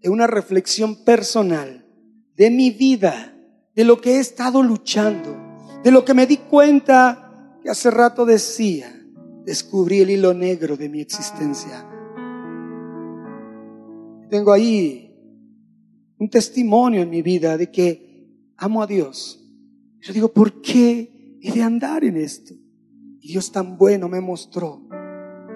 en 0.02 0.12
una 0.12 0.26
reflexión 0.26 1.06
personal 1.06 1.88
de 2.36 2.50
mi 2.50 2.72
vida, 2.72 3.38
de 3.76 3.84
lo 3.84 4.02
que 4.02 4.16
he 4.16 4.20
estado 4.20 4.64
luchando, 4.64 5.38
de 5.84 5.92
lo 5.92 6.04
que 6.04 6.16
me 6.16 6.26
di 6.26 6.38
cuenta 6.38 7.60
que 7.62 7.70
hace 7.70 7.92
rato 7.92 8.26
decía, 8.26 9.00
descubrí 9.46 10.00
el 10.00 10.10
hilo 10.10 10.34
negro 10.34 10.76
de 10.76 10.90
mi 10.90 11.02
existencia. 11.02 11.93
Tengo 14.34 14.52
ahí 14.52 15.16
un 16.18 16.28
testimonio 16.28 17.04
en 17.04 17.10
mi 17.12 17.22
vida 17.22 17.56
de 17.56 17.70
que 17.70 18.56
amo 18.58 18.82
a 18.82 18.88
Dios. 18.88 19.40
Yo 20.02 20.12
digo, 20.12 20.34
¿por 20.34 20.60
qué 20.60 21.38
he 21.40 21.52
de 21.52 21.62
andar 21.62 22.04
en 22.04 22.18
esto? 22.18 22.56
Y 23.22 23.28
Dios 23.28 23.52
tan 23.52 23.78
bueno 23.78 24.10
me 24.10 24.22
mostró 24.22 24.88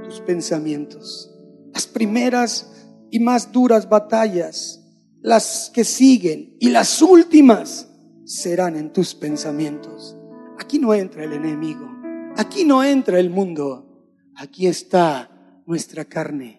tus 0.03 0.21
pensamientos 0.21 1.33
las 1.73 1.87
primeras 1.87 2.71
y 3.09 3.19
más 3.19 3.51
duras 3.51 3.89
batallas, 3.89 4.79
las 5.21 5.71
que 5.73 5.83
siguen 5.83 6.55
y 6.59 6.69
las 6.69 7.01
últimas 7.01 7.89
serán 8.25 8.75
en 8.75 8.93
tus 8.93 9.15
pensamientos. 9.15 10.15
Aquí 10.59 10.77
no 10.77 10.93
entra 10.93 11.23
el 11.23 11.33
enemigo, 11.33 11.89
aquí 12.35 12.63
no 12.63 12.83
entra 12.83 13.19
el 13.19 13.31
mundo, 13.31 14.07
aquí 14.35 14.67
está 14.67 15.31
nuestra 15.65 16.05
carne, 16.05 16.56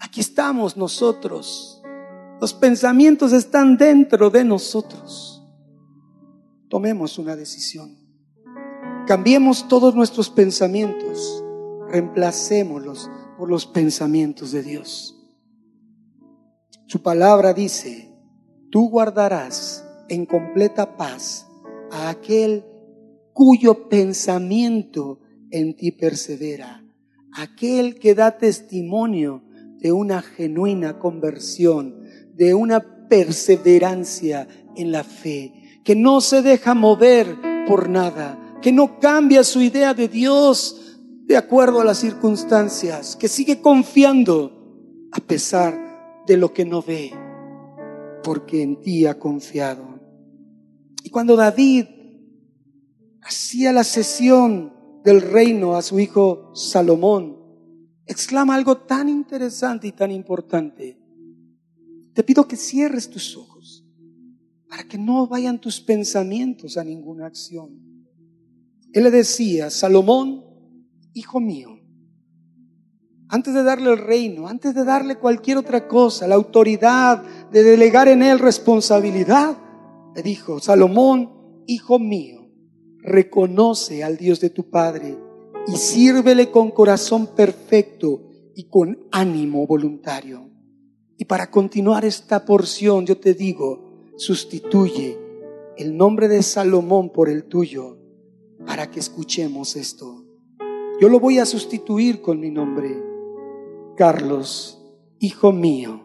aquí 0.00 0.20
estamos 0.20 0.76
nosotros. 0.76 1.82
Los 2.40 2.54
pensamientos 2.54 3.32
están 3.32 3.76
dentro 3.76 4.30
de 4.30 4.44
nosotros. 4.44 5.46
Tomemos 6.68 7.18
una 7.18 7.36
decisión. 7.36 7.98
Cambiemos 9.06 9.68
todos 9.68 9.94
nuestros 9.94 10.30
pensamientos, 10.30 11.44
reemplacémoslos 11.88 13.10
por 13.36 13.50
los 13.50 13.66
pensamientos 13.66 14.52
de 14.52 14.62
Dios. 14.62 15.16
Su 16.86 17.02
palabra 17.02 17.52
dice, 17.52 18.12
tú 18.70 18.88
guardarás 18.88 19.84
en 20.08 20.26
completa 20.26 20.96
paz 20.96 21.46
a 21.90 22.08
aquel 22.08 22.64
cuyo 23.32 23.88
pensamiento 23.88 25.20
en 25.50 25.76
ti 25.76 25.92
persevera, 25.92 26.84
aquel 27.32 27.96
que 27.96 28.14
da 28.14 28.38
testimonio 28.38 29.42
de 29.80 29.92
una 29.92 30.22
genuina 30.22 30.98
conversión, 30.98 32.04
de 32.34 32.54
una 32.54 33.08
perseverancia 33.08 34.46
en 34.76 34.92
la 34.92 35.04
fe, 35.04 35.80
que 35.84 35.96
no 35.96 36.20
se 36.20 36.42
deja 36.42 36.74
mover 36.74 37.36
por 37.66 37.88
nada, 37.88 38.58
que 38.62 38.72
no 38.72 39.00
cambia 39.00 39.42
su 39.42 39.60
idea 39.60 39.94
de 39.94 40.08
Dios 40.08 40.98
de 41.26 41.36
acuerdo 41.36 41.80
a 41.80 41.84
las 41.84 41.98
circunstancias, 41.98 43.16
que 43.16 43.28
sigue 43.28 43.60
confiando 43.60 45.08
a 45.12 45.20
pesar 45.20 46.22
de 46.26 46.36
lo 46.36 46.52
que 46.52 46.64
no 46.64 46.82
ve, 46.82 47.12
porque 48.22 48.62
en 48.62 48.80
ti 48.80 49.06
ha 49.06 49.18
confiado. 49.18 50.00
Y 51.02 51.10
cuando 51.10 51.36
David 51.36 51.86
hacía 53.22 53.72
la 53.72 53.84
sesión 53.84 54.74
del 55.04 55.22
reino 55.22 55.76
a 55.76 55.82
su 55.82 55.98
hijo 55.98 56.50
Salomón, 56.54 57.39
exclama 58.10 58.56
algo 58.56 58.78
tan 58.78 59.08
interesante 59.08 59.86
y 59.86 59.92
tan 59.92 60.10
importante. 60.10 60.98
Te 62.12 62.24
pido 62.24 62.48
que 62.48 62.56
cierres 62.56 63.08
tus 63.08 63.36
ojos 63.36 63.86
para 64.68 64.82
que 64.82 64.98
no 64.98 65.28
vayan 65.28 65.60
tus 65.60 65.80
pensamientos 65.80 66.76
a 66.76 66.82
ninguna 66.82 67.26
acción. 67.26 67.70
Él 68.92 69.04
le 69.04 69.12
decía, 69.12 69.70
Salomón, 69.70 70.44
hijo 71.14 71.38
mío, 71.38 71.78
antes 73.28 73.54
de 73.54 73.62
darle 73.62 73.92
el 73.92 73.98
reino, 73.98 74.48
antes 74.48 74.74
de 74.74 74.84
darle 74.84 75.14
cualquier 75.14 75.58
otra 75.58 75.86
cosa, 75.86 76.26
la 76.26 76.34
autoridad 76.34 77.22
de 77.52 77.62
delegar 77.62 78.08
en 78.08 78.24
él 78.24 78.40
responsabilidad, 78.40 79.56
le 80.16 80.22
dijo, 80.24 80.58
Salomón, 80.58 81.62
hijo 81.68 82.00
mío, 82.00 82.50
reconoce 83.02 84.02
al 84.02 84.16
Dios 84.16 84.40
de 84.40 84.50
tu 84.50 84.68
Padre 84.68 85.29
y 85.66 85.76
sírvele 85.76 86.50
con 86.50 86.70
corazón 86.70 87.28
perfecto 87.28 88.22
y 88.54 88.64
con 88.64 89.06
ánimo 89.10 89.66
voluntario. 89.66 90.48
Y 91.16 91.26
para 91.26 91.50
continuar 91.50 92.04
esta 92.04 92.44
porción, 92.44 93.06
yo 93.06 93.18
te 93.18 93.34
digo, 93.34 94.12
sustituye 94.16 95.18
el 95.76 95.96
nombre 95.96 96.28
de 96.28 96.42
Salomón 96.42 97.10
por 97.10 97.28
el 97.28 97.44
tuyo 97.44 97.98
para 98.66 98.90
que 98.90 99.00
escuchemos 99.00 99.76
esto. 99.76 100.24
Yo 101.00 101.08
lo 101.08 101.20
voy 101.20 101.38
a 101.38 101.46
sustituir 101.46 102.20
con 102.20 102.40
mi 102.40 102.50
nombre. 102.50 103.02
Carlos, 103.96 104.82
hijo 105.18 105.52
mío, 105.52 106.02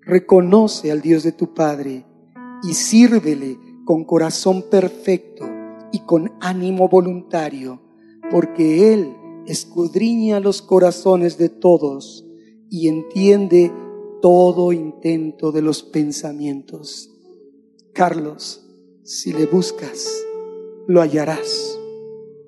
reconoce 0.00 0.90
al 0.90 1.00
Dios 1.00 1.22
de 1.22 1.32
tu 1.32 1.54
Padre 1.54 2.04
y 2.62 2.74
sírvele 2.74 3.58
con 3.84 4.04
corazón 4.04 4.64
perfecto 4.70 5.44
y 5.92 6.00
con 6.00 6.32
ánimo 6.40 6.88
voluntario, 6.88 7.81
porque 8.32 8.94
Él 8.94 9.14
escudriña 9.46 10.40
los 10.40 10.62
corazones 10.62 11.36
de 11.36 11.50
todos 11.50 12.24
y 12.70 12.88
entiende 12.88 13.70
todo 14.22 14.72
intento 14.72 15.52
de 15.52 15.60
los 15.60 15.82
pensamientos. 15.82 17.10
Carlos, 17.92 18.66
si 19.04 19.34
le 19.34 19.44
buscas, 19.44 20.08
lo 20.88 21.02
hallarás. 21.02 21.78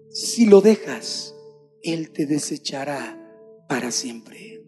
Si 0.09 0.47
lo 0.47 0.63
dejas, 0.63 1.35
él 1.83 2.13
te 2.13 2.25
desechará 2.25 3.21
para 3.69 3.91
siempre. 3.91 4.65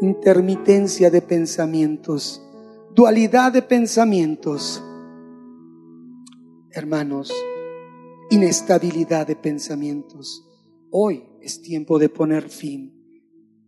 Intermitencia 0.00 1.10
de 1.10 1.20
pensamientos, 1.20 2.42
dualidad 2.94 3.52
de 3.52 3.60
pensamientos. 3.60 4.82
Hermanos, 6.70 7.32
inestabilidad 8.32 9.26
de 9.26 9.36
pensamientos. 9.36 10.42
Hoy 10.90 11.22
es 11.42 11.60
tiempo 11.60 11.98
de 11.98 12.08
poner 12.08 12.48
fin. 12.48 12.90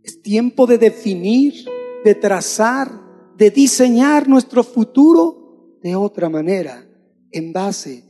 Es 0.02 0.22
tiempo 0.22 0.66
de 0.66 0.78
definir, 0.78 1.66
de 2.02 2.14
trazar, 2.14 2.90
de 3.36 3.50
diseñar 3.50 4.26
nuestro 4.26 4.64
futuro 4.64 5.76
de 5.82 5.94
otra 5.94 6.30
manera, 6.30 6.88
en 7.30 7.52
base 7.52 8.04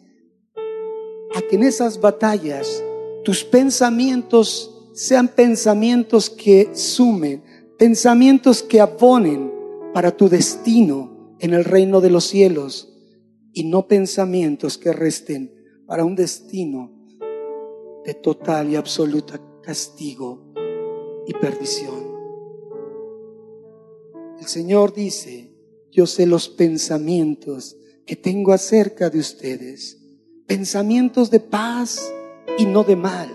a 1.35 1.43
que 1.43 1.57
en 1.57 1.65
esas 1.65 2.01
batallas 2.01 2.85
tus 3.25 3.43
pensamientos 3.43 4.93
sean 4.95 5.27
pensamientos 5.27 6.31
que 6.31 6.71
sumen, 6.75 7.43
pensamientos 7.77 8.63
que 8.63 8.81
abonen 8.81 9.53
para 9.93 10.17
tu 10.17 10.29
destino 10.29 11.35
en 11.41 11.53
el 11.53 11.65
reino 11.65 12.01
de 12.01 12.11
los 12.11 12.25
cielos 12.25 12.95
y 13.53 13.65
no 13.65 13.89
pensamientos 13.89 14.79
que 14.79 14.93
resten 14.93 15.54
para 15.87 16.05
un 16.05 16.15
destino 16.15 16.91
de 18.05 18.15
total 18.15 18.71
y 18.71 18.77
absoluta 18.77 19.41
castigo 19.63 20.53
y 21.27 21.33
perdición. 21.35 22.15
El 24.39 24.47
Señor 24.47 24.93
dice, 24.93 25.53
yo 25.91 26.07
sé 26.07 26.27
los 26.27 26.49
pensamientos 26.49 27.77
que 28.05 28.17
tengo 28.17 28.53
acerca 28.53 29.09
de 29.09 29.19
ustedes, 29.19 29.99
pensamientos 30.47 31.31
de 31.31 31.41
paz 31.41 32.13
y 32.59 32.67
no 32.67 32.85
de 32.85 32.97
mal, 32.97 33.31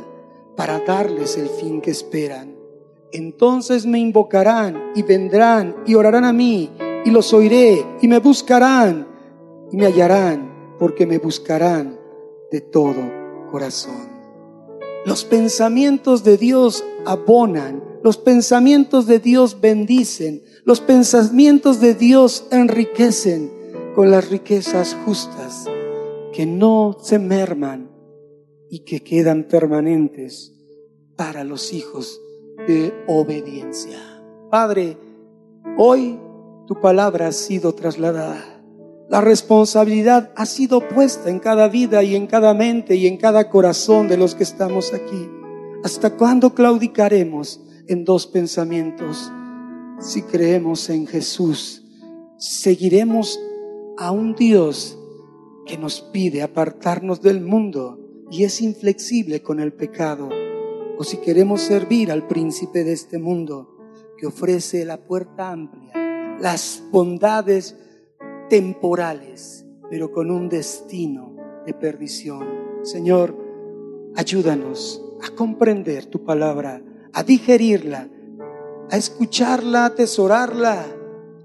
para 0.55 0.79
darles 0.81 1.37
el 1.37 1.49
fin 1.49 1.81
que 1.81 1.91
esperan. 1.91 2.55
Entonces 3.11 3.85
me 3.85 3.97
invocarán 3.97 4.91
y 4.95 5.01
vendrán 5.01 5.75
y 5.87 5.95
orarán 5.95 6.25
a 6.25 6.33
mí 6.33 6.69
y 7.05 7.09
los 7.09 7.33
oiré 7.33 7.83
y 8.01 8.07
me 8.07 8.19
buscarán 8.19 9.07
y 9.71 9.77
me 9.77 9.85
hallarán 9.85 10.75
porque 10.77 11.07
me 11.07 11.17
buscarán 11.17 11.98
de 12.51 12.61
todo 12.61 13.01
corazón. 13.51 14.09
Los 15.05 15.23
pensamientos 15.23 16.23
de 16.23 16.37
Dios 16.37 16.83
abonan, 17.05 17.83
los 18.03 18.17
pensamientos 18.17 19.07
de 19.07 19.19
Dios 19.19 19.59
bendicen, 19.61 20.43
los 20.65 20.81
pensamientos 20.81 21.79
de 21.79 21.95
Dios 21.95 22.45
enriquecen 22.51 23.51
con 23.95 24.11
las 24.11 24.29
riquezas 24.29 24.95
justas 25.05 25.65
que 26.33 26.45
no 26.45 26.97
se 27.01 27.19
merman 27.19 27.89
y 28.69 28.79
que 28.79 29.01
quedan 29.01 29.47
permanentes 29.47 30.53
para 31.15 31.43
los 31.43 31.73
hijos 31.73 32.21
de 32.67 32.93
obediencia. 33.07 33.99
Padre, 34.51 34.97
hoy 35.77 36.19
tu 36.67 36.79
palabra 36.79 37.27
ha 37.27 37.31
sido 37.31 37.73
trasladada. 37.73 38.58
La 39.09 39.21
responsabilidad 39.21 40.31
ha 40.35 40.45
sido 40.45 40.87
puesta 40.87 41.31
en 41.31 41.39
cada 41.39 41.67
vida 41.67 42.03
y 42.03 42.15
en 42.15 42.27
cada 42.27 42.53
mente 42.53 42.95
y 42.95 43.07
en 43.07 43.17
cada 43.17 43.49
corazón 43.49 44.07
de 44.07 44.17
los 44.17 44.35
que 44.35 44.43
estamos 44.43 44.93
aquí. 44.93 45.27
¿Hasta 45.83 46.15
cuándo 46.15 46.53
claudicaremos 46.53 47.59
en 47.87 48.05
dos 48.05 48.27
pensamientos? 48.27 49.31
Si 49.99 50.21
creemos 50.21 50.91
en 50.91 51.07
Jesús, 51.07 51.83
seguiremos 52.37 53.39
a 53.97 54.11
un 54.11 54.35
Dios 54.35 54.95
que 55.65 55.79
nos 55.79 56.01
pide 56.01 56.43
apartarnos 56.43 57.19
del 57.19 57.41
mundo 57.41 57.99
y 58.29 58.43
es 58.43 58.61
inflexible 58.61 59.41
con 59.41 59.59
el 59.59 59.73
pecado. 59.73 60.29
O 60.99 61.03
si 61.03 61.17
queremos 61.17 61.61
servir 61.61 62.11
al 62.11 62.27
príncipe 62.27 62.83
de 62.83 62.93
este 62.93 63.17
mundo 63.17 63.75
que 64.19 64.27
ofrece 64.27 64.85
la 64.85 64.97
puerta 64.97 65.49
amplia, 65.49 66.37
las 66.39 66.83
bondades 66.91 67.75
temporales, 68.49 69.65
pero 69.89 70.11
con 70.11 70.31
un 70.31 70.49
destino 70.49 71.35
de 71.65 71.73
perdición. 71.73 72.47
Señor, 72.83 73.35
ayúdanos 74.15 75.03
a 75.21 75.35
comprender 75.35 76.05
tu 76.05 76.23
palabra, 76.23 76.81
a 77.13 77.23
digerirla, 77.23 78.09
a 78.89 78.97
escucharla, 78.97 79.83
a 79.83 79.87
atesorarla 79.87 80.85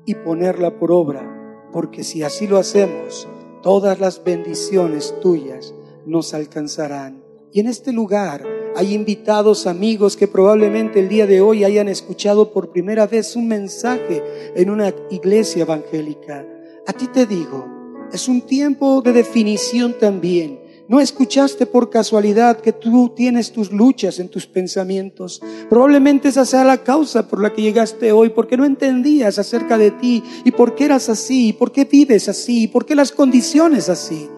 y 0.06 0.14
ponerla 0.14 0.78
por 0.78 0.92
obra, 0.92 1.68
porque 1.72 2.04
si 2.04 2.22
así 2.22 2.46
lo 2.46 2.58
hacemos, 2.58 3.28
todas 3.62 4.00
las 4.00 4.22
bendiciones 4.22 5.14
tuyas 5.20 5.74
nos 6.06 6.34
alcanzarán. 6.34 7.22
Y 7.52 7.60
en 7.60 7.66
este 7.66 7.92
lugar 7.92 8.44
hay 8.76 8.94
invitados 8.94 9.66
amigos 9.66 10.16
que 10.16 10.26
probablemente 10.26 11.00
el 11.00 11.08
día 11.08 11.26
de 11.26 11.40
hoy 11.40 11.64
hayan 11.64 11.88
escuchado 11.88 12.52
por 12.52 12.70
primera 12.70 13.06
vez 13.06 13.36
un 13.36 13.46
mensaje 13.46 14.22
en 14.56 14.70
una 14.70 14.92
iglesia 15.10 15.62
evangélica. 15.62 16.44
A 16.86 16.92
ti 16.92 17.06
te 17.06 17.24
digo, 17.24 17.66
es 18.12 18.28
un 18.28 18.42
tiempo 18.42 19.00
de 19.00 19.12
definición 19.12 19.94
también. 19.98 20.60
No 20.86 21.00
escuchaste 21.00 21.64
por 21.64 21.88
casualidad 21.88 22.60
que 22.60 22.72
tú 22.72 23.14
tienes 23.16 23.52
tus 23.52 23.72
luchas 23.72 24.18
en 24.18 24.28
tus 24.28 24.46
pensamientos. 24.46 25.40
Probablemente 25.70 26.28
esa 26.28 26.44
sea 26.44 26.62
la 26.62 26.82
causa 26.82 27.26
por 27.26 27.40
la 27.40 27.54
que 27.54 27.62
llegaste 27.62 28.12
hoy, 28.12 28.28
porque 28.28 28.58
no 28.58 28.66
entendías 28.66 29.38
acerca 29.38 29.78
de 29.78 29.92
ti 29.92 30.22
y 30.44 30.50
por 30.50 30.74
qué 30.74 30.84
eras 30.84 31.08
así, 31.08 31.48
y 31.48 31.52
por 31.54 31.72
qué 31.72 31.86
vives 31.86 32.28
así, 32.28 32.64
y 32.64 32.68
por 32.68 32.84
qué 32.84 32.94
las 32.94 33.12
condiciones 33.12 33.88
así. 33.88 34.28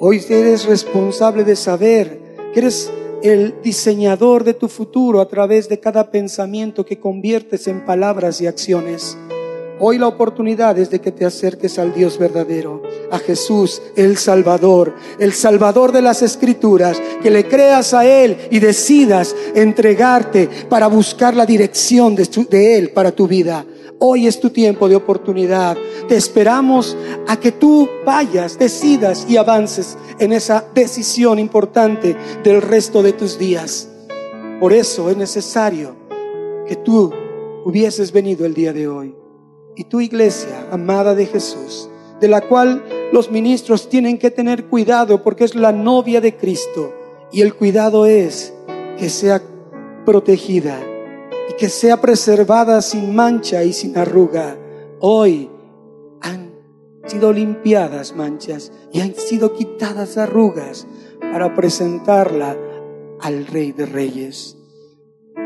Hoy 0.00 0.20
eres 0.28 0.64
responsable 0.64 1.44
de 1.44 1.54
saber 1.54 2.20
que 2.52 2.58
eres 2.58 2.90
el 3.22 3.54
diseñador 3.62 4.42
de 4.42 4.54
tu 4.54 4.66
futuro 4.66 5.20
a 5.20 5.28
través 5.28 5.68
de 5.68 5.78
cada 5.78 6.10
pensamiento 6.10 6.84
que 6.84 6.98
conviertes 6.98 7.68
en 7.68 7.84
palabras 7.84 8.40
y 8.40 8.48
acciones. 8.48 9.16
Hoy 9.78 9.98
la 9.98 10.06
oportunidad 10.06 10.78
es 10.78 10.90
de 10.90 11.00
que 11.00 11.10
te 11.10 11.24
acerques 11.24 11.78
al 11.78 11.92
Dios 11.92 12.18
verdadero, 12.18 12.82
a 13.10 13.18
Jesús, 13.18 13.82
el 13.96 14.16
Salvador, 14.16 14.94
el 15.18 15.32
Salvador 15.32 15.92
de 15.92 16.02
las 16.02 16.22
Escrituras, 16.22 17.00
que 17.22 17.30
le 17.30 17.48
creas 17.48 17.92
a 17.94 18.06
Él 18.06 18.36
y 18.50 18.60
decidas 18.60 19.34
entregarte 19.54 20.48
para 20.68 20.86
buscar 20.86 21.34
la 21.34 21.46
dirección 21.46 22.14
de, 22.14 22.78
Él 22.78 22.90
para 22.90 23.12
tu 23.12 23.26
vida. 23.26 23.64
Hoy 23.98 24.26
es 24.26 24.40
tu 24.40 24.50
tiempo 24.50 24.88
de 24.88 24.96
oportunidad. 24.96 25.76
Te 26.08 26.16
esperamos 26.16 26.96
a 27.26 27.38
que 27.38 27.52
tú 27.52 27.88
vayas, 28.04 28.58
decidas 28.58 29.26
y 29.28 29.36
avances 29.36 29.96
en 30.18 30.32
esa 30.32 30.64
decisión 30.74 31.38
importante 31.38 32.16
del 32.44 32.62
resto 32.62 33.02
de 33.02 33.14
tus 33.14 33.38
días. 33.38 33.88
Por 34.60 34.72
eso 34.72 35.10
es 35.10 35.16
necesario 35.16 35.96
que 36.68 36.76
tú 36.76 37.12
hubieses 37.64 38.12
venido 38.12 38.44
el 38.44 38.54
día 38.54 38.72
de 38.72 38.88
hoy 38.88 39.21
y 39.76 39.84
tu 39.84 40.00
iglesia, 40.00 40.68
amada 40.70 41.14
de 41.14 41.26
Jesús, 41.26 41.88
de 42.20 42.28
la 42.28 42.40
cual 42.42 42.84
los 43.12 43.30
ministros 43.30 43.88
tienen 43.88 44.18
que 44.18 44.30
tener 44.30 44.66
cuidado 44.66 45.22
porque 45.22 45.44
es 45.44 45.54
la 45.54 45.72
novia 45.72 46.20
de 46.20 46.36
Cristo. 46.36 46.92
Y 47.30 47.40
el 47.40 47.54
cuidado 47.54 48.06
es 48.06 48.52
que 48.98 49.08
sea 49.08 49.42
protegida 50.04 50.78
y 51.48 51.54
que 51.54 51.68
sea 51.68 52.00
preservada 52.00 52.82
sin 52.82 53.14
mancha 53.14 53.64
y 53.64 53.72
sin 53.72 53.96
arruga. 53.96 54.56
Hoy 55.00 55.50
han 56.20 56.52
sido 57.06 57.32
limpiadas 57.32 58.14
manchas 58.14 58.72
y 58.92 59.00
han 59.00 59.14
sido 59.14 59.54
quitadas 59.54 60.18
arrugas 60.18 60.86
para 61.20 61.54
presentarla 61.54 62.56
al 63.20 63.46
Rey 63.46 63.72
de 63.72 63.86
Reyes. 63.86 64.58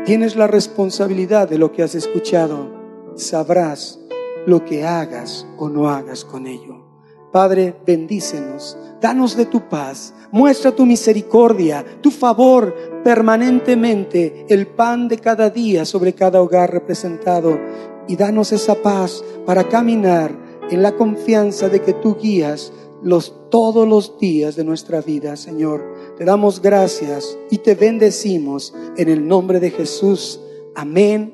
Tienes 0.05 0.35
la 0.35 0.47
responsabilidad 0.47 1.49
de 1.49 1.57
lo 1.57 1.71
que 1.71 1.83
has 1.83 1.95
escuchado. 1.95 2.75
Sabrás 3.15 3.99
lo 4.47 4.63
que 4.63 4.85
hagas 4.85 5.45
o 5.57 5.67
no 5.67 5.89
hagas 5.89 6.23
con 6.23 6.47
ello. 6.47 6.87
Padre, 7.33 7.75
bendícenos, 7.85 8.77
danos 9.01 9.35
de 9.35 9.45
tu 9.45 9.67
paz, 9.67 10.13
muestra 10.31 10.71
tu 10.71 10.85
misericordia, 10.85 11.85
tu 12.01 12.09
favor 12.09 12.73
permanentemente, 13.03 14.45
el 14.47 14.67
pan 14.67 15.09
de 15.09 15.17
cada 15.17 15.49
día 15.49 15.83
sobre 15.83 16.13
cada 16.13 16.41
hogar 16.41 16.71
representado 16.71 17.59
y 18.07 18.15
danos 18.15 18.53
esa 18.53 18.75
paz 18.75 19.21
para 19.45 19.67
caminar 19.67 20.31
en 20.71 20.81
la 20.81 20.95
confianza 20.95 21.67
de 21.67 21.81
que 21.81 21.93
tú 21.93 22.15
guías 22.15 22.71
los 23.03 23.49
todos 23.49 23.85
los 23.85 24.17
días 24.17 24.55
de 24.55 24.63
nuestra 24.63 25.01
vida, 25.01 25.35
Señor. 25.35 25.83
Te 26.17 26.23
damos 26.23 26.61
gracias 26.61 27.37
y 27.51 27.57
te 27.57 27.75
bendecimos 27.75 28.73
en 28.95 29.09
el 29.09 29.27
nombre 29.27 29.59
de 29.59 29.71
Jesús. 29.71 30.39
Amén 30.73 31.33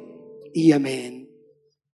y 0.52 0.72
amén. 0.72 1.23